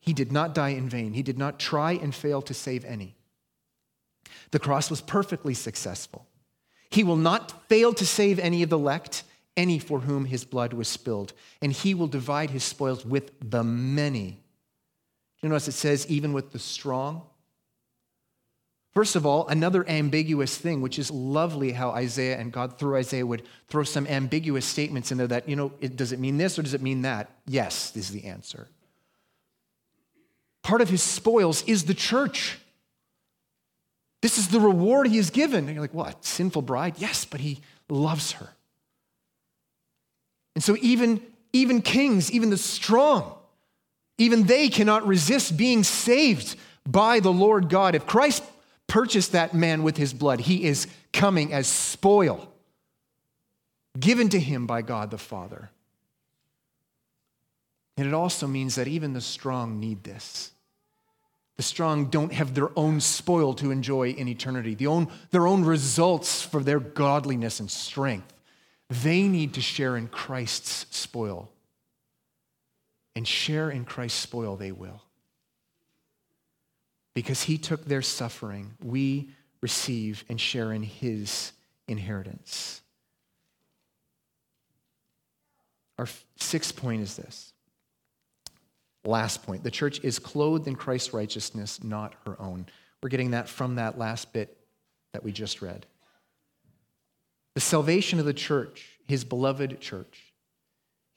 He 0.00 0.14
did 0.14 0.32
not 0.32 0.54
die 0.54 0.70
in 0.70 0.88
vain. 0.88 1.12
He 1.12 1.22
did 1.22 1.38
not 1.38 1.60
try 1.60 1.92
and 1.92 2.14
fail 2.14 2.40
to 2.42 2.54
save 2.54 2.86
any. 2.86 3.16
The 4.50 4.58
cross 4.58 4.88
was 4.88 5.02
perfectly 5.02 5.52
successful. 5.52 6.26
He 6.88 7.04
will 7.04 7.16
not 7.16 7.68
fail 7.68 7.92
to 7.92 8.06
save 8.06 8.38
any 8.38 8.62
of 8.62 8.70
the 8.70 8.78
elect, 8.78 9.24
any 9.58 9.78
for 9.78 10.00
whom 10.00 10.24
his 10.24 10.44
blood 10.44 10.72
was 10.72 10.88
spilled, 10.88 11.34
and 11.60 11.70
he 11.70 11.92
will 11.92 12.06
divide 12.06 12.48
his 12.48 12.64
spoils 12.64 13.04
with 13.04 13.30
the 13.42 13.62
many 13.62 14.40
you 15.42 15.48
notice 15.48 15.68
it 15.68 15.72
says, 15.72 16.06
even 16.08 16.32
with 16.32 16.52
the 16.52 16.58
strong? 16.58 17.22
First 18.92 19.14
of 19.14 19.24
all, 19.24 19.46
another 19.46 19.88
ambiguous 19.88 20.56
thing, 20.56 20.80
which 20.80 20.98
is 20.98 21.10
lovely 21.10 21.72
how 21.72 21.90
Isaiah 21.90 22.38
and 22.38 22.52
God 22.52 22.78
through 22.78 22.96
Isaiah 22.96 23.24
would 23.24 23.42
throw 23.68 23.84
some 23.84 24.06
ambiguous 24.06 24.66
statements 24.66 25.12
in 25.12 25.18
there 25.18 25.28
that, 25.28 25.48
you 25.48 25.54
know, 25.54 25.72
it, 25.80 25.96
does 25.96 26.10
it 26.12 26.18
mean 26.18 26.38
this 26.38 26.58
or 26.58 26.62
does 26.62 26.74
it 26.74 26.82
mean 26.82 27.02
that? 27.02 27.30
Yes, 27.46 27.94
is 27.96 28.10
the 28.10 28.24
answer. 28.24 28.66
Part 30.62 30.80
of 30.80 30.88
his 30.88 31.02
spoils 31.02 31.62
is 31.62 31.84
the 31.84 31.94
church. 31.94 32.58
This 34.22 34.38
is 34.38 34.48
the 34.48 34.60
reward 34.60 35.06
he 35.06 35.16
has 35.16 35.30
given. 35.30 35.66
And 35.66 35.74
you're 35.74 35.80
like, 35.80 35.94
what? 35.94 36.24
Sinful 36.24 36.62
bride? 36.62 36.94
Yes, 36.98 37.24
but 37.24 37.40
he 37.40 37.60
loves 37.88 38.32
her. 38.32 38.50
And 40.54 40.64
so 40.64 40.76
even, 40.80 41.22
even 41.52 41.80
kings, 41.80 42.30
even 42.32 42.50
the 42.50 42.58
strong, 42.58 43.36
even 44.20 44.44
they 44.44 44.68
cannot 44.68 45.06
resist 45.06 45.56
being 45.56 45.82
saved 45.82 46.54
by 46.86 47.20
the 47.20 47.32
Lord 47.32 47.70
God. 47.70 47.94
If 47.94 48.06
Christ 48.06 48.44
purchased 48.86 49.32
that 49.32 49.54
man 49.54 49.82
with 49.82 49.96
his 49.96 50.12
blood, 50.12 50.40
he 50.40 50.64
is 50.64 50.86
coming 51.10 51.54
as 51.54 51.66
spoil 51.66 52.46
given 53.98 54.28
to 54.28 54.38
him 54.38 54.66
by 54.66 54.82
God 54.82 55.10
the 55.10 55.18
Father. 55.18 55.70
And 57.96 58.06
it 58.06 58.12
also 58.12 58.46
means 58.46 58.74
that 58.74 58.88
even 58.88 59.14
the 59.14 59.22
strong 59.22 59.80
need 59.80 60.04
this. 60.04 60.52
The 61.56 61.62
strong 61.62 62.06
don't 62.06 62.32
have 62.32 62.54
their 62.54 62.70
own 62.78 63.00
spoil 63.00 63.54
to 63.54 63.70
enjoy 63.70 64.10
in 64.10 64.28
eternity, 64.28 64.74
the 64.74 64.86
own, 64.86 65.08
their 65.30 65.46
own 65.46 65.64
results 65.64 66.42
for 66.42 66.62
their 66.62 66.80
godliness 66.80 67.58
and 67.58 67.70
strength. 67.70 68.32
They 68.90 69.22
need 69.28 69.54
to 69.54 69.62
share 69.62 69.96
in 69.96 70.08
Christ's 70.08 70.86
spoil. 70.90 71.50
And 73.16 73.26
share 73.26 73.70
in 73.70 73.84
Christ's 73.84 74.20
spoil 74.20 74.56
they 74.56 74.72
will. 74.72 75.02
Because 77.14 77.42
he 77.42 77.58
took 77.58 77.84
their 77.84 78.02
suffering, 78.02 78.72
we 78.82 79.30
receive 79.60 80.24
and 80.28 80.40
share 80.40 80.72
in 80.72 80.82
his 80.82 81.52
inheritance. 81.88 82.80
Our 85.98 86.08
sixth 86.36 86.76
point 86.76 87.02
is 87.02 87.16
this 87.16 87.52
Last 89.04 89.42
point 89.42 89.64
the 89.64 89.70
church 89.70 90.00
is 90.02 90.18
clothed 90.18 90.68
in 90.68 90.76
Christ's 90.76 91.12
righteousness, 91.12 91.82
not 91.82 92.14
her 92.26 92.40
own. 92.40 92.66
We're 93.02 93.08
getting 93.08 93.30
that 93.32 93.48
from 93.48 93.76
that 93.76 93.98
last 93.98 94.32
bit 94.32 94.56
that 95.12 95.24
we 95.24 95.32
just 95.32 95.62
read. 95.62 95.86
The 97.54 97.60
salvation 97.60 98.18
of 98.18 98.26
the 98.26 98.34
church, 98.34 98.98
his 99.06 99.24
beloved 99.24 99.80
church, 99.80 100.32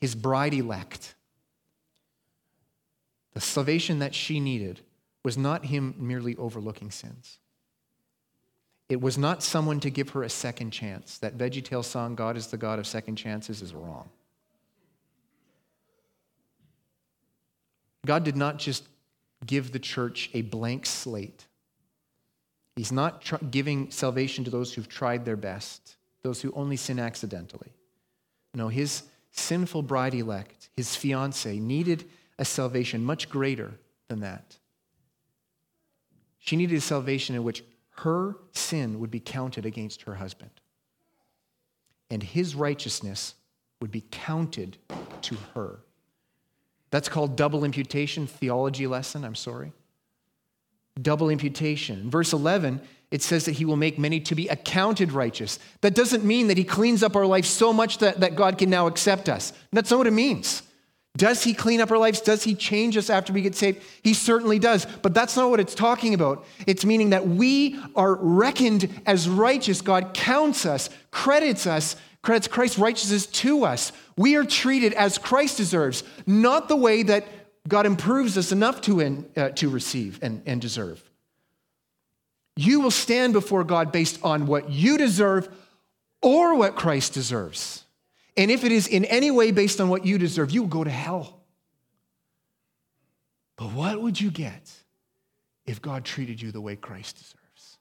his 0.01 0.15
bride 0.15 0.53
elect, 0.53 1.13
the 3.33 3.41
salvation 3.41 3.99
that 3.99 4.13
she 4.13 4.39
needed 4.39 4.81
was 5.23 5.37
not 5.37 5.65
him 5.65 5.95
merely 5.97 6.35
overlooking 6.35 6.91
sins. 6.91 7.39
It 8.89 9.01
was 9.01 9.17
not 9.17 9.41
someone 9.41 9.79
to 9.79 9.89
give 9.89 10.09
her 10.09 10.23
a 10.23 10.29
second 10.29 10.71
chance. 10.71 11.17
That 11.17 11.37
VeggieTale 11.37 11.85
song, 11.85 12.15
God 12.15 12.37
is 12.37 12.47
the 12.47 12.57
God 12.57 12.79
of 12.79 12.85
second 12.85 13.15
chances, 13.15 13.61
is 13.61 13.73
wrong. 13.73 14.09
God 18.05 18.23
did 18.23 18.35
not 18.35 18.59
just 18.59 18.83
give 19.45 19.71
the 19.71 19.79
church 19.79 20.29
a 20.33 20.41
blank 20.41 20.85
slate. 20.85 21.45
He's 22.75 22.91
not 22.91 23.21
tr- 23.21 23.37
giving 23.49 23.91
salvation 23.91 24.43
to 24.43 24.51
those 24.51 24.73
who've 24.73 24.89
tried 24.89 25.25
their 25.25 25.37
best, 25.37 25.95
those 26.21 26.41
who 26.41 26.51
only 26.53 26.75
sin 26.75 26.99
accidentally. 26.99 27.71
No, 28.53 28.67
his 28.67 29.03
sinful 29.31 29.83
bride 29.83 30.13
elect, 30.13 30.69
his 30.75 30.95
fiance, 30.95 31.57
needed 31.59 32.05
a 32.39 32.45
salvation 32.45 33.03
much 33.03 33.29
greater 33.29 33.73
than 34.07 34.21
that. 34.21 34.57
She 36.39 36.55
needed 36.55 36.77
a 36.77 36.81
salvation 36.81 37.35
in 37.35 37.43
which 37.43 37.63
her 37.97 38.35
sin 38.51 38.99
would 38.99 39.11
be 39.11 39.19
counted 39.19 39.65
against 39.65 40.03
her 40.03 40.15
husband, 40.15 40.51
and 42.09 42.21
his 42.21 42.55
righteousness 42.55 43.35
would 43.79 43.91
be 43.91 44.03
counted 44.11 44.77
to 45.21 45.37
her. 45.53 45.79
That's 46.89 47.09
called 47.09 47.35
double 47.35 47.63
imputation, 47.63 48.27
theology 48.27 48.87
lesson, 48.87 49.23
I'm 49.23 49.35
sorry. 49.35 49.73
Double 51.01 51.29
imputation. 51.29 52.01
In 52.01 52.09
verse 52.09 52.33
11, 52.33 52.81
it 53.09 53.21
says 53.21 53.45
that 53.45 53.53
he 53.53 53.65
will 53.65 53.75
make 53.75 53.97
many 53.97 54.19
to 54.21 54.35
be 54.35 54.47
accounted 54.47 55.11
righteous. 55.11 55.59
That 55.81 55.95
doesn't 55.95 56.23
mean 56.23 56.47
that 56.47 56.57
he 56.57 56.63
cleans 56.63 57.03
up 57.03 57.15
our 57.15 57.25
life 57.25 57.45
so 57.45 57.73
much 57.73 57.99
that, 57.99 58.19
that 58.19 58.35
God 58.35 58.57
can 58.57 58.69
now 58.69 58.87
accept 58.87 59.29
us. 59.29 59.53
That's 59.71 59.91
not 59.91 59.97
what 59.97 60.07
it 60.07 60.11
means. 60.11 60.63
Does 61.15 61.43
he 61.43 61.53
clean 61.53 61.79
up 61.79 61.91
our 61.91 61.97
lives? 61.97 62.21
Does 62.21 62.43
he 62.43 62.55
change 62.55 62.97
us 62.97 63.09
after 63.09 63.31
we 63.33 63.41
get 63.41 63.55
saved? 63.55 63.83
He 64.01 64.13
certainly 64.13 64.57
does. 64.57 64.85
But 65.01 65.13
that's 65.13 65.35
not 65.37 65.49
what 65.49 65.59
it's 65.59 65.75
talking 65.75 66.13
about. 66.13 66.45
It's 66.65 66.85
meaning 66.85 67.11
that 67.11 67.27
we 67.27 67.79
are 67.95 68.15
reckoned 68.15 69.01
as 69.05 69.29
righteous. 69.29 69.81
God 69.81 70.13
counts 70.13 70.65
us, 70.65 70.89
credits 71.11 71.67
us 71.67 71.95
credits 72.23 72.47
Christ's 72.47 72.79
righteousness 72.79 73.27
to 73.27 73.65
us. 73.65 73.91
We 74.17 74.35
are 74.35 74.45
treated 74.45 74.93
as 74.93 75.17
Christ 75.17 75.57
deserves, 75.57 76.03
not 76.25 76.69
the 76.69 76.75
way 76.75 77.03
that 77.03 77.27
God 77.67 77.85
improves 77.85 78.37
us 78.37 78.51
enough 78.51 78.81
to, 78.81 79.01
in, 79.01 79.29
uh, 79.37 79.49
to 79.49 79.69
receive 79.69 80.19
and, 80.23 80.41
and 80.45 80.59
deserve. 80.59 81.03
You 82.55 82.79
will 82.79 82.91
stand 82.91 83.33
before 83.33 83.63
God 83.63 83.91
based 83.91 84.19
on 84.23 84.47
what 84.47 84.69
you 84.69 84.97
deserve 84.97 85.49
or 86.21 86.55
what 86.55 86.75
Christ 86.75 87.13
deserves. 87.13 87.82
And 88.35 88.49
if 88.49 88.63
it 88.63 88.71
is 88.71 88.87
in 88.87 89.05
any 89.05 89.31
way 89.31 89.51
based 89.51 89.79
on 89.79 89.89
what 89.89 90.05
you 90.05 90.17
deserve, 90.17 90.51
you 90.51 90.61
will 90.61 90.69
go 90.69 90.83
to 90.83 90.89
hell. 90.89 91.41
But 93.57 93.71
what 93.73 94.01
would 94.01 94.19
you 94.19 94.31
get 94.31 94.71
if 95.65 95.81
God 95.81 96.03
treated 96.03 96.41
you 96.41 96.51
the 96.51 96.61
way 96.61 96.75
Christ 96.75 97.17
deserves? 97.17 97.77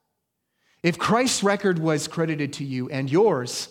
If 0.83 0.99
Christ's 0.99 1.43
record 1.43 1.79
was 1.79 2.09
credited 2.09 2.53
to 2.55 2.65
you 2.65 2.91
and 2.91 3.11
yours, 3.11 3.69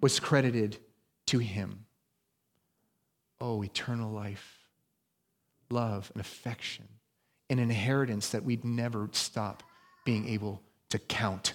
was 0.00 0.18
credited 0.18 0.78
to 1.26 1.38
him. 1.38 1.84
Oh, 3.40 3.62
eternal 3.62 4.10
life, 4.10 4.58
love, 5.70 6.10
and 6.14 6.20
affection, 6.20 6.88
an 7.50 7.58
inheritance 7.58 8.30
that 8.30 8.44
we'd 8.44 8.64
never 8.64 9.08
stop 9.12 9.62
being 10.04 10.28
able 10.28 10.62
to 10.88 10.98
count. 10.98 11.54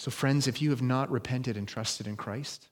So, 0.00 0.10
friends, 0.10 0.46
if 0.46 0.62
you 0.62 0.70
have 0.70 0.80
not 0.80 1.10
repented 1.10 1.58
and 1.58 1.68
trusted 1.68 2.06
in 2.06 2.16
Christ, 2.16 2.68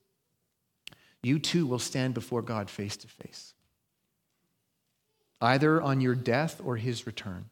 you 1.22 1.38
too 1.38 1.66
will 1.66 1.78
stand 1.78 2.14
before 2.14 2.40
God 2.40 2.70
face 2.70 2.96
to 2.96 3.06
face, 3.06 3.52
either 5.38 5.82
on 5.82 6.00
your 6.00 6.14
death 6.14 6.58
or 6.64 6.78
his 6.78 7.06
return. 7.06 7.50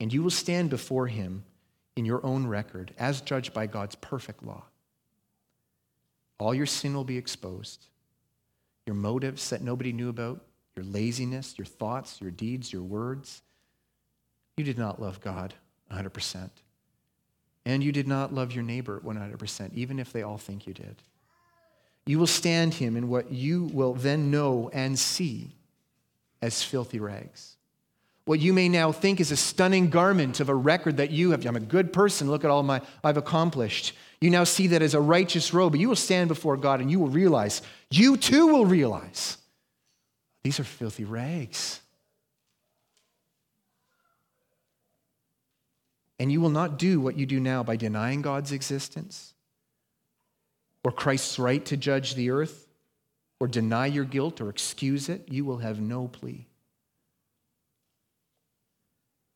And 0.00 0.12
you 0.12 0.20
will 0.20 0.30
stand 0.30 0.68
before 0.68 1.06
him 1.06 1.44
in 1.94 2.04
your 2.04 2.26
own 2.26 2.48
record 2.48 2.92
as 2.98 3.20
judged 3.20 3.54
by 3.54 3.68
God's 3.68 3.94
perfect 3.94 4.42
law. 4.42 4.64
All 6.40 6.52
your 6.52 6.66
sin 6.66 6.92
will 6.92 7.04
be 7.04 7.18
exposed. 7.18 7.86
Your 8.84 8.96
motives 8.96 9.48
that 9.50 9.62
nobody 9.62 9.92
knew 9.92 10.08
about, 10.08 10.40
your 10.74 10.86
laziness, 10.86 11.54
your 11.56 11.66
thoughts, 11.66 12.20
your 12.20 12.32
deeds, 12.32 12.72
your 12.72 12.82
words. 12.82 13.42
You 14.56 14.64
did 14.64 14.76
not 14.76 15.00
love 15.00 15.20
God 15.20 15.54
100%. 15.92 16.50
And 17.66 17.82
you 17.82 17.92
did 17.92 18.08
not 18.08 18.32
love 18.32 18.52
your 18.52 18.64
neighbor 18.64 19.02
100%, 19.04 19.74
even 19.74 19.98
if 19.98 20.12
they 20.12 20.22
all 20.22 20.38
think 20.38 20.66
you 20.66 20.72
did. 20.72 21.02
You 22.06 22.20
will 22.20 22.28
stand 22.28 22.74
him 22.74 22.96
in 22.96 23.08
what 23.08 23.32
you 23.32 23.64
will 23.64 23.92
then 23.92 24.30
know 24.30 24.70
and 24.72 24.96
see 24.96 25.50
as 26.40 26.62
filthy 26.62 27.00
rags. 27.00 27.56
What 28.24 28.38
you 28.38 28.52
may 28.52 28.68
now 28.68 28.92
think 28.92 29.20
is 29.20 29.32
a 29.32 29.36
stunning 29.36 29.90
garment 29.90 30.38
of 30.38 30.48
a 30.48 30.54
record 30.54 30.96
that 30.98 31.10
you 31.10 31.32
have. 31.32 31.44
I'm 31.44 31.56
a 31.56 31.60
good 31.60 31.92
person. 31.92 32.30
Look 32.30 32.44
at 32.44 32.50
all 32.50 32.62
my 32.62 32.82
I've 33.02 33.16
accomplished. 33.16 33.94
You 34.20 34.30
now 34.30 34.44
see 34.44 34.68
that 34.68 34.82
as 34.82 34.94
a 34.94 35.00
righteous 35.00 35.52
robe, 35.52 35.72
but 35.72 35.80
you 35.80 35.88
will 35.88 35.96
stand 35.96 36.28
before 36.28 36.56
God 36.56 36.80
and 36.80 36.90
you 36.90 37.00
will 37.00 37.08
realize, 37.08 37.62
you 37.90 38.16
too 38.16 38.46
will 38.46 38.66
realize, 38.66 39.38
these 40.44 40.60
are 40.60 40.64
filthy 40.64 41.04
rags. 41.04 41.80
And 46.18 46.32
you 46.32 46.40
will 46.40 46.50
not 46.50 46.78
do 46.78 47.00
what 47.00 47.16
you 47.16 47.26
do 47.26 47.40
now 47.40 47.62
by 47.62 47.76
denying 47.76 48.22
God's 48.22 48.52
existence 48.52 49.34
or 50.82 50.92
Christ's 50.92 51.38
right 51.38 51.64
to 51.66 51.76
judge 51.76 52.14
the 52.14 52.30
earth 52.30 52.68
or 53.38 53.48
deny 53.48 53.86
your 53.86 54.04
guilt 54.04 54.40
or 54.40 54.48
excuse 54.48 55.08
it. 55.08 55.28
You 55.28 55.44
will 55.44 55.58
have 55.58 55.80
no 55.80 56.08
plea. 56.08 56.46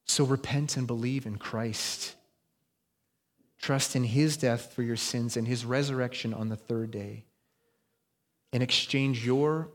So 0.07 0.25
repent 0.25 0.77
and 0.77 0.87
believe 0.87 1.27
in 1.27 1.37
Christ. 1.37 2.15
Trust 3.61 3.95
in 3.95 4.05
his 4.05 4.37
death 4.37 4.73
for 4.73 4.83
your 4.83 4.97
sins 4.97 5.37
and 5.37 5.47
his 5.47 5.65
resurrection 5.65 6.33
on 6.33 6.49
the 6.49 6.57
third 6.57 6.91
day. 6.91 7.25
And 8.53 8.63
exchange 8.63 9.25
your 9.25 9.69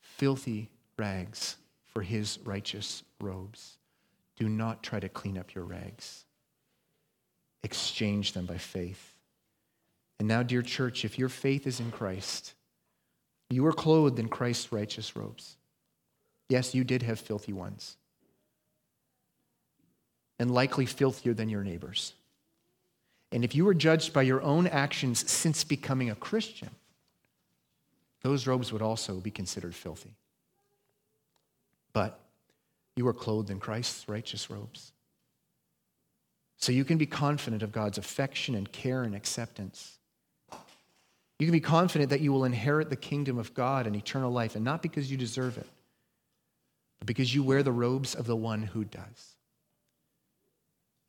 filthy 0.00 0.70
rags 0.98 1.56
for 1.92 2.02
his 2.02 2.38
righteous 2.44 3.02
robes. 3.20 3.78
Do 4.36 4.48
not 4.48 4.82
try 4.82 5.00
to 5.00 5.08
clean 5.08 5.38
up 5.38 5.54
your 5.54 5.64
rags. 5.64 6.24
Exchange 7.62 8.32
them 8.32 8.46
by 8.46 8.58
faith. 8.58 9.14
And 10.18 10.28
now, 10.28 10.42
dear 10.42 10.62
church, 10.62 11.04
if 11.04 11.18
your 11.18 11.28
faith 11.28 11.66
is 11.66 11.80
in 11.80 11.90
Christ, 11.90 12.54
you 13.50 13.66
are 13.66 13.72
clothed 13.72 14.18
in 14.18 14.28
Christ's 14.28 14.72
righteous 14.72 15.16
robes. 15.16 15.56
Yes, 16.48 16.74
you 16.74 16.84
did 16.84 17.02
have 17.02 17.18
filthy 17.18 17.52
ones 17.52 17.96
and 20.38 20.50
likely 20.50 20.86
filthier 20.86 21.34
than 21.34 21.48
your 21.48 21.64
neighbors. 21.64 22.12
And 23.32 23.44
if 23.44 23.54
you 23.54 23.64
were 23.64 23.74
judged 23.74 24.12
by 24.12 24.22
your 24.22 24.42
own 24.42 24.66
actions 24.66 25.28
since 25.30 25.64
becoming 25.64 26.10
a 26.10 26.14
Christian, 26.14 26.70
those 28.22 28.46
robes 28.46 28.72
would 28.72 28.82
also 28.82 29.14
be 29.14 29.30
considered 29.30 29.74
filthy. 29.74 30.14
But 31.92 32.20
You 32.96 33.06
are 33.08 33.12
clothed 33.12 33.50
in 33.50 33.60
Christ's 33.60 34.08
righteous 34.08 34.50
robes. 34.50 34.92
So 36.56 36.72
you 36.72 36.84
can 36.84 36.96
be 36.96 37.06
confident 37.06 37.62
of 37.62 37.70
God's 37.70 37.98
affection 37.98 38.54
and 38.54 38.70
care 38.72 39.02
and 39.02 39.14
acceptance. 39.14 39.98
You 41.38 41.46
can 41.46 41.52
be 41.52 41.60
confident 41.60 42.08
that 42.10 42.22
you 42.22 42.32
will 42.32 42.44
inherit 42.44 42.88
the 42.88 42.96
kingdom 42.96 43.38
of 43.38 43.52
God 43.52 43.86
and 43.86 43.94
eternal 43.94 44.32
life, 44.32 44.56
and 44.56 44.64
not 44.64 44.80
because 44.80 45.10
you 45.10 45.18
deserve 45.18 45.58
it, 45.58 45.66
but 46.98 47.06
because 47.06 47.34
you 47.34 47.42
wear 47.42 47.62
the 47.62 47.72
robes 47.72 48.14
of 48.14 48.26
the 48.26 48.36
one 48.36 48.62
who 48.62 48.84
does. 48.84 49.36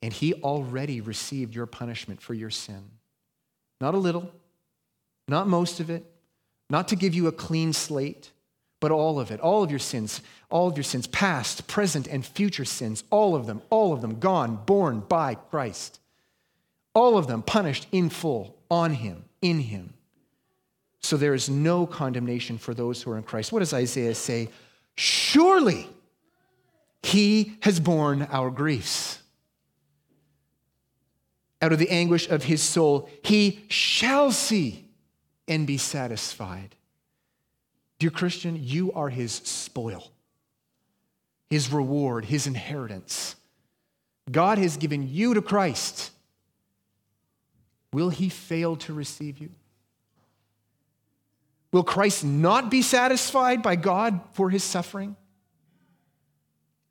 And 0.02 0.12
he 0.12 0.34
already 0.34 1.00
received 1.00 1.54
your 1.54 1.66
punishment 1.66 2.20
for 2.20 2.34
your 2.34 2.50
sin. 2.50 2.84
Not 3.80 3.94
a 3.94 3.98
little, 3.98 4.30
not 5.26 5.48
most 5.48 5.80
of 5.80 5.88
it, 5.88 6.04
not 6.68 6.88
to 6.88 6.96
give 6.96 7.14
you 7.14 7.26
a 7.26 7.32
clean 7.32 7.72
slate, 7.72 8.30
but 8.80 8.90
all 8.90 9.18
of 9.18 9.30
it, 9.30 9.40
all 9.40 9.62
of 9.62 9.70
your 9.70 9.78
sins, 9.78 10.20
all 10.50 10.68
of 10.68 10.76
your 10.76 10.84
sins, 10.84 11.06
past, 11.06 11.66
present, 11.66 12.06
and 12.06 12.24
future 12.24 12.64
sins, 12.64 13.04
all 13.10 13.34
of 13.34 13.46
them, 13.46 13.60
all 13.70 13.92
of 13.92 14.00
them 14.00 14.18
gone, 14.18 14.56
borne 14.66 15.00
by 15.00 15.34
Christ. 15.34 16.00
All 16.94 17.18
of 17.18 17.26
them 17.26 17.42
punished 17.42 17.86
in 17.92 18.08
full 18.08 18.56
on 18.70 18.94
him, 18.94 19.24
in 19.42 19.60
him. 19.60 19.94
So 21.00 21.16
there 21.16 21.34
is 21.34 21.48
no 21.48 21.86
condemnation 21.86 22.58
for 22.58 22.74
those 22.74 23.02
who 23.02 23.10
are 23.12 23.16
in 23.16 23.22
Christ. 23.22 23.52
What 23.52 23.60
does 23.60 23.74
Isaiah 23.74 24.14
say? 24.14 24.48
Surely 24.96 25.88
he 27.02 27.56
has 27.60 27.80
borne 27.80 28.26
our 28.30 28.50
griefs. 28.50 29.22
Out 31.60 31.72
of 31.72 31.78
the 31.78 31.90
anguish 31.90 32.28
of 32.28 32.44
his 32.44 32.62
soul, 32.62 33.08
he 33.22 33.64
shall 33.68 34.30
see 34.30 34.88
and 35.46 35.66
be 35.66 35.78
satisfied. 35.78 36.76
Dear 37.98 38.10
Christian, 38.10 38.58
you 38.60 38.92
are 38.92 39.08
his 39.08 39.32
spoil, 39.32 40.12
his 41.50 41.72
reward, 41.72 42.24
his 42.24 42.46
inheritance. 42.46 43.34
God 44.30 44.58
has 44.58 44.76
given 44.76 45.08
you 45.08 45.34
to 45.34 45.42
Christ. 45.42 46.12
Will 47.92 48.10
he 48.10 48.28
fail 48.28 48.76
to 48.76 48.92
receive 48.92 49.38
you? 49.38 49.50
Will 51.72 51.82
Christ 51.82 52.24
not 52.24 52.70
be 52.70 52.82
satisfied 52.82 53.62
by 53.62 53.76
God 53.76 54.20
for 54.32 54.50
his 54.50 54.64
suffering? 54.64 55.16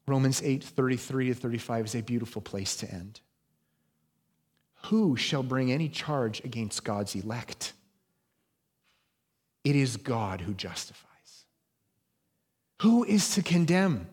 Romans 0.08 0.42
8 0.44 0.64
33 0.64 1.28
to 1.28 1.34
35 1.34 1.86
is 1.86 1.96
a 1.96 2.02
beautiful 2.02 2.42
place 2.42 2.76
to 2.78 2.92
end. 2.92 3.20
Who 4.86 5.18
shall 5.18 5.44
bring 5.44 5.72
any 5.72 5.90
charge 5.90 6.44
against 6.44 6.84
God's 6.84 7.16
elect? 7.16 7.74
It 9.68 9.76
is 9.76 9.98
God 9.98 10.40
who 10.40 10.54
justifies. 10.54 11.04
Who 12.84 13.04
is 13.04 13.36
to 13.36 13.44
condemn? 13.44 14.08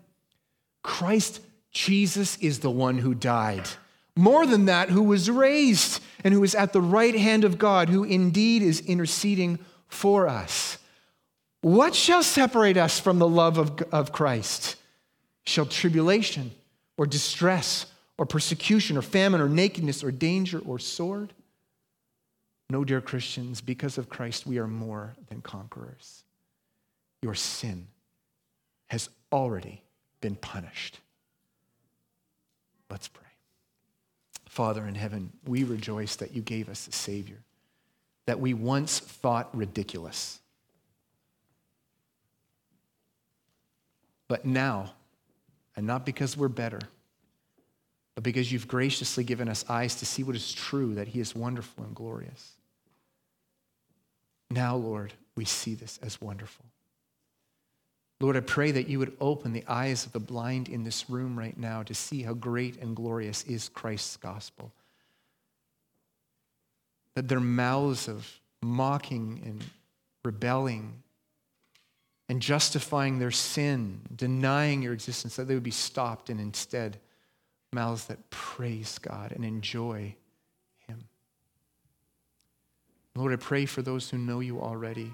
Christ 0.82 1.40
Jesus 1.70 2.36
is 2.38 2.58
the 2.58 2.72
one 2.72 2.98
who 2.98 3.14
died. 3.14 3.68
More 4.16 4.46
than 4.46 4.64
that, 4.64 4.88
who 4.88 5.04
was 5.04 5.30
raised 5.30 6.02
and 6.24 6.34
who 6.34 6.42
is 6.42 6.56
at 6.56 6.72
the 6.72 6.80
right 6.80 7.14
hand 7.14 7.44
of 7.44 7.56
God, 7.56 7.88
who 7.88 8.02
indeed 8.02 8.62
is 8.62 8.80
interceding 8.80 9.60
for 9.86 10.26
us. 10.26 10.78
What 11.60 11.94
shall 11.94 12.24
separate 12.24 12.76
us 12.76 12.98
from 12.98 13.20
the 13.20 13.28
love 13.28 13.56
of, 13.56 13.80
of 13.92 14.10
Christ? 14.10 14.74
Shall 15.46 15.66
tribulation 15.66 16.50
or 16.98 17.06
distress 17.06 17.86
or 18.18 18.26
persecution 18.26 18.96
or 18.96 19.02
famine 19.02 19.40
or 19.40 19.48
nakedness 19.48 20.02
or 20.02 20.10
danger 20.10 20.58
or 20.58 20.80
sword? 20.80 21.32
No, 22.74 22.82
dear 22.82 23.00
Christians, 23.00 23.60
because 23.60 23.98
of 23.98 24.08
Christ, 24.08 24.48
we 24.48 24.58
are 24.58 24.66
more 24.66 25.14
than 25.28 25.40
conquerors. 25.42 26.24
Your 27.22 27.36
sin 27.36 27.86
has 28.88 29.08
already 29.30 29.84
been 30.20 30.34
punished. 30.34 30.98
Let's 32.90 33.06
pray. 33.06 33.28
Father 34.48 34.88
in 34.88 34.96
heaven, 34.96 35.32
we 35.46 35.62
rejoice 35.62 36.16
that 36.16 36.34
you 36.34 36.42
gave 36.42 36.68
us 36.68 36.88
a 36.88 36.90
Savior 36.90 37.36
that 38.26 38.40
we 38.40 38.54
once 38.54 38.98
thought 38.98 39.56
ridiculous. 39.56 40.40
But 44.26 44.44
now, 44.44 44.94
and 45.76 45.86
not 45.86 46.04
because 46.04 46.36
we're 46.36 46.48
better, 46.48 46.80
but 48.16 48.24
because 48.24 48.50
you've 48.50 48.66
graciously 48.66 49.22
given 49.22 49.48
us 49.48 49.64
eyes 49.68 49.94
to 49.94 50.06
see 50.06 50.24
what 50.24 50.34
is 50.34 50.52
true, 50.52 50.96
that 50.96 51.06
He 51.06 51.20
is 51.20 51.36
wonderful 51.36 51.84
and 51.84 51.94
glorious. 51.94 52.54
Now, 54.54 54.76
Lord, 54.76 55.12
we 55.36 55.44
see 55.44 55.74
this 55.74 55.98
as 56.02 56.20
wonderful. 56.20 56.64
Lord, 58.20 58.36
I 58.36 58.40
pray 58.40 58.70
that 58.70 58.88
you 58.88 59.00
would 59.00 59.16
open 59.20 59.52
the 59.52 59.64
eyes 59.66 60.06
of 60.06 60.12
the 60.12 60.20
blind 60.20 60.68
in 60.68 60.84
this 60.84 61.10
room 61.10 61.38
right 61.38 61.58
now 61.58 61.82
to 61.82 61.94
see 61.94 62.22
how 62.22 62.32
great 62.34 62.80
and 62.80 62.94
glorious 62.94 63.42
is 63.44 63.68
Christ's 63.68 64.16
gospel 64.16 64.72
that 67.14 67.28
their 67.28 67.40
mouths 67.40 68.08
of 68.08 68.40
mocking 68.62 69.40
and 69.44 69.64
rebelling 70.24 71.02
and 72.28 72.40
justifying 72.40 73.18
their 73.18 73.30
sin, 73.30 74.00
denying 74.14 74.82
your 74.82 74.92
existence, 74.92 75.36
that 75.36 75.46
they 75.46 75.54
would 75.54 75.62
be 75.62 75.70
stopped 75.70 76.30
and 76.30 76.40
instead 76.40 76.98
mouths 77.72 78.06
that 78.06 78.30
praise 78.30 78.98
God 78.98 79.32
and 79.32 79.44
enjoy. 79.44 80.14
Lord, 83.16 83.32
I 83.32 83.36
pray 83.36 83.66
for 83.66 83.82
those 83.82 84.10
who 84.10 84.18
know 84.18 84.40
you 84.40 84.60
already. 84.60 85.12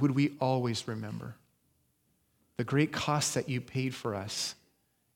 Would 0.00 0.12
we 0.12 0.32
always 0.40 0.86
remember 0.88 1.36
the 2.56 2.64
great 2.64 2.92
cost 2.92 3.34
that 3.34 3.48
you 3.48 3.60
paid 3.60 3.94
for 3.94 4.14
us? 4.14 4.54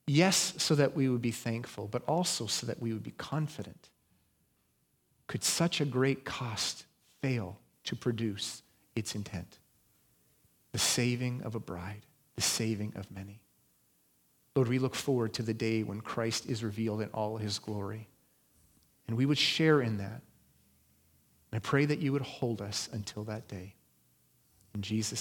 Yes, 0.07 0.53
so 0.57 0.75
that 0.75 0.95
we 0.95 1.09
would 1.09 1.21
be 1.21 1.31
thankful, 1.31 1.87
but 1.87 2.03
also 2.07 2.45
so 2.45 2.67
that 2.67 2.79
we 2.81 2.93
would 2.93 3.03
be 3.03 3.11
confident 3.11 3.89
could 5.27 5.43
such 5.43 5.81
a 5.81 5.85
great 5.85 6.23
cost 6.23 6.85
fail 7.21 7.57
to 7.85 7.95
produce 7.95 8.61
its 8.95 9.15
intent? 9.15 9.57
The 10.71 10.79
saving 10.79 11.41
of 11.43 11.55
a 11.55 11.59
bride, 11.59 12.01
the 12.35 12.41
saving 12.41 12.93
of 12.95 13.09
many. 13.11 13.39
Lord, 14.55 14.67
we 14.67 14.79
look 14.79 14.95
forward 14.95 15.33
to 15.33 15.43
the 15.43 15.53
day 15.53 15.83
when 15.83 16.01
Christ 16.01 16.45
is 16.45 16.63
revealed 16.63 17.01
in 17.01 17.09
all 17.09 17.37
his 17.37 17.59
glory. 17.59 18.07
And 19.07 19.17
we 19.17 19.25
would 19.25 19.37
share 19.37 19.81
in 19.81 19.97
that. 19.97 20.21
I 21.55 21.59
pray 21.59 21.85
that 21.85 21.99
you 21.99 22.11
would 22.11 22.21
hold 22.21 22.61
us 22.61 22.89
until 22.91 23.23
that 23.25 23.47
day. 23.47 23.75
In 24.73 24.81
Jesus' 24.81 25.13